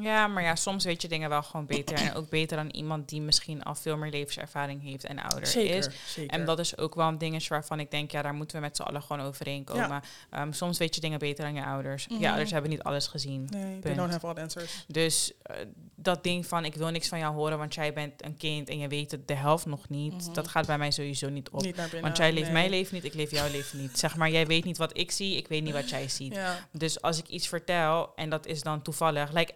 Ja, 0.00 0.26
maar 0.26 0.42
ja, 0.42 0.54
soms 0.54 0.84
weet 0.84 1.02
je 1.02 1.08
dingen 1.08 1.28
wel 1.28 1.42
gewoon 1.42 1.66
beter. 1.66 1.96
En 1.96 2.14
ook 2.14 2.28
beter 2.28 2.56
dan 2.56 2.70
iemand 2.70 3.08
die 3.08 3.20
misschien 3.20 3.62
al 3.62 3.74
veel 3.74 3.96
meer 3.96 4.10
levenservaring 4.10 4.82
heeft 4.82 5.04
en 5.04 5.18
ouder 5.18 5.46
Zeker. 5.46 5.76
is. 5.76 5.88
zeker. 6.06 6.38
En 6.38 6.44
dat 6.44 6.58
is 6.58 6.78
ook 6.78 6.94
wel 6.94 7.08
een 7.08 7.18
dingetje 7.18 7.48
waarvan 7.48 7.80
ik 7.80 7.90
denk, 7.90 8.10
ja, 8.10 8.22
daar 8.22 8.34
moeten 8.34 8.56
we 8.56 8.62
met 8.62 8.76
z'n 8.76 8.82
allen 8.82 9.02
gewoon 9.02 9.26
overeenkomen. 9.26 9.88
Ja. 9.88 10.02
Ehm, 10.30 10.52
soms 10.52 10.78
weet 10.78 10.94
je 10.94 11.00
dingen 11.00 11.18
beter 11.18 11.44
dan 11.44 11.54
je 11.54 11.64
ouders. 11.64 12.08
Mhm. 12.08 12.20
Je 12.20 12.28
ouders 12.28 12.50
hebben 12.50 12.70
niet 12.70 12.82
alles 12.82 13.06
gezien. 13.06 13.48
Nee, 13.50 13.78
they 13.78 13.94
don't 13.94 14.10
have 14.10 14.26
all 14.26 14.34
the 14.34 14.40
answers. 14.40 14.84
Dus 14.86 15.32
eh, 15.42 15.56
dat 15.94 16.22
ding 16.22 16.46
van, 16.46 16.64
ik 16.64 16.74
wil 16.74 16.88
niks 16.88 17.08
van 17.08 17.18
jou 17.18 17.34
horen, 17.34 17.58
want 17.58 17.74
jij 17.74 17.92
bent 17.92 18.24
een 18.24 18.36
kind 18.36 18.68
en 18.68 18.78
je 18.78 18.88
weet 18.88 19.10
het 19.10 19.28
de 19.28 19.34
helft 19.34 19.66
nog 19.66 19.88
niet. 19.88 20.24
Mhm. 20.24 20.32
Dat 20.32 20.48
gaat 20.48 20.66
bij 20.66 20.78
mij 20.78 20.90
sowieso 20.90 21.28
niet 21.28 21.50
op. 21.50 21.62
Niet 21.62 21.76
naar 21.76 21.84
binnen. 21.84 22.02
Want 22.02 22.16
jij 22.16 22.32
leeft 22.32 22.44
nee. 22.44 22.52
mijn 22.52 22.70
leven 22.70 22.94
niet, 22.94 23.04
ik 23.04 23.14
leef 23.14 23.30
jouw 23.30 23.50
leven 23.50 23.80
niet. 23.80 23.98
Zeg 23.98 24.16
maar, 24.16 24.30
jij 24.30 24.46
weet 24.46 24.64
niet 24.64 24.76
wat 24.76 24.98
ik 24.98 25.10
zie, 25.10 25.36
ik 25.36 25.48
weet 25.48 25.62
niet 25.62 25.72
wat 25.72 25.90
jij 25.90 26.08
ziet. 26.08 26.34
Ja. 26.34 26.68
Dus 26.72 27.02
als 27.02 27.18
ik 27.18 27.28
iets 27.28 27.48
vertel 27.48 28.12
en 28.14 28.30
dat 28.30 28.46
is 28.46 28.62
dan 28.62 28.82
toevallig, 28.82 29.32
like 29.32 29.54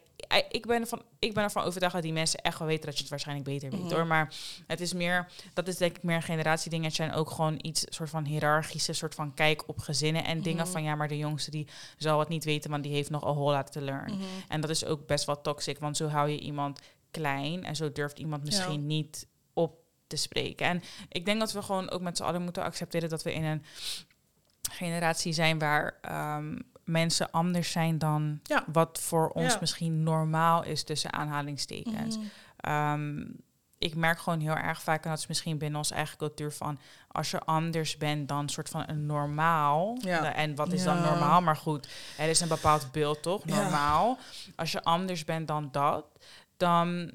ik, 0.48 0.66
ben 0.66 0.81
ervan, 0.81 1.02
ik 1.18 1.35
ben 1.35 1.42
ervan 1.44 1.62
overtuigd 1.64 1.94
dat 1.94 2.02
die 2.02 2.12
mensen 2.12 2.40
echt 2.40 2.59
wel 2.59 2.68
weten 2.68 2.85
dat 2.87 2.94
je 2.94 3.00
het 3.00 3.11
waarschijnlijk 3.11 3.48
beter 3.48 3.70
weet 3.70 3.81
Mhm. 3.85 3.92
hoor. 3.94 4.07
Maar 4.07 4.35
het 4.66 4.81
is 4.81 4.92
meer, 4.92 5.26
dat 5.54 5.68
is 5.68 5.76
denk 5.76 5.96
ik 5.96 6.02
meer 6.02 6.16
een 6.16 6.22
generatiedingetje 6.22 7.02
en 7.02 7.12
ook 7.12 7.31
gewoon 7.31 7.59
iets 7.62 7.85
soort 7.88 8.11
van 8.11 8.24
hiërarchische 8.24 8.92
soort 8.92 9.14
van 9.14 9.35
kijk 9.35 9.62
op 9.68 9.78
gezinnen 9.78 10.24
en 10.24 10.42
dingen 10.42 10.62
Mhm. 10.62 10.72
van 10.72 10.83
ja, 10.83 10.94
maar 10.94 11.09
de 11.09 11.16
jongste 11.18 11.50
die 11.50 11.68
zal 11.96 12.18
het 12.18 12.28
niet 12.28 12.44
weten, 12.44 12.70
want 12.70 12.83
die 12.83 12.92
heeft 12.92 13.11
nog 13.11 13.22
een 13.24 13.35
whole 13.35 13.57
lot 13.57 13.72
to 13.72 13.81
learn. 13.81 14.12
Mhm. 14.14 14.22
En 14.48 14.61
dat 14.61 14.70
is 14.70 14.85
ook 14.85 15.07
best 15.07 15.24
wel 15.24 15.40
toxic, 15.40 15.78
want 15.78 15.96
zo 15.96 16.07
hou 16.09 16.28
je 16.28 16.38
iemand 16.40 16.81
klein 17.11 17.64
en 17.64 17.76
zo 17.76 17.92
durft 17.92 18.18
iemand 18.18 18.44
misschien 18.44 18.87
niet 18.87 19.26
op 19.52 19.76
te 20.07 20.16
spreken. 20.16 20.66
En 20.66 20.83
ik 21.09 21.24
denk 21.24 21.38
dat 21.40 21.52
we 21.52 21.62
gewoon 21.62 21.90
ook 21.90 22.00
met 22.00 22.16
z'n 22.16 22.22
allen 22.22 22.42
moeten 22.42 22.62
accepteren 22.62 23.09
dat 23.09 23.22
we 23.22 23.33
in 23.35 23.44
een 23.44 23.64
generatie 24.70 25.33
zijn 25.33 25.59
waar 25.59 25.98
ehm, 26.02 26.59
mensen 26.88 27.31
anders 27.31 27.70
zijn 27.72 27.98
dan 27.98 28.40
Ja. 28.42 28.64
wat 28.72 28.98
voor 29.03 29.29
ons 29.29 29.53
Ja. 29.53 29.59
misschien 29.61 30.03
normaal 30.03 30.64
is 30.64 30.85
tussen 30.85 31.12
aanhalingstekens. 31.12 32.16
Mhm. 32.16 32.27
Ehm, 32.57 33.24
ik 33.79 33.94
merk 33.94 34.18
gewoon 34.18 34.40
heel 34.40 34.55
erg 34.57 34.83
vaak, 34.83 35.05
en 35.05 35.11
dat 35.11 35.18
is 35.18 35.27
misschien 35.27 35.59
binnen 35.59 35.79
onze 35.79 35.94
eigen 35.94 36.18
cultuur, 36.18 36.53
van 36.53 36.79
als 37.09 37.31
je 37.31 37.40
anders 37.40 37.96
bent 37.96 38.29
dan 38.29 38.48
soort 38.48 38.68
van 38.68 38.85
een 38.87 39.07
normaal. 39.07 39.96
Ja. 40.01 40.35
En 40.35 40.55
wat 40.55 40.72
is 40.72 40.83
dan 40.83 41.01
normaal? 41.01 41.40
Maar 41.40 41.57
goed, 41.57 41.88
er 42.18 42.29
is 42.29 42.40
een 42.40 42.48
bepaald 42.48 42.92
beeld 42.92 43.22
toch? 43.22 43.44
Normaal. 43.44 44.18
Als 44.57 44.72
je 44.72 44.83
anders 44.83 45.24
bent 45.24 45.48
dan 45.48 45.68
dat, 45.72 46.05
dan 46.57 47.11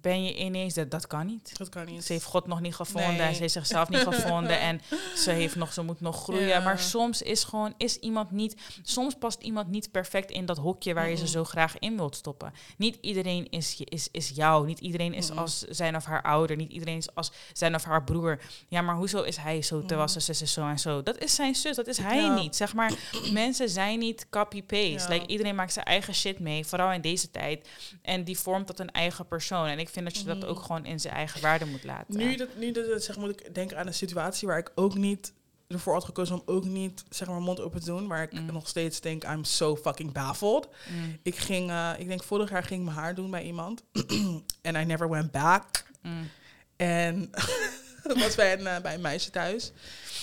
ben 0.00 0.24
je 0.24 0.36
ineens 0.36 0.74
dat 0.74 0.90
dat 0.90 1.06
kan 1.06 1.26
niet. 1.26 1.58
Dat 1.58 1.68
kan 1.68 1.86
niet. 1.86 2.04
Ze 2.04 2.12
heeft 2.12 2.24
God 2.24 2.46
nog 2.46 2.60
niet 2.60 2.74
gevonden 2.74 3.12
Nee. 3.16 3.20
en 3.26 3.34
ze 3.34 3.40
heeft 3.40 3.52
zichzelf 3.52 3.88
niet 3.88 4.00
gevonden 4.14 4.58
en 4.60 4.80
ze 5.16 5.30
heeft 5.30 5.56
nog, 5.56 5.72
ze 5.72 5.82
moet 5.82 6.00
nog 6.00 6.22
groeien. 6.22 6.46
Ja. 6.46 6.60
Maar 6.60 6.78
soms 6.78 7.22
is 7.22 7.44
gewoon, 7.44 7.74
is 7.76 7.96
iemand 7.98 8.30
niet, 8.30 8.56
soms 8.82 9.14
past 9.14 9.42
iemand 9.42 9.68
niet 9.68 9.90
perfect 9.90 10.30
in 10.30 10.46
dat 10.46 10.56
hokje 10.56 10.94
waar 10.94 11.08
je 11.08 11.16
ze 11.16 11.28
zo 11.28 11.44
graag 11.44 11.78
in 11.78 11.96
wilt 11.96 12.16
stoppen. 12.16 12.52
Niet 12.76 12.98
iedereen 13.00 13.50
is, 13.50 13.72
je- 13.72 13.84
is, 13.84 14.08
is 14.10 14.28
jou, 14.34 14.66
niet 14.66 14.78
iedereen 14.78 15.14
is 15.14 15.30
als 15.30 15.58
zijn 15.60 15.96
of 15.96 16.04
haar 16.04 16.22
ouder, 16.22 16.56
niet 16.56 16.70
iedereen 16.72 16.96
is 16.96 17.14
als 17.14 17.32
zijn 17.52 17.74
of 17.74 17.84
haar 17.84 18.04
broer. 18.04 18.40
Ja, 18.68 18.80
maar 18.82 18.96
hoezo 18.96 19.22
is 19.22 19.36
hij 19.36 19.62
zo 19.62 19.78
terwijl 19.78 20.00
Mm. 20.00 20.08
zijn 20.08 20.22
zus 20.24 20.42
is 20.42 20.52
zo 20.52 20.68
en 20.68 20.78
zo? 20.78 21.02
Dat 21.02 21.18
is 21.18 21.34
zijn 21.34 21.54
zus, 21.54 21.76
dat 21.76 21.86
is 21.86 21.98
hij 21.98 22.20
Ja. 22.20 22.34
niet. 22.34 22.56
Zeg 22.56 22.74
maar, 22.74 22.92
mensen 23.32 23.68
zijn 23.68 23.98
niet 23.98 24.26
copy-paste. 24.30 24.82
Ja. 24.90 25.08
Like, 25.08 25.26
iedereen 25.26 25.54
maakt 25.54 25.72
zijn 25.72 25.84
eigen 25.86 26.14
shit 26.14 26.38
mee, 26.38 26.64
vooral 26.66 26.92
in 26.92 27.00
deze 27.00 27.30
tijd. 27.30 27.68
En 28.02 28.24
die 28.24 28.38
vormt 28.38 28.66
tot 28.66 28.78
een 28.78 28.90
eigen 28.90 29.26
persoon. 29.26 29.66
En 29.66 29.78
ik 29.86 29.92
vind 29.92 30.04
dat 30.06 30.16
je 30.18 30.24
dat 30.24 30.44
ook 30.44 30.58
gewoon 30.60 30.84
in 30.86 31.00
zijn 31.00 31.14
eigen 31.14 31.40
waarde 31.40 31.64
moet 31.64 31.84
laten. 31.84 32.16
Nu 32.16 32.36
dat, 32.36 32.48
nu 32.56 32.72
dat 32.72 33.02
zeg, 33.02 33.16
moet 33.16 33.30
ik 33.40 33.54
denken 33.54 33.78
aan 33.78 33.86
een 33.86 33.94
situatie 33.94 34.48
waar 34.48 34.58
ik 34.58 34.70
ook 34.74 34.94
niet 34.94 35.32
ervoor 35.68 35.92
had 35.92 36.04
gekozen 36.04 36.34
om 36.34 36.42
ook 36.46 36.64
niet 36.64 37.04
zeg 37.10 37.28
maar 37.28 37.40
mond 37.40 37.60
open 37.60 37.80
te 37.80 37.86
doen, 37.86 38.06
waar 38.08 38.22
ik 38.22 38.32
Mm. 38.32 38.46
nog 38.52 38.68
steeds 38.68 39.00
denk 39.00 39.24
I'm 39.24 39.44
so 39.44 39.76
fucking 39.76 40.12
baffled. 40.12 40.68
Mm, 40.88 41.18
Ik 41.22 41.36
ging, 41.36 41.70
eh, 41.70 41.90
ik 41.98 42.06
denk 42.08 42.22
vorig 42.22 42.50
jaar 42.50 42.62
ging 42.62 42.80
ik 42.80 42.86
mijn 42.86 42.98
haar 42.98 43.14
doen 43.14 43.30
bij 43.30 43.42
iemand 43.42 43.82
en 44.62 44.74
I 44.74 44.84
never 44.84 45.08
went 45.08 45.30
back. 45.30 45.84
mm, 46.02 46.30
En 46.76 47.30
dat 48.02 48.18
was 48.18 48.34
bij 48.34 48.52
een, 48.58 48.66
eh, 48.66 48.80
bij 48.80 48.94
een 48.94 49.00
meisje 49.00 49.30
thuis. 49.30 49.72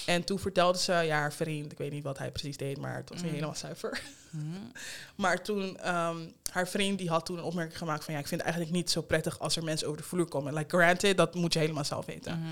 En 0.05 0.23
toen 0.23 0.39
vertelde 0.39 0.77
ze, 0.79 0.91
ja, 0.93 1.17
haar 1.19 1.33
vriend, 1.33 1.71
ik 1.71 1.77
weet 1.77 1.91
niet 1.91 2.03
wat 2.03 2.17
hij 2.17 2.31
precies 2.31 2.57
deed, 2.57 2.77
maar 2.77 2.95
het 2.95 3.09
was 3.09 3.17
niet 3.17 3.27
Mm. 3.27 3.33
helemaal 3.35 3.55
zuiver. 3.55 4.01
Mm, 4.31 4.71
Maar 5.15 5.43
toen, 5.43 5.77
ehm, 5.77 6.17
haar 6.51 6.67
vriend 6.67 6.97
die 6.97 7.09
had 7.09 7.25
toen 7.25 7.37
een 7.37 7.43
opmerking 7.43 7.77
gemaakt 7.77 8.03
van, 8.03 8.13
ja, 8.13 8.19
ik 8.19 8.27
vind 8.27 8.41
het 8.41 8.49
eigenlijk 8.49 8.79
niet 8.79 8.91
zo 8.91 9.01
prettig 9.01 9.39
als 9.39 9.55
er 9.55 9.63
mensen 9.63 9.87
over 9.87 9.99
de 10.01 10.07
vloer 10.07 10.27
komen. 10.27 10.53
Like, 10.53 10.77
granted, 10.77 11.17
dat 11.17 11.35
moet 11.35 11.53
je 11.53 11.59
helemaal 11.59 11.85
zelf 11.85 12.05
weten. 12.05 12.37
mm. 12.39 12.45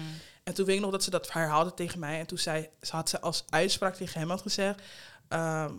En 0.44 0.54
toen 0.54 0.66
weet 0.66 0.76
ik 0.76 0.82
nog 0.82 0.92
dat 0.92 1.04
ze 1.04 1.10
dat 1.10 1.32
herhaalde 1.34 1.74
tegen 1.74 2.00
mij. 2.00 2.20
En 2.20 2.26
toen 2.26 2.38
zei, 2.38 2.70
ze 2.82 2.96
had 2.96 3.10
ze 3.10 3.22
als 3.22 3.44
uitspraak 3.50 3.96
tegen 3.96 4.20
hem 4.20 4.30
had 4.30 4.42
gezegd. 4.42 4.82
ehm, 5.28 5.74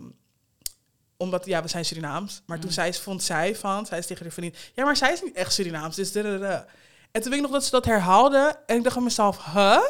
omdat, 1.17 1.45
ja, 1.45 1.61
we 1.61 1.67
zijn 1.67 1.85
Surinaams. 1.85 2.41
Maar 2.45 2.57
toen 2.59 2.67
Mm. 2.67 2.73
zei, 2.73 2.93
vond 2.93 3.23
zij 3.23 3.55
van, 3.55 3.85
zei 3.85 4.01
ze 4.01 4.07
tegen 4.07 4.23
haar 4.23 4.33
vriendin... 4.33 4.59
Ja, 4.73 4.83
maar 4.85 4.97
zij 4.97 5.11
is 5.13 5.21
niet 5.21 5.35
echt 5.35 5.53
Surinaams, 5.53 5.95
dus... 5.95 6.11
En 7.11 7.21
toen 7.21 7.29
weet 7.31 7.33
ik 7.33 7.41
nog 7.41 7.51
dat 7.51 7.63
ze 7.65 7.71
dat 7.71 7.85
herhaalde. 7.85 8.59
En 8.65 8.77
ik 8.77 8.83
dacht 8.83 8.97
aan 8.97 9.03
mezelf, 9.03 9.45
huh? 9.53 9.81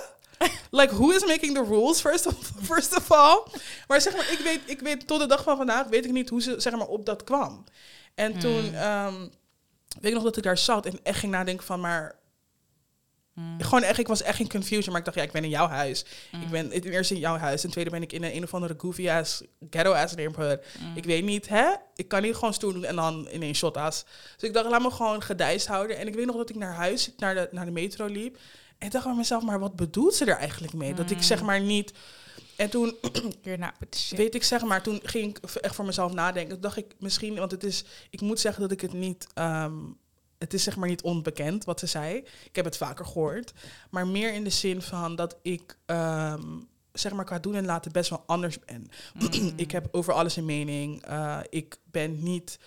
Like, 0.80 0.94
who 0.96 1.10
is 1.12 1.26
making 1.26 1.54
the 1.56 1.64
rules, 1.64 2.02
first 2.02 2.26
of, 2.26 2.52
first 2.72 2.98
of 2.98 3.12
all? 3.12 3.44
Maar 3.88 4.02
zeg 4.02 4.16
maar, 4.16 4.32
ik 4.32 4.40
weet, 4.44 4.60
ik 4.66 4.80
weet, 4.80 5.08
tot 5.08 5.20
de 5.20 5.28
dag 5.28 5.44
van 5.44 5.58
vandaag 5.58 5.88
weet 5.88 6.06
ik 6.06 6.12
niet 6.12 6.30
hoe 6.30 6.42
ze, 6.42 6.56
zeg 6.60 6.74
maar, 6.76 6.88
op 6.88 7.06
dat 7.06 7.24
kwam. 7.24 7.64
En 8.16 8.40
toen, 8.40 8.66
Mm. 8.70 8.74
ehm, 8.74 9.20
weet 10.00 10.12
ik 10.12 10.14
nog 10.14 10.24
dat 10.24 10.38
ik 10.38 10.44
daar 10.44 10.58
zat 10.58 10.86
en 10.86 11.00
echt 11.04 11.20
ging 11.20 11.32
nadenken 11.32 11.66
van, 11.66 11.80
maar... 11.80 12.20
Mm. 13.34 13.62
Gewoon 13.62 13.84
echt, 13.84 14.00
ik 14.00 14.08
was 14.08 14.22
echt 14.22 14.40
in 14.40 14.50
confusion, 14.50 14.90
maar 14.90 15.00
ik 15.00 15.06
dacht, 15.06 15.18
ja, 15.18 15.24
ik 15.24 15.32
ben 15.32 15.44
in 15.44 15.50
jouw 15.50 15.68
huis. 15.68 16.06
Mm. 16.32 16.42
Ik 16.42 16.50
ben 16.50 16.70
ten 16.70 16.92
eerste 16.92 17.14
in 17.14 17.20
jouw 17.20 17.38
huis. 17.38 17.62
Ten 17.62 17.70
tweede 17.72 17.90
ben 17.90 18.02
ik 18.02 18.14
in 18.14 18.24
een, 18.24 18.36
een 18.36 18.44
of 18.44 18.54
andere 18.54 18.74
goofy-ass, 18.78 19.42
ghetto-ass 19.70 20.16
neighborhood. 20.16 20.60
Mm. 20.80 20.96
Ik 20.98 21.04
weet 21.04 21.24
niet, 21.24 21.48
hè? 21.50 21.72
Ik 21.96 22.08
kan 22.08 22.22
niet 22.22 22.36
gewoon 22.36 22.54
stoer 22.54 22.74
doen 22.74 22.84
en 22.86 22.96
dan 22.96 23.28
ineens 23.32 23.58
shot-ass. 23.58 24.04
Dus 24.38 24.50
ik 24.50 24.54
dacht, 24.54 24.70
laat 24.70 24.82
me 24.82 24.92
gewoon 24.92 25.22
gedijst 25.22 25.68
houden. 25.68 25.98
En 25.98 26.08
ik 26.08 26.16
weet 26.16 26.26
nog 26.26 26.36
dat 26.36 26.50
ik 26.50 26.56
naar 26.56 26.74
huis, 26.74 27.12
naar 27.18 27.34
de, 27.36 27.48
naar 27.52 27.66
de 27.66 27.72
metro 27.72 28.06
liep. 28.06 28.38
En 28.82 28.88
ik 28.88 28.94
dacht 28.94 29.06
bij 29.06 29.16
mezelf, 29.16 29.44
maar 29.44 29.60
wat 29.60 29.76
bedoelt 29.76 30.16
ze 30.16 30.26
er 30.26 30.38
eigenlijk 30.38 30.74
mee? 30.74 30.94
Dat 30.94 31.12
ik 31.12 31.22
zeg 31.22 31.42
maar 31.42 31.62
niet... 31.62 31.94
En 32.56 32.70
toen 32.70 32.96
weet 34.10 34.36
ik 34.36 34.44
zeg 34.44 34.64
maar, 34.64 34.84
toen 34.84 35.00
ging 35.04 35.38
ik 35.38 35.44
echt 35.56 35.76
voor 35.76 35.86
mezelf 35.86 36.14
nadenken. 36.14 36.52
Toen 36.52 36.62
dacht 36.62 36.78
ik 36.78 36.96
misschien, 37.00 37.36
want 37.36 37.52
het 37.52 37.64
is, 37.64 37.84
ik 38.10 38.22
moet 38.22 38.40
zeggen 38.40 38.62
dat 38.62 38.72
ik 38.72 38.82
het 38.82 38.94
niet, 38.94 39.28
ehm, 39.34 39.74
het 40.38 40.54
is 40.54 40.64
zeg 40.64 40.76
maar 40.76 40.90
niet 40.90 41.02
onbekend 41.02 41.64
wat 41.64 41.80
ze 41.80 41.86
zei. 41.86 42.18
Ik 42.44 42.56
heb 42.56 42.66
het 42.66 42.78
vaker 42.78 43.06
gehoord, 43.06 43.54
maar 43.90 44.08
meer 44.08 44.34
in 44.34 44.44
de 44.44 44.50
zin 44.50 44.82
van 44.82 45.16
dat 45.16 45.38
ik, 45.42 45.78
ehm, 45.86 46.60
zeg 46.94 47.14
maar 47.14 47.26
qua 47.26 47.40
doen 47.40 47.56
en 47.56 47.66
laten 47.66 47.92
best 47.92 48.10
wel 48.10 48.24
anders 48.26 48.60
ben. 48.60 48.88
Mm. 49.14 49.54
ik 49.66 49.72
heb 49.72 49.88
over 49.92 50.14
alles 50.14 50.36
een 50.36 50.46
mening. 50.46 51.06
Eh, 51.06 51.40
ik 51.50 51.78
ben 51.84 52.24
niet, 52.24 52.60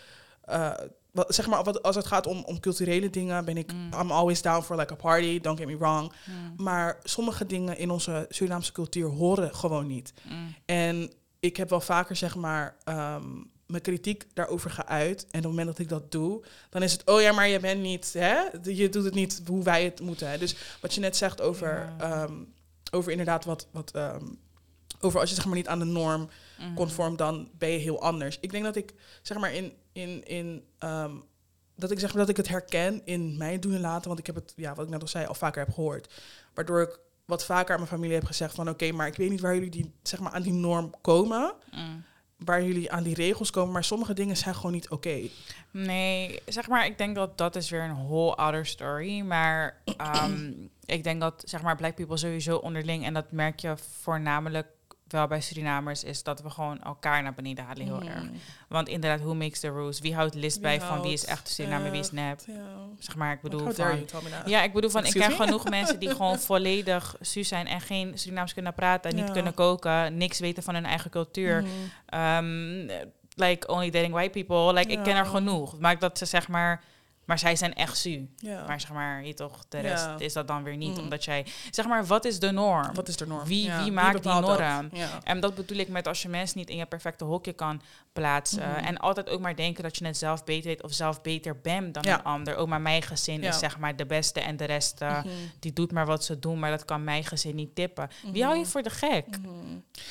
eh, 0.42 0.72
wat, 1.14 1.34
zeg 1.34 1.46
maar, 1.46 1.62
wat, 1.64 1.82
als 1.82 1.96
het 1.96 2.06
gaat 2.06 2.26
om, 2.26 2.42
om 2.44 2.60
culturele 2.60 3.10
dingen, 3.10 3.44
ben 3.44 3.56
ik, 3.56 3.72
Mm. 3.72 3.92
I'm 4.00 4.10
always 4.10 4.42
down 4.42 4.62
for 4.62 4.76
like 4.76 4.92
a 4.92 4.96
party. 4.96 5.40
Don't 5.40 5.58
get 5.58 5.66
me 5.66 5.76
wrong. 5.76 6.12
Mm. 6.26 6.64
Maar 6.64 6.98
sommige 7.02 7.46
dingen 7.46 7.78
in 7.78 7.90
onze 7.90 8.26
Surinaamse 8.28 8.72
cultuur 8.72 9.08
horen 9.08 9.54
gewoon 9.54 9.86
niet. 9.86 10.12
Mm. 10.22 10.54
En 10.64 11.12
ik 11.40 11.56
heb 11.56 11.70
wel 11.70 11.80
vaker, 11.80 12.16
zeg 12.16 12.34
maar, 12.36 12.76
ehm, 12.84 13.22
mijn 13.66 13.82
kritiek 13.82 14.26
daarover 14.34 14.70
geuit. 14.70 15.20
En 15.22 15.26
op 15.26 15.32
het 15.34 15.44
moment 15.44 15.66
dat 15.66 15.78
ik 15.78 15.88
dat 15.88 16.10
doe, 16.12 16.44
dan 16.70 16.82
is 16.82 16.92
het, 16.92 17.04
oh 17.06 17.20
ja, 17.20 17.32
maar 17.32 17.48
je 17.48 17.60
bent 17.60 17.80
niet, 17.80 18.12
hè? 18.12 18.36
Je 18.62 18.88
doet 18.88 19.04
het 19.04 19.14
niet 19.14 19.42
hoe 19.46 19.62
wij 19.62 19.84
het 19.84 20.00
moeten. 20.00 20.30
Hè? 20.30 20.38
Dus 20.38 20.56
wat 20.80 20.94
je 20.94 21.00
net 21.00 21.16
zegt 21.16 21.40
over, 21.40 21.92
Ja. 21.98 22.22
ehm, 22.22 22.32
over 22.90 23.10
inderdaad 23.10 23.44
wat, 23.44 23.66
wat 23.70 23.90
ehm, 23.90 24.24
over 25.00 25.20
als 25.20 25.28
je 25.28 25.34
zeg 25.34 25.44
maar 25.44 25.54
niet 25.56 25.68
aan 25.68 25.78
de 25.78 25.84
norm 25.84 26.28
Mhm. 26.58 26.74
conform, 26.74 27.16
dan 27.16 27.48
ben 27.58 27.68
je 27.68 27.78
heel 27.78 28.02
anders. 28.02 28.38
Ik 28.40 28.50
denk 28.50 28.64
dat 28.64 28.76
ik, 28.76 28.94
zeg 29.22 29.38
maar, 29.38 29.52
in, 29.54 29.72
in, 29.92 30.24
in 30.24 30.64
ehm, 30.78 31.12
dat 31.76 31.90
ik 31.90 31.98
zeg 32.00 32.10
maar 32.10 32.20
dat 32.20 32.28
ik 32.28 32.36
het 32.36 32.48
herken 32.48 33.02
in 33.04 33.36
mijn 33.36 33.60
doen 33.60 33.74
en 33.74 33.80
laten, 33.80 34.06
want 34.06 34.18
ik 34.18 34.26
heb 34.26 34.34
het, 34.34 34.52
ja, 34.56 34.74
wat 34.74 34.84
ik 34.84 34.90
net 34.90 35.00
al 35.02 35.08
zei, 35.08 35.26
al 35.26 35.34
vaker 35.34 35.64
heb 35.64 35.74
gehoord. 35.74 36.12
Waardoor 36.54 36.82
ik 36.82 36.98
wat 37.24 37.44
vaker 37.44 37.70
aan 37.72 37.78
mijn 37.80 37.90
familie 37.92 38.14
heb 38.14 38.24
gezegd 38.24 38.54
van, 38.54 38.68
oké, 38.68 38.92
maar 38.92 39.06
ik 39.06 39.16
weet 39.16 39.30
niet 39.30 39.40
waar 39.40 39.54
jullie 39.54 39.70
die, 39.70 39.92
zeg 40.02 40.20
maar, 40.20 40.32
aan 40.32 40.42
die 40.42 40.52
norm 40.52 40.92
komen, 41.00 41.52
Mm. 41.70 42.04
waar 42.36 42.62
jullie 42.62 42.92
aan 42.92 43.02
die 43.02 43.14
regels 43.14 43.50
komen, 43.50 43.72
maar 43.72 43.84
sommige 43.84 44.14
dingen 44.14 44.36
zijn 44.36 44.54
gewoon 44.54 44.72
niet 44.72 44.88
oké. 44.90 45.28
Nee, 45.70 46.40
zeg 46.46 46.68
maar, 46.68 46.86
ik 46.86 46.98
denk 46.98 47.14
dat 47.14 47.38
dat 47.38 47.56
is 47.56 47.70
weer 47.70 47.82
een 47.82 48.06
whole 48.06 48.36
other 48.36 48.66
story. 48.66 49.20
Maar 49.20 49.80
ehm, 49.96 50.52
ik 50.84 51.04
denk 51.04 51.20
dat, 51.20 51.42
zeg 51.46 51.62
maar, 51.62 51.76
black 51.76 51.94
people 51.94 52.16
sowieso 52.16 52.56
onderling, 52.56 53.04
en 53.04 53.14
dat 53.14 53.32
merk 53.32 53.60
je 53.60 53.74
voornamelijk 54.00 54.66
wel 55.14 55.26
bij 55.26 55.40
Surinamers, 55.40 56.04
is 56.04 56.22
dat 56.22 56.42
we 56.42 56.50
gewoon 56.50 56.82
elkaar 56.82 57.22
naar 57.22 57.34
beneden 57.34 57.64
halen 57.64 57.84
heel 57.84 58.00
Mm. 58.00 58.08
erg. 58.08 58.24
Want 58.68 58.88
inderdaad, 58.88 59.20
who 59.20 59.34
makes 59.34 59.60
the 59.60 59.70
rules? 59.70 60.00
Wie 60.00 60.14
houdt 60.14 60.34
list 60.34 60.60
bij 60.60 60.80
van 60.80 61.00
wie 61.02 61.12
is 61.12 61.24
echt 61.24 61.48
Surinamer, 61.48 61.90
wie 61.90 62.00
is 62.00 62.10
nep? 62.12 62.40
Ja. 62.46 62.54
Zeg 62.98 63.16
maar, 63.16 63.32
ik 63.32 63.40
bedoel 63.40 63.70
van... 63.72 63.72
you? 63.74 64.04
Ja, 64.46 64.62
ik 64.62 64.72
bedoel 64.72 64.90
van, 64.90 65.04
ik 65.04 65.12
ken 65.12 65.30
me? 65.30 65.36
genoeg 65.36 65.68
mensen 65.78 65.98
die 65.98 66.10
gewoon 66.10 66.38
volledig 66.38 67.16
Su 67.20 67.44
zijn 67.44 67.66
en 67.66 67.80
geen 67.80 68.18
Surinaams 68.18 68.54
kunnen 68.54 68.74
praten, 68.74 69.14
niet 69.14 69.30
kunnen 69.30 69.54
koken, 69.54 70.16
niks 70.16 70.38
weten 70.38 70.62
van 70.62 70.74
hun 70.74 70.86
eigen 70.86 71.10
cultuur. 71.10 71.62
Mhm. 71.62 71.70
Ehm, 72.06 72.88
like 73.34 73.66
only 73.66 73.90
dating 73.90 74.12
white 74.12 74.30
people. 74.44 74.72
Like 74.72 74.92
ik 74.92 75.02
ken 75.02 75.16
er 75.16 75.26
genoeg. 75.26 75.78
Maar 75.78 75.98
dat 75.98 76.18
ze 76.18 76.24
zeg 76.24 76.48
maar, 76.48 76.82
maar 77.24 77.38
zij 77.38 77.56
zijn 77.56 77.74
echt 77.74 77.96
su. 77.96 78.28
Ja. 78.36 78.64
Maar 78.66 78.80
zeg 78.80 78.92
maar, 78.92 79.24
je 79.26 79.34
toch, 79.34 79.64
de 79.68 79.76
Ja. 79.76 79.82
rest 79.82 80.08
is 80.18 80.32
dat 80.32 80.46
dan 80.48 80.62
weer 80.62 80.76
niet, 80.76 80.90
Mhm. 80.92 81.00
omdat 81.00 81.24
jij 81.24 81.46
zeg 81.70 81.86
maar, 81.86 82.06
wat 82.06 82.24
is 82.24 82.38
de 82.38 82.50
norm? 82.50 82.94
Wat 82.94 83.08
is 83.08 83.16
de 83.16 83.26
norm? 83.26 83.44
Wie- 83.44 83.64
Ja, 83.64 83.82
wie 83.82 83.92
maakt 83.92 84.12
die 84.22 84.32
dat? 84.32 84.40
norm? 84.40 84.90
En 85.22 85.40
dat 85.40 85.54
bedoel 85.54 85.78
ik 85.78 85.88
met 85.88 86.08
als 86.08 86.22
je 86.22 86.28
mensen 86.28 86.58
niet 86.58 86.68
in 86.70 86.76
je 86.76 86.86
perfecte 86.86 87.24
hokje 87.24 87.52
kan 87.52 87.82
plaatsen. 88.12 88.68
Mhm. 88.70 88.84
En 88.84 88.98
altijd 88.98 89.28
ook 89.28 89.40
maar 89.40 89.56
denken 89.56 89.82
dat 89.82 89.96
je 89.96 90.06
het 90.06 90.16
zelf 90.16 90.44
beter 90.44 90.64
weet 90.68 90.82
of 90.82 90.92
zelf 90.92 91.22
beter 91.22 91.60
bent 91.60 91.94
dan 91.94 92.06
een 92.06 92.22
ander. 92.22 92.56
Ook 92.56 92.68
maar 92.68 92.80
mijn 92.80 93.02
gezin 93.02 93.42
is 93.42 93.58
zeg 93.58 93.78
maar 93.78 93.96
de 93.96 94.06
beste 94.06 94.40
en 94.40 94.56
de 94.56 94.64
rest 94.64 95.00
eh, 95.00 95.18
Mhm. 95.18 95.28
die 95.60 95.72
doet 95.72 95.92
maar 95.92 96.06
wat 96.06 96.24
ze 96.24 96.38
doen, 96.38 96.58
maar 96.58 96.70
dat 96.70 96.84
kan 96.84 97.04
mijn 97.04 97.24
gezin 97.24 97.54
niet 97.54 97.74
tippen. 97.74 98.08
Wie 98.32 98.42
hou 98.42 98.54
je 98.54 98.60
Mhm. 98.62 98.70
voor 98.70 98.82
de 98.82 98.90
gek? 98.90 99.24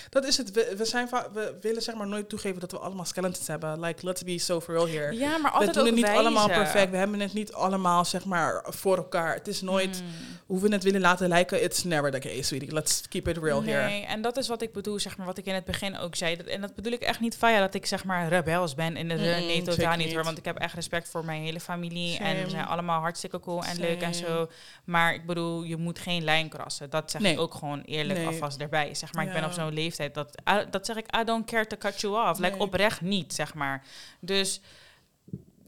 Dat 0.09 0.25
is 0.25 0.37
het. 0.37 0.51
We, 0.51 0.73
we, 0.77 0.85
zijn 0.85 1.09
we 1.33 1.57
willen 1.61 1.81
zeg 1.81 1.95
maar 1.95 2.07
nooit 2.07 2.29
toegeven 2.29 2.59
dat 2.59 2.71
we 2.71 2.79
allemaal 2.79 3.05
skeletons 3.05 3.47
hebben. 3.47 3.79
Like, 3.79 4.05
let's 4.05 4.23
be 4.23 4.37
so 4.39 4.61
for 4.61 4.73
real 4.73 4.87
here. 4.87 5.15
Ja, 5.17 5.29
maar 5.29 5.41
we 5.41 5.57
altijd 5.57 5.73
doen 5.73 5.79
ook 5.81 5.85
het 5.87 5.95
niet 5.95 6.05
wijzen. 6.05 6.23
allemaal 6.25 6.47
perfect. 6.47 6.91
We 6.91 6.97
hebben 7.03 7.19
het 7.19 7.33
niet 7.33 7.53
allemaal 7.53 8.05
zeg 8.05 8.25
maar 8.25 8.65
voor 8.69 8.97
elkaar. 8.97 9.33
Het 9.33 9.47
is 9.47 9.61
nooit 9.61 10.01
Mm. 10.01 10.09
hoe 10.45 10.59
we 10.59 10.73
het 10.73 10.83
willen 10.83 11.01
laten 11.01 11.27
lijken, 11.27 11.63
it's 11.63 11.83
never 11.83 12.11
the 12.11 12.19
case, 12.19 12.41
sweetie. 12.43 12.73
Let's 12.73 13.07
keep 13.07 13.27
it 13.27 13.37
real 13.37 13.61
nee, 13.61 13.73
here. 13.73 14.05
en 14.05 14.21
dat 14.21 14.37
is 14.37 14.47
wat 14.47 14.61
ik 14.61 14.73
bedoel, 14.73 14.99
zeg 14.99 15.17
maar, 15.17 15.25
wat 15.25 15.37
ik 15.37 15.45
in 15.45 15.53
het 15.53 15.65
begin 15.65 15.97
ook 15.97 16.15
zei. 16.15 16.35
Dat, 16.35 16.45
en 16.45 16.61
dat 16.61 16.75
bedoel 16.75 16.91
ik 16.93 17.01
echt 17.01 17.19
niet 17.19 17.37
ja, 17.51 17.59
dat 17.59 17.73
ik 17.73 17.85
zeg 17.85 18.03
maar 18.03 18.27
rebels 18.27 18.75
ben. 18.75 18.97
In 18.97 19.07
de, 19.07 19.13
nee, 19.15 19.61
totaal 19.61 19.95
niet 19.97 20.13
hoor. 20.13 20.23
Want 20.23 20.37
ik 20.37 20.45
heb 20.45 20.57
echt 20.57 20.73
respect 20.73 21.09
voor 21.09 21.25
mijn 21.25 21.41
hele 21.41 21.59
familie. 21.59 22.17
En 22.17 22.43
we 22.43 22.49
zijn 22.49 22.65
allemaal 22.65 23.01
hartstikke 23.01 23.39
cool 23.39 23.63
en 23.63 23.77
leuk 23.79 24.01
en 24.01 24.13
zo. 24.13 24.49
Maar 24.83 25.13
ik 25.13 25.25
bedoel, 25.25 25.63
je 25.63 25.77
moet 25.77 25.99
geen 25.99 26.23
lijn 26.23 26.49
krassen. 26.49 26.89
Dat 26.89 27.11
zeg 27.11 27.21
Nee. 27.21 27.33
ik 27.33 27.39
ook 27.39 27.53
gewoon 27.53 27.81
eerlijk 27.81 28.19
Nee. 28.19 28.27
alvast 28.27 28.59
erbij. 28.61 28.93
Zeg 28.95 29.13
maar, 29.13 29.25
ik 29.25 29.33
ben 29.33 29.45
op 29.45 29.51
zo'n 29.51 29.73
leeftijd. 29.73 30.13
Dat, 30.13 30.41
I- 30.49 30.69
dat 30.71 30.85
zeg 30.85 30.95
ik, 30.95 31.15
I 31.15 31.23
don't 31.23 31.45
care 31.45 31.67
to 31.67 31.77
cut 31.77 32.01
you 32.01 32.29
off. 32.29 32.39
Like 32.39 32.57
oprecht 32.57 33.01
niet, 33.01 33.33
zeg 33.33 33.53
maar. 33.53 33.83
Dus 34.19 34.61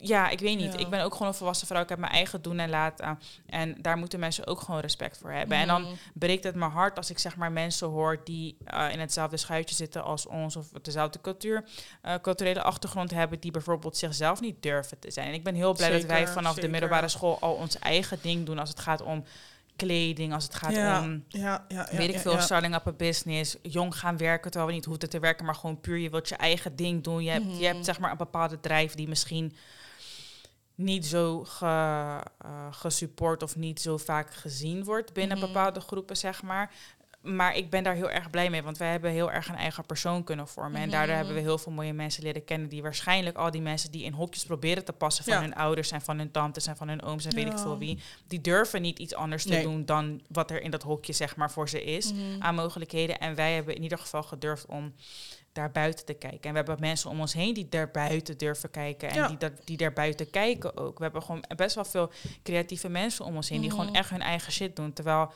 ja, 0.07 0.29
ik 0.29 0.39
weet 0.39 0.57
niet. 0.57 0.73
Ja. 0.73 0.79
Ik 0.79 0.89
ben 0.89 1.03
ook 1.03 1.11
gewoon 1.13 1.27
een 1.27 1.33
volwassen 1.33 1.67
vrouw. 1.67 1.81
Ik 1.81 1.89
heb 1.89 1.97
mijn 1.99 2.11
eigen 2.11 2.41
doen 2.41 2.59
en 2.59 2.69
laten. 2.69 3.19
En 3.45 3.81
daar 3.81 3.97
moeten 3.97 4.19
mensen 4.19 4.47
ook 4.47 4.61
gewoon 4.61 4.79
respect 4.81 5.17
voor 5.17 5.31
hebben. 5.31 5.57
En 5.57 5.67
dan 5.67 5.81
Mhm. 5.81 5.91
breekt 6.13 6.43
het 6.43 6.55
mijn 6.55 6.71
hart 6.71 6.97
als 6.97 7.09
ik 7.09 7.19
zeg 7.19 7.35
maar 7.35 7.51
mensen 7.51 7.87
hoor 7.87 8.21
die 8.23 8.57
eh, 8.65 8.91
in 8.91 8.99
hetzelfde 8.99 9.37
schuitje 9.37 9.75
zitten 9.75 10.03
als 10.03 10.25
ons 10.25 10.55
of 10.55 10.67
dezelfde 10.81 11.21
cultuur, 11.21 11.63
eh, 12.01 12.13
culturele 12.21 12.61
achtergrond 12.61 13.11
hebben, 13.11 13.39
die 13.39 13.51
bijvoorbeeld 13.51 13.97
zichzelf 13.97 14.41
niet 14.41 14.61
durven 14.63 14.99
te 14.99 15.11
zijn. 15.11 15.27
En 15.27 15.33
ik 15.33 15.43
ben 15.43 15.55
heel 15.55 15.73
blij 15.73 15.91
dat 15.91 16.03
wij 16.03 16.17
Zeker, 16.17 16.33
vanaf 16.33 16.55
de 16.55 16.67
middelbare 16.67 17.07
school 17.07 17.39
al 17.39 17.53
ons 17.53 17.79
eigen 17.79 18.19
ding 18.21 18.45
doen 18.45 18.59
als 18.59 18.69
het 18.69 18.79
gaat 18.79 19.01
om 19.01 19.23
kleding, 19.75 20.33
als 20.33 20.43
het 20.43 20.55
gaat 20.55 20.71
ja, 20.75 21.01
om 21.01 21.23
ja, 21.27 21.65
ja, 21.67 21.87
ja, 21.91 21.97
weet 21.97 22.09
ik 22.13 22.19
veel, 22.19 22.39
starting 22.41 22.75
up 22.75 22.87
a 22.87 22.91
business, 22.91 23.55
jong 23.61 23.95
gaan 23.97 24.17
werken 24.17 24.51
terwijl 24.51 24.71
we 24.71 24.75
niet 24.77 24.85
hoeven 24.85 25.09
te 25.09 25.19
werken, 25.19 25.45
maar 25.45 25.55
gewoon 25.55 25.79
puur 25.79 25.97
je 25.97 26.09
wilt 26.09 26.29
je 26.29 26.35
eigen 26.35 26.75
ding 26.75 27.03
doen. 27.03 27.23
Je 27.23 27.29
hebt, 27.29 27.45
je 27.45 27.51
Mhm. 27.51 27.63
hebt 27.63 27.85
zeg 27.85 27.99
maar 27.99 28.11
een 28.11 28.17
bepaalde 28.17 28.59
drijf 28.59 28.93
die 28.95 29.07
misschien 29.07 29.55
niet 30.75 31.05
zo 31.05 31.43
ge, 31.43 31.65
eh, 31.65 32.67
gesupport 32.71 33.43
of 33.43 33.55
niet 33.55 33.81
zo 33.81 33.97
vaak 33.97 34.33
gezien 34.33 34.83
wordt 34.83 35.13
binnen 35.13 35.37
Mhm. 35.37 35.45
bepaalde 35.47 35.79
groepen, 35.79 36.17
zeg 36.17 36.43
maar. 36.43 36.71
Maar 37.25 37.55
ik 37.55 37.69
ben 37.69 37.83
daar 37.83 37.95
heel 37.95 38.09
erg 38.09 38.29
blij 38.29 38.49
mee, 38.49 38.63
want 38.63 38.77
wij 38.77 38.91
hebben 38.91 39.11
heel 39.11 39.31
erg 39.31 39.47
een 39.49 39.55
eigen 39.55 39.85
persoon 39.85 40.23
kunnen 40.23 40.47
vormen. 40.47 40.81
En 40.81 40.89
daardoor 40.89 41.07
Mhm. 41.15 41.17
hebben 41.17 41.35
we 41.35 41.41
heel 41.49 41.57
veel 41.57 41.71
mooie 41.71 41.93
mensen 41.93 42.23
leren 42.23 42.43
kennen 42.45 42.69
die 42.69 42.81
waarschijnlijk 42.81 43.37
al 43.37 43.51
die 43.51 43.61
mensen 43.61 43.91
die 43.91 44.03
in 44.03 44.13
hokjes 44.13 44.45
proberen 44.45 44.85
te 44.85 44.93
passen 44.93 45.23
van 45.23 45.33
Ja. 45.33 45.41
hun 45.41 45.55
ouders 45.55 45.91
en 45.91 46.01
van 46.01 46.17
hun 46.17 46.31
tantes 46.31 46.67
en 46.67 46.77
van 46.77 46.87
hun 46.87 47.01
ooms 47.03 47.25
en 47.25 47.35
weet 47.35 47.47
ik 47.47 47.57
veel 47.59 47.77
wie, 47.77 47.99
die 48.27 48.41
durven 48.41 48.81
niet 48.81 48.99
iets 48.99 49.13
anders 49.15 49.43
te 49.43 49.61
doen 49.61 49.85
dan 49.85 50.21
wat 50.27 50.51
er 50.51 50.61
in 50.61 50.71
dat 50.71 50.83
hokje 50.83 51.13
zeg 51.13 51.35
maar 51.35 51.51
voor 51.51 51.69
ze 51.69 51.83
is 51.83 52.13
Mhm. 52.13 52.21
aan 52.39 52.55
mogelijkheden. 52.55 53.17
En 53.19 53.35
wij 53.35 53.53
hebben 53.53 53.75
in 53.75 53.83
ieder 53.83 53.97
geval 53.97 54.23
gedurfd 54.23 54.65
om 54.65 54.93
daar 55.53 55.71
buiten 55.71 56.05
te 56.05 56.13
kijken. 56.13 56.41
En 56.41 56.49
we 56.51 56.55
hebben 56.57 56.77
mensen 56.79 57.09
om 57.09 57.19
ons 57.19 57.33
heen 57.33 57.53
die 57.53 57.69
daar 57.69 57.91
buiten 57.91 58.37
durven 58.37 58.71
kijken. 58.71 59.09
En 59.09 59.15
Ja. 59.15 59.27
die, 59.27 59.37
dat, 59.37 59.51
die 59.63 59.77
daar 59.77 59.93
buiten 59.93 60.29
kijken 60.29 60.77
ook. 60.77 60.97
We 60.97 61.03
hebben 61.03 61.21
gewoon 61.23 61.43
best 61.55 61.75
wel 61.75 61.85
veel 61.85 62.11
creatieve 62.43 62.89
mensen 62.89 63.25
om 63.25 63.35
ons 63.35 63.49
heen... 63.49 63.61
die 63.61 63.69
Mhm. 63.69 63.79
gewoon 63.79 63.95
echt 63.95 64.09
hun 64.09 64.21
eigen 64.21 64.51
shit 64.51 64.75
doen. 64.75 64.93
Terwijl... 64.93 65.31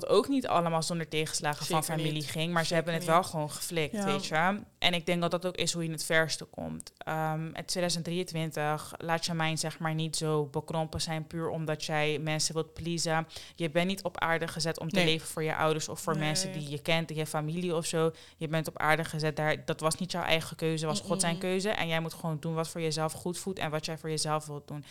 Wat 0.00 0.08
ook 0.08 0.28
niet 0.28 0.46
allemaal 0.46 0.82
zonder 0.82 1.08
tegenslagen 1.08 1.66
van 1.66 1.84
familie 1.84 2.12
niet. 2.12 2.30
ging. 2.30 2.52
Maar 2.52 2.66
ze 2.66 2.74
hebben 2.74 2.92
het 2.92 3.02
niet. 3.02 3.10
wel 3.10 3.22
gewoon 3.22 3.50
geflikt, 3.50 3.92
Ja. 3.94 4.04
weet 4.04 4.26
je. 4.26 4.60
En 4.78 4.94
ik 4.94 5.06
denk 5.06 5.20
dat 5.20 5.30
dat 5.30 5.46
ook 5.46 5.56
is 5.56 5.72
hoe 5.72 5.84
je 5.84 5.90
het 5.90 6.04
verste 6.04 6.44
komt. 6.44 6.92
Ehm 6.98 7.50
het 7.52 7.66
2023, 7.66 8.94
laat 8.98 9.26
je 9.26 9.34
mind 9.34 9.60
zeg 9.60 9.78
maar 9.78 9.94
niet 9.94 10.16
zo 10.16 10.44
bekrompen 10.46 11.00
zijn... 11.00 11.26
puur 11.26 11.48
omdat 11.48 11.84
jij 11.84 12.18
mensen 12.18 12.54
wilt 12.54 12.72
pleasen. 12.74 13.26
Je 13.54 13.70
bent 13.70 13.86
niet 13.86 14.02
op 14.02 14.18
aarde 14.18 14.48
gezet 14.48 14.80
om 14.80 14.88
te 14.88 14.94
Nee. 14.94 15.04
leven 15.04 15.28
voor 15.28 15.42
je 15.42 15.56
ouders... 15.56 15.88
of 15.88 16.00
voor 16.00 16.12
Nee. 16.16 16.22
mensen 16.22 16.52
die 16.52 16.70
je 16.70 16.78
kent, 16.82 17.14
je 17.14 17.26
familie 17.26 17.74
of 17.74 17.86
zo. 17.86 18.10
Je 18.36 18.48
bent 18.48 18.68
op 18.68 18.78
aarde 18.78 19.04
gezet 19.04 19.36
daar. 19.36 19.64
Dat 19.64 19.80
was 19.80 19.94
niet 19.94 20.12
jouw 20.12 20.22
eigen 20.22 20.56
keuze, 20.56 20.86
was 20.86 21.00
God 21.00 21.20
zijn 21.20 21.38
keuze. 21.38 21.68
En 21.70 21.88
jij 21.88 22.00
moet 22.00 22.14
gewoon 22.14 22.36
doen 22.40 22.54
wat 22.54 22.68
voor 22.68 22.80
jezelf 22.80 23.12
goed 23.12 23.38
voelt... 23.38 23.58
en 23.58 23.70
wat 23.70 23.86
jij 23.86 23.98
voor 23.98 24.10
jezelf 24.10 24.46
wilt 24.46 24.68
doen. 24.68 24.84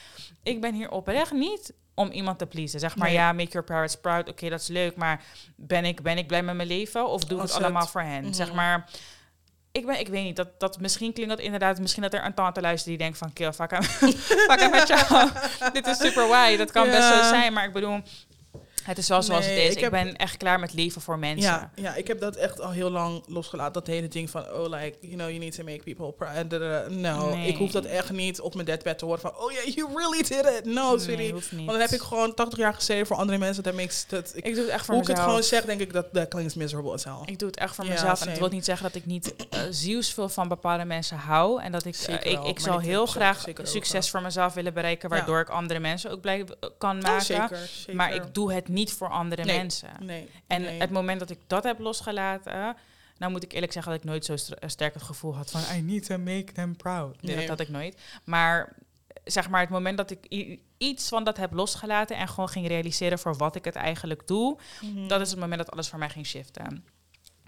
Ik 0.43 0.61
ben 0.61 0.73
hier 0.73 0.89
oprecht 0.91 1.31
niet 1.31 1.73
om 1.95 2.11
iemand 2.11 2.37
te 2.39 2.45
pleasen. 2.45 2.79
Zeg 2.79 2.95
maar, 2.95 3.07
Nee. 3.07 3.15
ja, 3.17 3.31
make 3.33 3.49
your 3.51 3.65
parents 3.67 3.95
proud. 3.95 4.29
Oké, 4.29 4.49
dat 4.49 4.59
is 4.59 4.67
leuk, 4.67 4.95
maar 4.95 5.23
ben 5.55 5.85
ik, 5.85 6.01
ben 6.01 6.17
ik 6.17 6.27
blij 6.27 6.43
met 6.43 6.55
mijn 6.55 6.67
leven? 6.67 7.07
Of 7.07 7.23
doe 7.25 7.37
ik 7.41 7.43
het 7.43 7.53
allemaal 7.53 7.81
het- 7.81 7.91
voor 7.91 8.01
hen? 8.01 8.23
Mhm. 8.23 8.33
Zeg 8.33 8.53
maar... 8.53 8.89
Ik, 9.71 9.85
ben, 9.85 9.99
ik 9.99 10.07
weet 10.07 10.23
niet, 10.23 10.35
dat, 10.35 10.59
dat 10.59 10.79
misschien 10.79 11.13
klinkt 11.13 11.31
dat 11.35 11.45
inderdaad... 11.45 11.79
Misschien 11.79 12.01
dat 12.03 12.13
er 12.13 12.25
een 12.25 12.33
tante 12.33 12.61
luistert 12.61 12.89
die 12.89 12.97
denkt 12.97 13.17
van... 13.17 13.33
Kill, 13.33 13.53
fuck 13.53 13.71
met 14.71 14.87
jou. 14.87 15.29
Dit 15.73 15.87
is 15.87 15.97
super 15.97 16.27
why. 16.27 16.57
Dat 16.57 16.71
kan 16.71 16.89
best 16.89 17.07
zo 17.07 17.23
zijn, 17.23 17.53
maar 17.53 17.65
ik 17.65 17.73
bedoel... 17.73 18.01
Het 18.85 18.97
is 18.97 19.07
wel 19.07 19.21
zoals 19.23 19.45
Nee, 19.45 19.53
het 19.55 19.63
is. 19.63 19.69
ik 19.69 19.75
Ik, 19.75 19.81
heb- 19.83 19.91
ben 19.91 20.15
echt 20.15 20.37
klaar 20.37 20.59
met 20.59 20.73
leven 20.73 21.01
voor 21.01 21.19
mensen. 21.19 21.49
Ja, 21.51 21.71
ja, 21.75 21.95
ik 21.95 22.07
heb 22.07 22.19
dat 22.19 22.35
echt 22.35 22.61
al 22.61 22.71
heel 22.71 22.89
lang 22.89 23.23
losgelaten. 23.27 23.73
Dat 23.73 23.87
hele 23.87 24.07
ding 24.07 24.29
van, 24.29 24.41
oh, 24.51 24.61
like, 24.69 24.97
you 24.99 25.13
know, 25.13 25.27
you 25.27 25.37
need 25.37 25.55
to 25.55 25.63
make 25.63 25.81
people 25.83 26.11
proud. 26.11 26.49
Da. 26.49 26.85
No, 26.89 27.29
Nee. 27.35 27.47
ik 27.47 27.57
hoef 27.57 27.71
dat 27.71 27.85
echt 27.85 28.11
niet 28.11 28.41
op 28.41 28.53
mijn 28.53 28.65
deadbed 28.65 28.97
te 28.97 29.05
horen 29.05 29.19
van, 29.21 29.37
oh 29.37 29.51
yeah, 29.51 29.65
you 29.75 29.89
really 29.95 30.17
did 30.23 30.45
it. 30.59 30.65
No, 30.65 30.97
sweetie. 30.97 31.33
niet. 31.33 31.49
Want 31.51 31.67
dan 31.67 31.79
heb 31.79 31.89
ik 31.89 32.01
gewoon 32.01 32.33
80 32.33 32.59
jaar 32.59 32.73
gezeten 32.73 33.05
voor 33.05 33.15
andere 33.15 33.37
mensen. 33.37 33.63
Dat 33.63 33.73
makes, 33.73 34.05
dat, 34.07 34.31
ik, 34.35 34.45
Ik 34.45 34.53
doe 34.55 34.63
het 34.63 34.73
echt 34.73 34.85
voor 34.85 34.93
hoe 34.93 35.03
ik 35.03 35.07
het 35.09 35.17
mezelf. 35.17 35.33
gewoon 35.35 35.47
zeg, 35.49 35.65
denk 35.65 35.79
ik 35.79 35.93
dat 35.93 36.13
dat 36.13 36.27
klinkt 36.27 36.55
miserable 36.55 36.91
as 36.91 37.03
hell. 37.03 37.13
Ik 37.25 37.39
doe 37.39 37.47
het 37.47 37.57
echt 37.57 37.75
voor 37.75 37.85
Ja, 37.85 37.91
mezelf. 37.91 38.21
En 38.21 38.27
dat 38.29 38.37
wil 38.39 38.49
niet 38.49 38.65
zeggen 38.65 38.85
dat 38.85 38.95
ik 38.95 39.05
niet 39.05 39.33
uh, 39.53 39.59
zielsveel 39.69 40.29
van 40.29 40.47
bepaalde 40.47 40.85
mensen 40.85 41.17
hou. 41.17 41.61
En 41.61 41.71
dat 41.71 41.85
ik, 41.85 41.95
eh, 41.95 42.31
ik, 42.31 42.43
ik 42.43 42.59
zal 42.59 42.79
heel 42.79 43.05
graag 43.05 43.43
succes 43.63 44.09
voor 44.09 44.21
mezelf 44.21 44.53
willen 44.53 44.73
bereiken. 44.73 45.09
Ja. 45.09 45.15
Waardoor 45.15 45.39
ik 45.39 45.49
andere 45.49 45.79
mensen 45.79 46.11
ook 46.11 46.21
blij 46.21 46.39
eh, 46.59 46.69
kan 46.77 46.97
Oh, 46.97 47.03
maken. 47.03 47.25
zeker, 47.25 47.57
zeker. 47.75 47.95
Maar 47.95 48.13
ik 48.15 48.33
doe 48.33 48.53
het 48.53 48.67
niet 48.67 48.74
voor 48.83 49.09
andere 49.09 49.43
Nee. 49.43 49.57
mensen. 49.57 49.89
Nee. 49.99 50.29
En 50.47 50.61
nee. 50.61 50.79
het 50.79 50.91
moment 50.91 51.19
dat 51.19 51.29
ik 51.29 51.39
dat 51.47 51.63
heb 51.63 51.79
losgelaten... 51.79 52.75
Nou 53.17 53.31
moet 53.31 53.43
ik 53.43 53.51
eerlijk 53.53 53.71
zeggen 53.71 53.91
dat 53.91 54.01
ik 54.01 54.07
nooit 54.07 54.25
zo 54.25 54.35
st- 54.35 54.53
sterk 54.65 54.93
het 54.93 55.03
gevoel 55.03 55.35
had 55.35 55.51
van... 55.51 55.61
I 55.75 55.81
need 55.81 56.05
to 56.05 56.17
make 56.17 56.51
them 56.53 56.75
proud. 56.75 57.21
Nee, 57.21 57.35
dat 57.35 57.47
had 57.47 57.59
ik 57.59 57.69
nooit. 57.69 58.01
Maar 58.23 58.75
zeg 59.23 59.49
maar 59.49 59.61
het 59.61 59.69
moment 59.69 59.97
dat 59.97 60.11
ik 60.11 60.59
iets 60.77 61.09
van 61.09 61.23
dat 61.23 61.37
heb 61.37 61.53
losgelaten... 61.53 62.17
en 62.17 62.27
gewoon 62.27 62.49
ging 62.49 62.67
realiseren 62.67 63.19
voor 63.19 63.35
wat 63.37 63.55
ik 63.55 63.65
het 63.65 63.75
eigenlijk 63.75 64.27
doe... 64.27 64.57
Mhm. 64.81 65.07
Dat 65.07 65.21
is 65.21 65.29
het 65.29 65.39
moment 65.39 65.57
dat 65.57 65.71
alles 65.71 65.89
voor 65.89 65.99
mij 65.99 66.09
ging 66.09 66.25
shiften. 66.25 66.85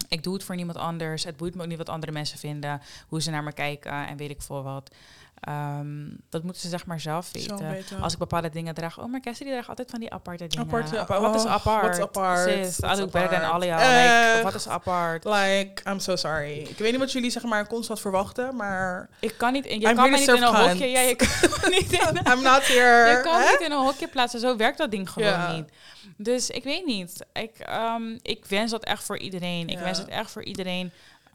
Ik 0.10 0.24
doe 0.24 0.34
het 0.34 0.44
voor 0.44 0.56
niemand 0.56 0.78
anders. 0.78 1.24
Het 1.24 1.38
boeit 1.38 1.56
me 1.56 1.62
ook 1.62 1.68
niet 1.68 1.78
wat 1.78 1.90
andere 1.90 2.12
mensen 2.12 2.38
vinden. 2.40 2.82
Hoe 3.08 3.22
ze 3.22 3.30
naar 3.32 3.44
me 3.44 3.54
kijken 3.54 4.08
en 4.08 4.18
weet 4.18 4.30
ik 4.30 4.42
veel 4.42 4.64
wat. 4.64 4.96
Ehm, 5.40 6.10
dat 6.30 6.44
moeten 6.44 6.62
ze 6.62 6.70
zeg 6.70 6.86
maar 6.86 7.00
zelf 7.00 7.32
weten. 7.32 8.02
Als 8.02 8.14
ik 8.14 8.20
bepaalde 8.20 8.50
dingen 8.50 8.74
draag. 8.74 9.00
Oh, 9.00 9.12
maar 9.12 9.22
die 9.22 9.34
draagt 9.34 9.68
altijd 9.70 9.90
van 9.90 10.00
die 10.00 10.14
aparte 10.14 10.48
dingen. 10.48 10.66
Aparte- 10.66 11.00
Apart- 11.00 11.22
wat 11.22 11.36
is 11.36 11.44
oh, 11.44 11.52
apart? 11.52 11.82
wat 11.86 11.96
is 11.98 12.02
apart? 12.02 12.50
Sis, 12.50 12.78
I 12.78 12.82
Wat 12.82 12.92
is 12.92 13.00
look 13.00 13.12
better 13.12 13.30
than 13.30 13.42
apart? 13.42 13.54
all 13.64 13.68
y'all. 13.70 14.34
Like, 14.34 14.44
wat 14.44 14.54
is 14.56 14.68
apart? 14.68 15.24
Like, 15.24 15.72
I'm 15.90 16.00
so 16.00 16.16
sorry. 16.16 16.58
Ik 16.58 16.78
weet 16.78 16.92
niet 16.92 17.00
wat 17.00 17.12
jullie 17.12 17.30
zeg 17.30 17.44
maar 17.44 17.68
constant 17.68 18.00
verwachten, 18.00 18.56
maar 18.56 19.10
Ik 19.20 19.34
kan 19.38 19.54
niet 19.54 19.66
in, 19.66 19.80
je 19.80 19.88
I'm 19.90 19.96
kan 19.96 20.06
to 20.12 20.18
niet 20.18 20.28
in 20.28 20.44
een 20.44 20.56
hokje. 20.56 20.86
Ja, 20.90 21.00
je 21.00 21.16
kan 21.16 21.70
niet 21.72 21.92
in 21.92 22.00
I'm 22.34 22.42
not 22.42 22.68
here. 22.68 23.10
Je 23.18 23.22
kan 23.24 23.42
Hè? 23.42 23.52
niet 23.52 23.62
in 23.62 23.72
een 23.72 23.84
hokje 23.84 24.08
plaatsen. 24.08 24.40
Zo 24.40 24.56
werkt 24.56 24.78
dat 24.78 24.92
ding 24.92 25.10
gewoon 25.10 25.56
niet. 25.56 25.70
Dus 26.18 26.50
ik 26.50 26.64
weet 26.64 26.86
niet. 26.86 27.26
Ik, 27.34 27.60
ehm, 27.60 28.18
ik 28.22 28.46
wens 28.46 28.72
dat 28.72 28.84
echt 28.84 29.04
voor 29.04 29.18
iedereen. 29.18 29.68
Ik 29.68 29.80
wens 29.80 29.98
het 29.98 30.08
echt 30.08 30.32
voor 30.32 30.44
iedereen. 30.44 30.92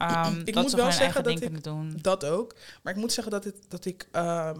Ehm, 0.09 0.39
Ik 0.45 0.53
dat 0.53 0.63
moet 0.63 0.71
wel 0.73 0.91
zeggen 0.91 1.23
dat 1.23 1.63
doen. 1.63 1.97
Dat 2.01 2.25
ook. 2.25 2.55
Maar 2.81 2.93
ik 2.93 2.99
moet 2.99 3.11
zeggen 3.11 3.31
dat, 3.33 3.43
het, 3.43 3.55
dat 3.67 3.85
ik 3.85 4.07
ehm, 4.11 4.59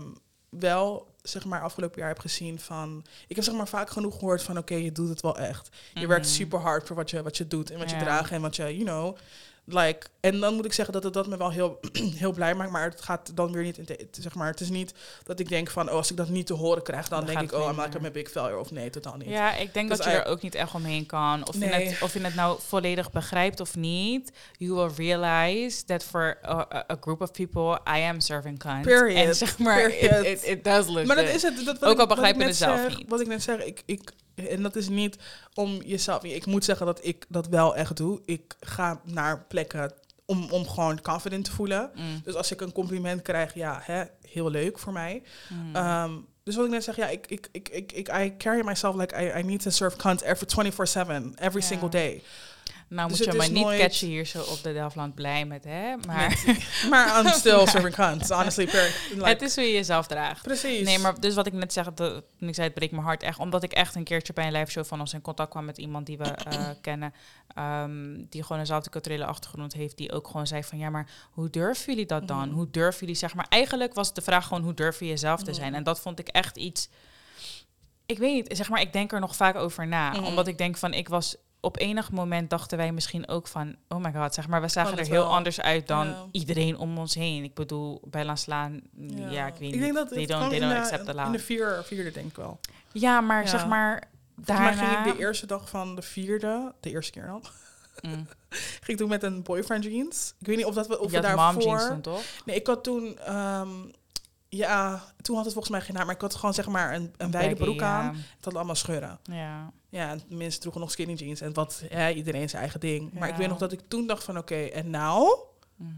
wel, 0.50 1.16
zeg 1.22 1.46
maar, 1.46 1.62
afgelopen 1.62 2.00
jaar 2.00 2.10
heb 2.10 2.20
gezien 2.20 2.60
van... 2.60 3.06
Ik 3.28 3.36
heb 3.36 3.46
zeg 3.46 3.56
maar 3.56 3.68
vaak 3.68 3.90
genoeg 3.90 4.14
gehoord 4.14 4.44
van, 4.44 4.58
oké, 4.58 4.76
je 4.76 4.92
doet 4.92 5.10
het 5.10 5.22
wel 5.22 5.38
echt. 5.38 5.70
Je 5.94 6.08
werkt 6.08 6.26
Mhm. 6.26 6.34
super 6.34 6.60
hard 6.60 6.88
voor 6.88 6.96
wat 6.96 7.10
je, 7.10 7.24
wat 7.24 7.38
je 7.38 7.48
doet 7.48 7.72
en 7.72 7.78
wat 7.80 7.90
je 7.90 7.98
draagt 7.98 8.32
en 8.32 8.42
wat 8.42 8.56
je, 8.56 8.64
you 8.64 8.84
know... 8.84 9.18
Like, 9.66 10.08
en 10.20 10.40
dan 10.40 10.54
moet 10.56 10.66
ik 10.66 10.74
zeggen 10.74 10.94
dat 10.94 11.04
het 11.04 11.14
dat 11.14 11.28
me 11.28 11.38
wel 11.38 11.52
heel, 11.52 11.80
heel 12.24 12.32
blij 12.32 12.56
maakt. 12.56 12.72
Maar 12.72 12.90
het 12.90 13.02
gaat 13.02 13.36
dan 13.36 13.52
weer 13.52 13.64
niet 13.64 13.78
in 13.78 13.86
te, 13.86 14.22
zeg 14.22 14.36
maar. 14.36 14.48
Het 14.48 14.60
is 14.60 14.70
niet 14.70 14.94
dat 15.24 15.40
ik 15.40 15.50
denk 15.50 15.70
van, 15.70 15.90
oh, 15.90 15.96
als 15.96 16.12
ik 16.12 16.18
dat 16.18 16.30
niet 16.30 16.46
te 16.48 16.54
horen 16.54 16.84
krijg, 16.84 17.08
dan, 17.08 17.26
Dan 17.26 17.36
denk 17.36 17.52
ik, 17.52 17.58
oh, 17.60 17.70
I'm 17.72 17.82
like 17.82 18.06
a 18.06 18.12
big 18.12 18.30
failure. 18.30 18.60
Of 18.60 18.72
nee, 18.72 18.90
totaal 18.90 19.18
niet. 19.18 19.30
Ja, 19.30 19.56
ik 19.56 19.74
denk 19.74 19.90
Dus 19.90 19.98
dat 19.98 20.08
je 20.08 20.14
er 20.14 20.26
ook 20.26 20.42
niet 20.42 20.56
echt 20.56 20.74
omheen 20.74 21.06
kan. 21.06 21.48
Of, 21.48 21.56
je 21.60 21.66
het, 21.66 22.02
of 22.02 22.14
je 22.14 22.20
het 22.20 22.36
nou 22.36 22.60
volledig 22.68 23.12
begrijpt 23.12 23.60
of 23.60 23.76
niet. 23.76 24.32
You 24.58 24.74
will 24.74 24.90
realize 24.96 25.86
that 25.86 26.04
for 26.04 26.38
a, 26.46 26.86
group 27.02 27.22
of 27.22 27.32
people, 27.32 27.80
I 27.98 28.02
am 28.02 28.20
serving 28.20 28.60
cunt. 28.60 28.82
Period. 28.82 29.28
En 29.28 29.36
zeg 29.46 29.58
maar, 29.58 29.90
it, 29.90 30.00
Period. 30.10 30.26
it, 30.26 30.44
it 30.48 30.64
does 30.64 30.88
look 30.88 31.06
Maar 31.06 31.16
dat 31.16 31.26
is 31.30 31.42
het. 31.42 31.56
Dat, 31.66 31.80
wat 31.80 31.90
Ook 31.90 31.94
ik- 31.96 32.00
al 32.00 32.08
begrijp 32.08 32.40
je 32.40 32.44
het 32.44 32.56
zelf 32.56 32.80
zeg, 32.80 32.98
niet. 32.98 33.10
Wat 33.10 33.22
ik 33.22 33.28
net 33.28 33.44
zeg, 33.44 33.64
ik, 33.66 33.82
ik, 33.86 34.12
en 34.36 34.62
dat 34.64 34.76
is 34.76 34.90
niet 34.90 35.18
om 35.54 35.82
jezelf. 35.86 36.24
Ik 36.24 36.46
moet 36.46 36.64
zeggen 36.66 36.86
dat 36.86 37.06
ik 37.06 37.26
dat 37.30 37.48
wel 37.48 37.76
echt 37.76 37.98
doe. 37.98 38.22
Ik 38.26 38.56
ga 38.60 39.02
naar 39.04 39.46
plekken 39.48 39.94
om, 40.26 40.52
om 40.52 40.68
gewoon 40.68 41.02
confident 41.02 41.46
te 41.46 41.52
voelen. 41.52 41.92
Mm, 41.96 42.22
Dus 42.24 42.34
als 42.36 42.52
ik 42.52 42.62
een 42.62 42.72
compliment 42.72 43.22
krijg, 43.22 43.54
ja, 43.54 43.80
hè, 43.84 44.04
heel 44.22 44.50
leuk 44.50 44.80
voor 44.80 44.94
mij. 44.94 45.24
mm. 45.50 45.76
Ehm, 45.76 46.12
dus 46.44 46.56
wat 46.56 46.66
ik 46.66 46.72
net 46.72 46.84
zeg, 46.84 46.96
ja, 46.96 47.08
ik, 47.08 47.28
ik, 47.28 47.48
ik, 47.52 47.70
ik, 47.70 47.92
ik 47.92 48.08
I 48.18 48.34
carry 48.38 48.66
myself 48.66 48.96
like 48.96 49.16
I, 49.24 49.40
I 49.40 49.44
need 49.44 49.62
to 49.62 49.70
serve 49.70 49.98
cunt 49.98 50.22
every 50.22 50.72
24/7, 50.72 51.34
every 51.36 51.62
single 51.62 51.90
day. 51.90 52.24
Nou 52.94 53.10
dus 53.10 53.18
moet 53.18 53.32
je 53.32 53.38
maar 53.38 53.52
niet 53.52 53.64
nooit- 53.64 53.80
catchen 53.80 54.08
hier 54.08 54.26
zo 54.26 54.42
op 54.42 54.64
de 54.64 54.74
Delftland 54.74 55.16
blij 55.16 55.46
met, 55.46 55.64
hè? 55.64 55.96
Maar 56.08 56.44
Maar 56.90 57.20
I'm 57.20 57.32
still 57.42 57.66
serving 57.68 57.96
cunt, 57.96 58.30
honestly. 58.30 58.64
Like, 58.64 59.26
het 59.26 59.42
is 59.42 59.56
hoe 59.56 59.64
je 59.64 59.72
jezelf 59.72 60.08
draagt. 60.08 60.42
precies. 60.44 60.86
Nee, 60.86 61.00
maar 61.00 61.20
dus 61.20 61.36
wat 61.36 61.46
ik 61.48 61.54
net 61.54 61.74
zeg, 61.74 61.94
dat, 61.94 62.24
toen 62.40 62.48
ik 62.48 62.54
zei 62.56 62.68
het 62.68 62.76
breekt 62.76 62.92
mijn 62.92 63.04
hart 63.04 63.24
echt. 63.24 63.40
Omdat 63.40 63.64
ik 63.64 63.72
echt 63.72 63.96
een 63.96 64.04
keertje 64.04 64.34
bij 64.34 64.46
een 64.48 64.52
live 64.54 64.72
show 64.72 64.86
van 64.86 65.00
ons 65.00 65.14
in 65.14 65.22
contact 65.22 65.50
kwam 65.50 65.66
met 65.66 65.78
iemand 65.78 66.06
die 66.06 66.18
we 66.18 66.24
eh, 66.24 66.70
kennen. 66.82 67.14
ehm, 67.56 68.24
die 68.30 68.42
gewoon 68.44 68.60
eenzelfde 68.60 68.90
culturele 68.90 69.26
achtergrond 69.26 69.74
heeft. 69.74 69.98
Die 69.98 70.12
ook 70.12 70.28
gewoon 70.28 70.48
zei 70.48 70.64
van, 70.64 70.78
ja, 70.78 70.90
maar 70.90 71.10
hoe 71.32 71.50
durven 71.50 71.86
jullie 71.86 72.06
dat 72.06 72.28
dan? 72.28 72.48
Mhm. 72.48 72.56
Hoe 72.56 72.68
durven 72.72 73.00
jullie, 73.00 73.16
zeg 73.16 73.34
maar... 73.34 73.46
Eigenlijk 73.50 73.94
was 73.94 74.14
de 74.14 74.22
vraag 74.22 74.48
gewoon, 74.48 74.64
hoe 74.64 74.74
durf 74.74 75.00
je 75.00 75.08
jezelf 75.08 75.44
te 75.44 75.54
zijn? 75.54 75.68
Mhm. 75.68 75.76
En 75.76 75.84
dat 75.84 76.00
vond 76.00 76.20
ik 76.20 76.28
echt 76.28 76.58
iets... 76.58 76.90
Ik 78.06 78.18
weet 78.18 78.34
niet, 78.34 78.58
zeg 78.58 78.70
maar, 78.70 78.82
ik 78.82 78.94
denk 78.94 79.12
er 79.12 79.20
nog 79.20 79.36
vaak 79.36 79.56
over 79.56 79.88
na. 79.88 80.10
Mhm. 80.12 80.24
Omdat 80.24 80.48
ik 80.48 80.58
denk 80.58 80.78
van, 80.78 80.94
ik 80.94 81.08
was... 81.10 81.36
Op 81.66 81.80
enig 81.80 82.12
moment 82.12 82.50
dachten 82.50 82.78
wij 82.78 82.92
misschien 82.92 83.28
ook 83.28 83.48
van... 83.48 83.76
Oh 83.88 83.98
my 84.04 84.12
god, 84.14 84.34
zeg 84.34 84.48
maar, 84.48 84.62
we 84.62 84.68
zagen 84.68 84.98
er 84.98 85.06
heel 85.06 85.14
wel. 85.24 85.34
anders 85.34 85.62
uit 85.62 85.88
dan 85.88 86.08
Ja. 86.08 86.26
iedereen 86.32 86.78
om 86.78 86.98
ons 86.98 87.14
heen. 87.16 87.44
Ik 87.44 87.54
bedoel, 87.54 88.02
bij 88.06 88.26
La 88.26 88.36
Slaan, 88.36 88.82
ja, 89.30 89.48
ik 89.48 89.54
weet 89.56 89.72
niet. 89.72 89.82
Denk 89.82 89.94
dat 89.94 90.10
they 90.10 90.26
don't, 90.26 90.50
they 90.50 90.60
don't 90.60 90.72
de- 90.72 90.80
accept 90.80 91.06
the 91.06 91.14
In 91.26 91.32
de 91.32 91.40
vier, 91.40 91.82
vierde 91.86 92.12
denk 92.12 92.28
ik 92.30 92.36
wel. 92.36 92.60
Ja, 92.92 93.22
maar 93.22 93.42
Ja. 93.44 93.48
zeg 93.50 93.68
maar, 93.68 94.04
daarna... 94.36 94.72
ging 94.72 95.08
ik 95.08 95.14
de 95.14 95.20
eerste 95.20 95.46
dag 95.46 95.70
van 95.70 95.96
de 95.96 96.02
vierde, 96.02 96.74
de 96.80 96.90
eerste 96.90 97.12
keer 97.12 97.26
dan, 97.26 97.44
Mm. 98.02 98.12
ging 98.50 98.88
ik 98.88 98.98
toen 98.98 99.10
met 99.10 99.24
een 99.24 99.44
boyfriend 99.44 99.84
jeans. 99.84 100.34
Ik 100.40 100.48
weet 100.48 100.58
niet 100.58 100.66
of 100.66 100.74
dat 100.76 100.88
we, 100.88 101.00
of 101.00 101.12
Je 101.12 101.16
we 101.18 101.22
daarvoor... 101.22 101.62
jeans 101.64 101.88
toen, 101.88 102.02
toch? 102.02 102.22
Nee, 102.46 102.56
ik 102.56 102.68
had 102.68 102.84
toen... 102.84 103.18
ehm, 103.18 103.70
ja, 104.50 105.04
toen 105.22 105.36
had 105.36 105.44
het 105.46 105.54
volgens 105.54 105.74
mij 105.76 105.82
geen 105.86 105.96
naam, 105.96 106.06
maar 106.06 106.16
ik 106.16 106.22
had 106.22 106.36
gewoon 106.36 106.54
zeg 106.54 106.68
maar 106.68 106.94
een, 106.94 107.14
een 107.18 107.32
wijde 107.32 107.56
broek 107.56 107.82
aan. 107.82 108.06
ja. 108.06 108.12
Het 108.36 108.46
had 108.46 108.56
allemaal 108.56 108.76
scheuren. 108.76 109.20
Ja. 109.24 109.72
Ja, 109.94 110.10
en 110.10 110.22
mensen 110.38 110.60
droegen 110.62 110.82
nog 110.82 110.92
skinny 110.92 111.14
jeans. 111.14 111.42
En 111.42 111.54
wat, 111.54 111.84
ja, 111.90 112.12
iedereen 112.12 112.50
zijn 112.50 112.62
eigen 112.62 112.80
ding. 112.80 113.14
Maar 113.14 113.30
ik 113.30 113.36
weet 113.36 113.48
nog 113.48 113.58
dat 113.58 113.72
ik 113.72 113.80
toen 113.88 114.08
dacht 114.08 114.24
van, 114.24 114.38
oké, 114.38 114.56
en 114.64 114.90
nou? 114.90 115.38
Mhm. 115.76 115.92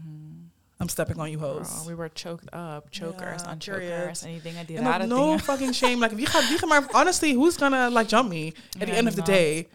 I'm 0.78 0.88
stepping 0.88 1.18
on 1.18 1.30
you 1.30 1.42
hoes. 1.44 1.68
Girl, 1.68 1.86
we 1.86 1.94
were 1.94 2.10
choked 2.14 2.44
up, 2.54 2.84
chokers 2.90 3.42
Ja, 3.42 3.50
on 3.52 3.56
chokers 3.58 4.22
en 4.22 4.32
die 4.32 4.42
dingen, 4.42 4.66
die 4.66 4.78
rare 4.78 5.06
no 5.06 5.24
dingen. 5.24 5.40
fucking 5.40 5.74
shame. 5.74 5.96
Like, 5.98 6.14
wie 6.14 6.26
gaat, 6.26 6.48
wie 6.48 6.58
gaat 6.58 6.68
maar, 6.68 6.84
honestly, 6.90 7.34
who's 7.34 7.56
gonna 7.56 7.88
like 7.88 8.06
jump 8.08 8.28
me 8.28 8.52
at 8.80 8.86
the 8.86 8.92
end 8.92 9.08
of 9.08 9.14
the 9.14 9.22
day? 9.22 9.68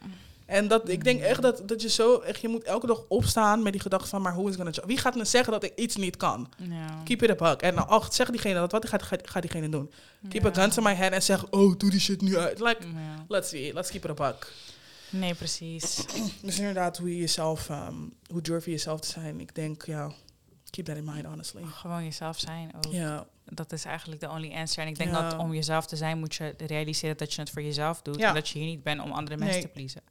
En 0.52 0.68
dat, 0.68 0.90
ik 0.90 1.04
denk 1.04 1.22
echt 1.22 1.42
dat, 1.42 1.62
dat 1.66 1.82
je 1.82 1.90
zo, 1.90 2.20
echt, 2.20 2.42
je 2.42 2.48
moet 2.48 2.64
elke 2.64 2.88
dag 2.88 3.04
opstaan 3.08 3.64
met 3.64 3.72
die 3.72 3.82
gedachte 3.82 4.08
van, 4.08 4.22
maar 4.22 4.34
who 4.34 4.48
is 4.48 4.56
jump? 4.56 4.84
Wie 4.86 4.98
gaat 4.98 5.16
me 5.16 5.26
zeggen 5.26 5.52
dat 5.52 5.64
ik 5.64 5.76
iets 5.76 5.96
niet 5.96 6.18
kan? 6.18 6.50
Ja. 6.58 7.02
Keep 7.04 7.24
it 7.24 7.30
a 7.30 7.36
buck. 7.36 7.62
En 7.62 7.88
ach, 7.88 8.14
zeg 8.14 8.30
diegene 8.30 8.54
dat, 8.54 8.72
wat 8.72 8.88
gaat, 8.88 9.04
gaat, 9.04 9.30
gaat 9.30 9.42
diegene 9.42 9.70
doen? 9.70 9.92
Keep 10.30 10.46
a 10.46 10.54
gun 10.54 10.70
to 10.70 10.82
my 10.82 10.94
head 10.94 11.12
en 11.12 11.22
zeg, 11.22 11.50
oh, 11.50 11.78
doe 11.78 11.90
die 11.90 12.00
shit 12.00 12.22
nu 12.22 12.38
uit. 12.38 12.60
Like, 12.60 12.80
let's 13.28 13.50
see, 13.50 13.74
let's 13.74 13.90
keep 13.90 14.04
it 14.04 14.10
a 14.10 14.14
buck. 14.14 14.54
Nee, 15.10 15.36
precies. 15.36 16.06
Dus 16.42 16.58
inderdaad, 16.60 16.98
hoe 16.98 17.10
je 17.10 17.18
jezelf, 17.18 17.70
ehm, 17.70 17.96
hoe 18.32 18.42
durf 18.42 18.66
je 18.66 18.72
jezelf 18.72 19.00
te 19.00 19.08
zijn? 19.08 19.40
Ik 19.40 19.56
denk, 19.56 19.86
ja, 19.86 20.12
keep 20.70 20.86
that 20.86 20.98
in 20.98 21.04
mind, 21.04 21.26
honestly. 21.26 21.64
Gewoon 21.64 22.04
jezelf 22.04 22.40
zijn 22.40 22.72
ook. 22.76 22.94
Ja, 22.94 23.28
Dat 23.54 23.72
is 23.72 23.86
eigenlijk 23.86 24.22
de 24.22 24.30
only 24.30 24.54
answer. 24.54 24.84
En 24.84 24.90
ik 24.90 24.98
denk 24.98 25.12
Ja. 25.12 25.30
dat 25.30 25.40
om 25.40 25.54
jezelf 25.54 25.86
te 25.86 25.96
zijn, 25.96 26.20
moet 26.20 26.36
je 26.36 26.54
realiseren 26.68 27.18
dat 27.18 27.34
je 27.34 27.42
het 27.42 27.50
voor 27.50 27.62
jezelf 27.62 28.02
doet. 28.02 28.20
Ja. 28.20 28.28
En 28.28 28.34
dat 28.34 28.50
je 28.50 28.60
hier 28.60 28.68
niet 28.68 28.84
bent 28.84 29.02
om 29.02 29.12
andere 29.12 29.38
mensen 29.38 29.56
Nee. 29.56 29.66
te 29.66 29.72
pleasen. 29.74 30.02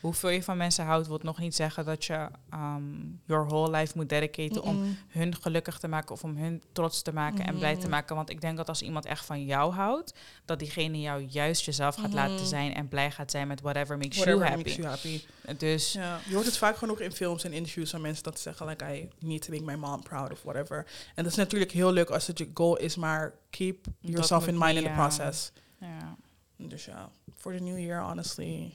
Hoeveel 0.00 0.30
je 0.30 0.42
van 0.42 0.56
mensen 0.56 0.84
houdt, 0.84 1.06
wil 1.06 1.20
nog 1.22 1.38
niet 1.38 1.54
zeggen 1.54 1.84
dat 1.84 2.04
je 2.04 2.28
um, 2.54 3.20
your 3.24 3.46
whole 3.46 3.70
life 3.76 3.92
moet 3.96 4.08
dedicaten 4.08 4.62
om 4.62 4.96
hun 5.08 5.34
gelukkig 5.40 5.78
te 5.78 5.88
maken 5.88 6.14
of 6.14 6.24
om 6.24 6.36
hun 6.36 6.62
trots 6.72 7.02
te 7.02 7.12
maken 7.12 7.46
en 7.46 7.58
blij 7.58 7.76
te 7.76 7.88
maken. 7.88 8.16
Want 8.16 8.30
ik 8.30 8.40
denk 8.40 8.56
dat 8.56 8.68
als 8.68 8.82
iemand 8.82 9.04
echt 9.06 9.24
van 9.24 9.44
jou 9.44 9.72
houdt, 9.72 10.14
dat 10.44 10.58
diegene 10.58 11.00
jou 11.00 11.22
juist 11.28 11.64
jezelf 11.64 11.94
gaat 11.94 12.12
laten 12.12 12.46
zijn 12.46 12.74
en 12.74 12.88
blij 12.88 13.10
gaat 13.10 13.30
zijn 13.30 13.48
met 13.48 13.60
whatever 13.60 13.98
makes 13.98 14.16
Whatever 14.16 14.38
you 14.46 14.50
happy. 14.50 14.62
makes 14.62 14.76
you 14.76 14.88
happy. 14.88 15.56
Dus 15.58 15.92
Ja, 15.92 16.20
je 16.28 16.34
hoort 16.34 16.46
het 16.46 16.56
vaak 16.58 16.76
genoeg 16.76 17.00
in 17.00 17.12
films 17.12 17.44
en 17.44 17.52
interviews 17.52 17.90
van 17.90 18.00
mensen 18.00 18.22
dat 18.24 18.36
ze 18.36 18.42
zeggen, 18.42 18.66
like, 18.66 18.96
I 18.96 19.08
need 19.18 19.42
to 19.42 19.52
make 19.52 19.64
my 19.64 19.74
mom 19.74 20.02
proud 20.02 20.32
of 20.32 20.42
whatever. 20.42 20.86
En 21.14 21.22
dat 21.22 21.32
is 21.32 21.38
natuurlijk 21.38 21.72
heel 21.72 21.92
leuk 21.92 22.10
als 22.10 22.26
het 22.26 22.38
je 22.38 22.50
goal 22.54 22.76
is, 22.76 22.87
maar 22.96 23.34
keep 23.50 23.86
yourself 24.00 24.46
in 24.46 24.58
mind 24.58 24.76
in 24.76 24.84
the 24.84 24.90
process. 24.90 25.52
ja. 25.80 26.16
Dus 26.56 26.84
ja, 26.84 27.10
for 27.36 27.52
the 27.56 27.62
new 27.62 27.78
year, 27.78 28.02
honestly, 28.02 28.72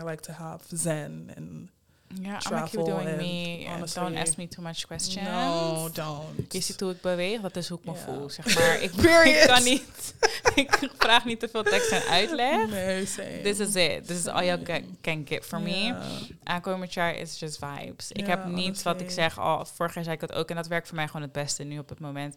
I 0.00 0.04
like 0.04 0.22
to 0.22 0.32
have 0.32 0.76
zen 0.76 1.30
and 1.36 1.70
Ja, 2.20 2.34
I'm 2.34 2.38
Travel 2.40 2.68
keep 2.68 2.84
doing 2.84 3.08
and 3.08 3.16
me. 3.16 3.64
honestly- 3.68 4.02
Don't 4.02 4.16
ask 4.16 4.36
me 4.36 4.48
too 4.48 4.62
much 4.62 4.86
questions. 4.86 5.28
no, 5.28 5.88
don't. 5.92 6.52
Je 6.52 6.60
ziet 6.60 6.80
hoe 6.80 6.90
ik 6.90 7.00
beweeg, 7.00 7.40
dat 7.40 7.56
is 7.56 7.68
hoe 7.68 7.78
ik 7.78 7.84
me 7.84 7.94
voel. 7.96 8.30
Zeg 8.30 8.54
maar, 8.54 8.80
ik, 8.80 8.90
kan 9.46 9.62
niet. 9.62 10.14
ik 10.54 10.90
vraag 10.98 11.24
niet 11.24 11.40
te 11.40 11.48
veel 11.48 11.62
tekst 11.62 11.90
en 11.90 12.02
uitleg. 12.02 12.68
Nee, 12.70 13.06
same. 13.06 13.40
This 13.42 13.58
is 13.58 13.74
it. 13.74 14.06
This 14.06 14.18
is 14.18 14.26
all 14.26 14.44
you 14.46 14.62
can, 14.62 14.96
can 15.00 15.26
get 15.28 15.44
from 15.44 15.62
me. 15.62 15.94
Aankomend 16.42 16.94
jaar 16.94 17.14
is 17.14 17.38
just 17.38 17.58
vibes. 17.58 18.12
Ik 18.12 18.26
heb 18.26 18.44
niet 18.46 18.82
wat 18.82 19.00
ik 19.00 19.10
zeg. 19.10 19.38
Al 19.38 19.64
vorig 19.66 19.94
jaar 19.94 20.04
zei 20.04 20.14
ik 20.14 20.20
dat 20.20 20.32
ook. 20.32 20.48
En 20.50 20.56
dat 20.56 20.66
werkt 20.66 20.86
voor 20.86 20.96
mij 20.96 21.06
gewoon 21.06 21.22
het 21.22 21.32
beste 21.32 21.62
nu 21.64 21.78
op 21.78 21.88
het 21.88 22.00
moment. 22.00 22.36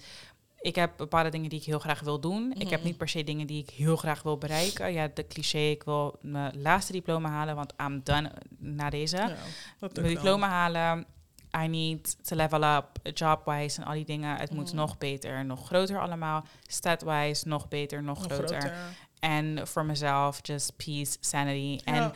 Ik 0.66 0.76
heb 0.76 0.92
bepaalde 0.98 1.30
dingen 1.30 1.50
die 1.50 1.60
ik 1.60 1.66
heel 1.66 1.80
graag 1.80 2.00
wil 2.00 2.20
doen. 2.20 2.54
Ik 2.58 2.70
heb 2.70 2.80
Mhm. 2.80 2.88
niet 2.88 2.98
per 2.98 3.10
se 3.10 3.24
dingen 3.24 3.48
die 3.48 3.62
ik 3.64 3.70
heel 3.70 3.96
graag 3.96 4.22
wil 4.24 4.38
bereiken. 4.38 4.94
Ja, 4.94 5.08
de 5.14 5.28
cliché, 5.28 5.58
ik 5.58 5.84
wil 5.84 6.18
mijn 6.22 6.62
laatste 6.62 6.92
diploma 6.92 7.30
halen, 7.30 7.56
want 7.56 7.74
I'm 7.82 8.02
done 8.04 8.32
na 8.58 8.90
deze. 8.90 9.18
Ja, 9.18 9.36
mijn 9.80 10.08
diploma 10.08 10.48
halen. 10.50 11.06
I 11.64 11.68
need 11.68 12.26
to 12.28 12.36
level 12.36 12.64
up, 12.64 12.88
job-wise 13.14 13.82
en 13.82 13.88
al 13.88 13.94
die 13.94 14.06
dingen. 14.06 14.38
Het 14.38 14.52
moet 14.52 14.68
Mhm. 14.68 14.76
nog 14.76 14.98
beter, 14.98 15.46
nog 15.46 15.66
groter 15.66 16.00
allemaal. 16.02 16.46
Stat-wise, 16.68 17.48
nog 17.48 17.68
beter, 17.68 18.04
nog, 18.04 18.20
groter. 18.20 18.38
groter. 18.48 18.74
En 19.20 19.68
voor 19.68 19.86
mezelf, 19.86 20.40
just 20.42 20.76
peace, 20.76 21.18
sanity. 21.20 21.80
Ja. 21.86 21.94
En 21.94 22.14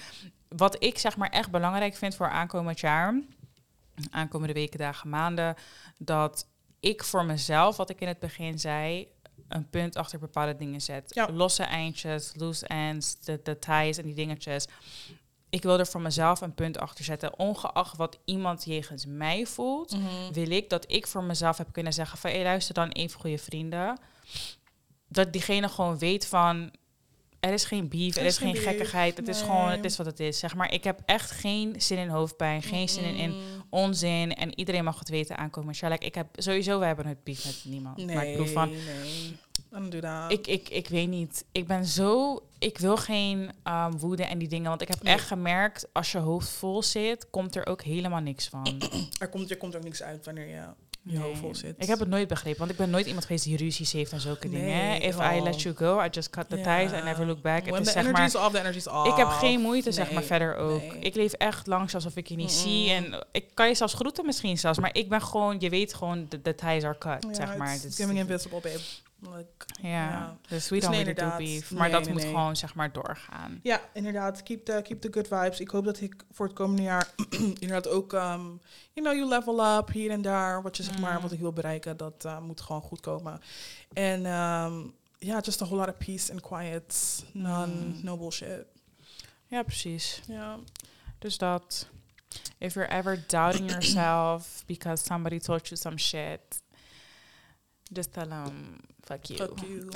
wat 0.58 0.84
ik 0.84 0.98
zeg 0.98 1.18
maar 1.18 1.30
echt 1.30 1.52
belangrijk 1.52 1.96
vind 1.96 2.16
voor 2.16 2.30
aankomend 2.30 2.80
jaar, 2.80 3.22
aankomende 4.12 4.54
weken, 4.54 4.80
dagen, 4.80 5.10
maanden, 5.10 5.56
dat 5.98 6.48
ik 6.80 7.04
voor 7.04 7.26
mezelf, 7.26 7.78
wat 7.78 7.90
ik 7.90 8.02
in 8.02 8.08
het 8.08 8.20
begin 8.20 8.60
zei, 8.60 9.08
een 9.48 9.70
punt 9.70 9.96
achter 9.96 10.20
bepaalde 10.20 10.56
dingen 10.56 10.82
zet. 10.82 11.12
Ja. 11.14 11.30
Losse 11.32 11.64
eindjes, 11.64 12.32
loose 12.36 12.68
ends, 12.68 13.20
de, 13.20 13.40
de 13.44 13.60
ties 13.60 13.98
en 13.98 14.04
die 14.06 14.14
dingetjes. 14.14 14.66
Ik 15.50 15.64
wil 15.64 15.80
er 15.80 15.88
voor 15.88 16.02
mezelf 16.02 16.42
een 16.42 16.54
punt 16.54 16.78
achter 16.80 17.06
zetten. 17.06 17.40
Ongeacht 17.40 17.98
wat 17.98 18.20
iemand 18.26 18.66
jegens 18.66 19.06
mij 19.06 19.46
voelt, 19.46 19.98
Mhm. 19.98 20.34
wil 20.34 20.50
ik 20.52 20.70
dat 20.70 20.92
ik 20.92 21.08
voor 21.08 21.24
mezelf 21.24 21.58
heb 21.58 21.68
kunnen 21.72 21.94
zeggen 21.94 22.18
van... 22.18 22.30
Hey, 22.32 22.44
luister 22.44 22.74
dan 22.74 22.90
even 22.90 23.20
goede 23.20 23.38
vrienden. 23.38 24.00
Dat 25.08 25.34
diegene 25.34 25.70
gewoon 25.70 25.98
weet 25.98 26.26
van... 26.28 26.72
Er 27.40 27.54
is 27.54 27.64
geen 27.66 27.90
beef, 27.90 28.16
er, 28.16 28.26
is 28.26 28.38
geen, 28.38 28.52
beef, 28.52 28.64
gekkigheid. 28.64 29.18
Het 29.18 29.28
is 29.28 29.42
gewoon, 29.42 29.70
het 29.70 29.86
is 29.86 29.98
wat 29.98 30.06
het 30.06 30.20
is. 30.20 30.40
Zeg 30.40 30.56
maar, 30.56 30.74
ik 30.74 30.84
heb 30.84 31.00
echt 31.06 31.32
geen 31.32 31.82
zin 31.82 31.98
in 31.98 32.08
hoofdpijn, 32.10 32.62
geen 32.62 32.90
zin 32.90 33.04
in, 33.04 33.16
in 33.16 33.32
Mm. 33.32 33.59
Onzin. 33.70 34.36
En 34.36 34.60
iedereen 34.60 34.84
mag 34.84 35.00
het 35.00 35.10
weten 35.10 35.38
aankomen. 35.38 35.76
Like, 35.82 36.06
ik 36.06 36.16
heb 36.16 36.28
sowieso, 36.36 36.80
we 36.80 36.86
hebben 36.86 37.06
het 37.08 37.24
beef 37.24 37.46
met 37.46 37.62
niemand. 37.66 37.98
Nee, 37.98 38.16
maar 38.16 38.26
ik 38.26 38.38
bedoel 38.38 38.54
van, 38.54 38.70
nee. 38.70 39.36
Dan 39.70 39.90
doe 39.90 40.02
dat. 40.02 40.32
ik, 40.32 40.48
ik, 40.48 40.70
ik 40.70 40.88
weet 40.88 41.08
niet. 41.08 41.46
Ik 41.52 41.68
ben 41.68 41.86
zo. 41.86 42.40
Ik 42.60 42.78
wil 42.78 42.98
geen 42.98 43.52
um, 43.64 43.98
woede 44.00 44.24
en 44.24 44.38
die 44.38 44.48
dingen. 44.48 44.70
Want 44.70 44.82
ik 44.82 44.88
heb 44.88 45.04
Nee. 45.04 45.14
echt 45.14 45.28
gemerkt, 45.28 45.88
als 45.94 46.12
je 46.12 46.18
hoofd 46.18 46.50
vol 46.50 46.84
zit, 46.84 47.30
komt 47.30 47.56
er 47.56 47.66
ook 47.68 47.82
helemaal 47.82 48.20
niks 48.20 48.48
van. 48.48 48.82
er, 49.20 49.28
komt, 49.30 49.50
er 49.52 49.58
komt 49.58 49.76
ook 49.76 49.84
niks 49.84 50.04
uit 50.04 50.26
wanneer 50.26 50.48
je 50.48 50.62
je 51.12 51.18
Nee. 51.18 51.28
hoofd 51.28 51.40
vol 51.40 51.56
zit. 51.56 51.76
Ik 51.78 51.88
heb 51.88 52.00
het 52.00 52.08
nooit 52.10 52.28
begrepen, 52.28 52.60
want 52.60 52.72
ik 52.72 52.78
ben 52.78 52.90
nooit 52.90 53.06
iemand 53.06 53.26
geweest 53.26 53.44
die 53.44 53.58
ruzies 53.58 53.92
heeft 53.92 54.12
en 54.12 54.20
zulke 54.20 54.48
Nee, 54.48 54.62
dingen. 54.62 55.02
If 55.02 55.16
I 55.36 55.42
let 55.42 55.62
you 55.62 55.76
go, 55.76 56.02
I 56.04 56.08
just 56.12 56.30
cut 56.30 56.50
the 56.50 56.56
ties 56.56 56.92
and 56.92 57.04
never 57.04 57.26
look 57.26 57.42
back. 57.42 57.62
When 57.62 57.74
Het 57.74 57.88
is 57.88 57.94
the 57.94 58.02
zeg 58.02 58.12
maar, 58.12 58.26
is 58.26 58.36
off, 58.36 58.52
the 58.52 58.60
energy 58.60 58.78
is 58.78 58.88
off. 58.88 59.08
ik 59.10 59.16
heb 59.18 59.28
geen 59.28 59.60
moeite, 59.62 59.92
zeg 59.92 60.12
maar, 60.12 60.24
verder 60.24 60.56
ook. 60.56 60.82
Ik 61.00 61.16
leef 61.16 61.34
echt 61.34 61.68
langs 61.68 61.96
alsof 61.96 62.16
ik 62.16 62.28
je 62.28 62.36
niet 62.36 62.52
zie. 62.52 62.92
En 62.92 63.26
ik 63.32 63.46
kan 63.54 63.68
je 63.68 63.76
zelfs 63.76 63.94
groeten 63.94 64.26
misschien 64.26 64.58
zelfs. 64.58 64.80
Maar 64.80 64.96
ik 64.96 65.10
ben 65.10 65.22
gewoon, 65.22 65.56
je 65.60 65.70
weet 65.70 65.94
gewoon, 65.94 66.26
de, 66.30 66.42
de 66.42 66.56
ties 66.56 66.84
are 66.84 66.98
cut, 66.98 67.26
Ja, 67.28 67.34
zeg 67.34 67.58
maar. 67.58 67.74
it's 67.74 67.82
Dus- 67.82 67.96
giving 67.96 68.18
invisible, 68.20 68.60
babe. 68.62 68.80
Like, 69.22 69.66
ja, 69.82 69.90
ja. 70.10 70.38
dus 70.48 70.70
we 70.70 70.76
Dus 70.76 70.84
don't 70.84 70.96
nee, 70.96 71.04
really 71.04 71.04
do 71.04 71.10
inderdaad. 71.10 71.38
beef. 71.38 71.72
Maar 71.72 71.82
Nee, 71.82 71.92
dat 71.92 72.04
nee, 72.04 72.14
moet 72.14 72.24
gewoon, 72.24 72.56
zeg 72.56 72.74
maar, 72.76 72.92
doorgaan. 72.92 73.60
Ja, 73.64 73.82
inderdaad. 73.94 74.44
Keep 74.44 74.66
the, 74.66 74.80
keep 74.84 75.02
the 75.02 75.08
good 75.12 75.28
vibes. 75.28 75.60
Ik 75.60 75.70
hoop 75.70 75.86
dat 75.86 76.02
ik 76.02 76.16
voor 76.32 76.46
het 76.46 76.56
komende 76.56 76.82
jaar 76.82 77.08
inderdaad 77.60 77.88
ook, 77.88 78.14
um, 78.14 78.62
you 78.94 79.06
know, 79.08 79.14
you 79.14 79.26
level 79.28 79.78
up 79.78 79.90
hier 79.92 80.12
en 80.12 80.22
daar. 80.22 80.62
Wat 80.62 80.78
je 80.78 80.84
zeg 80.84 81.00
maar, 81.00 81.16
Mm. 81.16 81.22
wat 81.22 81.32
ik 81.32 81.40
wil 81.40 81.54
bereiken, 81.54 81.98
dat 81.98 82.24
uh, 82.26 82.40
moet 82.40 82.62
gewoon 82.62 82.82
goed 82.82 83.00
komen. 83.00 83.40
En 83.94 84.26
um, 84.26 84.94
ja, 85.20 85.40
just 85.40 85.62
a 85.62 85.66
whole 85.66 85.80
lot 85.86 85.90
of 85.90 86.06
peace 86.06 86.32
and 86.32 86.42
quiet. 86.42 87.24
None, 87.34 87.74
Mm. 87.74 88.00
no 88.04 88.18
bullshit. 88.18 88.66
Ja, 89.48 89.64
precies. 89.64 90.22
Ja. 90.28 90.58
Dus 91.20 91.38
dat. 91.38 91.88
If 92.58 92.74
you're 92.74 92.90
ever 92.92 93.24
doubting 93.28 93.70
yourself 93.70 94.64
because 94.66 95.04
somebody 95.04 95.40
told 95.40 95.68
you 95.68 95.80
some 95.80 95.98
shit, 95.98 96.40
just 97.94 98.14
tell 98.14 98.28
them, 98.28 98.78
fuck 99.04 99.26
you. 99.26 99.40
Fuck 99.40 99.60
you. 99.60 99.90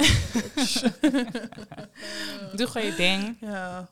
Doe 2.56 2.68
gewoon 2.68 2.88
je 2.88 2.96
ding. 2.96 3.38
ja. 3.40 3.90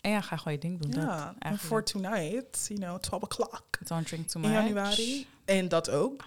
En 0.00 0.10
ja, 0.10 0.20
ga 0.20 0.36
gewoon 0.36 0.52
je 0.52 0.58
ding 0.58 0.80
doen. 0.80 1.02
Ja, 1.02 1.34
en 1.38 1.58
voor 1.58 1.84
tonight, 1.84 2.64
you 2.68 2.80
know, 2.80 2.98
12 3.00 3.22
o'clock 3.22 3.64
Don't 3.84 4.06
drink 4.06 4.28
too 4.28 4.42
in 4.42 4.48
much. 4.50 4.62
januari. 4.62 5.26
En 5.44 5.68
dat 5.68 5.90
ook. 5.90 6.24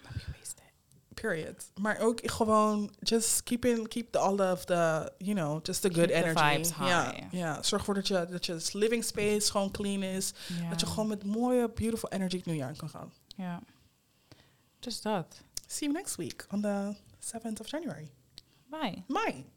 Period. 1.13 1.71
Maar 1.81 1.99
ook 1.99 2.19
gewoon, 2.23 2.93
just 2.99 3.43
keep 3.43 3.65
in, 3.65 3.87
keep 3.87 4.11
the, 4.11 4.17
all 4.17 4.39
of 4.51 4.65
the, 4.65 5.11
you 5.17 5.35
know, 5.35 5.59
just 5.65 5.81
the 5.81 5.93
good 5.93 6.07
Keep 6.07 6.07
the 6.07 6.13
energy. 6.29 6.53
vibes 6.53 6.69
high. 6.75 6.87
Ja, 6.87 7.13
ja. 7.31 7.63
Zorg 7.63 7.81
ervoor 7.81 7.93
dat 7.93 8.07
je, 8.07 8.27
dat 8.29 8.45
je 8.45 8.69
living 8.71 9.03
space 9.03 9.51
gewoon 9.51 9.71
clean 9.71 10.03
is. 10.03 10.33
Dat 10.69 10.79
je 10.79 10.85
gewoon 10.85 11.07
met 11.07 11.23
mooie, 11.25 11.69
beautiful 11.69 12.09
energy 12.09 12.35
het 12.37 12.45
nieuwjaar 12.45 12.69
in 12.69 12.75
kan 12.75 12.89
gaan. 12.89 13.11
Ja. 13.35 13.61
Dus 14.79 15.01
dat. 15.01 15.41
See 15.71 15.85
you 15.85 15.93
next 15.93 16.17
week 16.17 16.43
on 16.51 16.63
the 16.63 16.97
7th 17.21 17.61
of 17.61 17.67
January. 17.67 18.11
Bye. 18.69 19.05
Bye. 19.09 19.45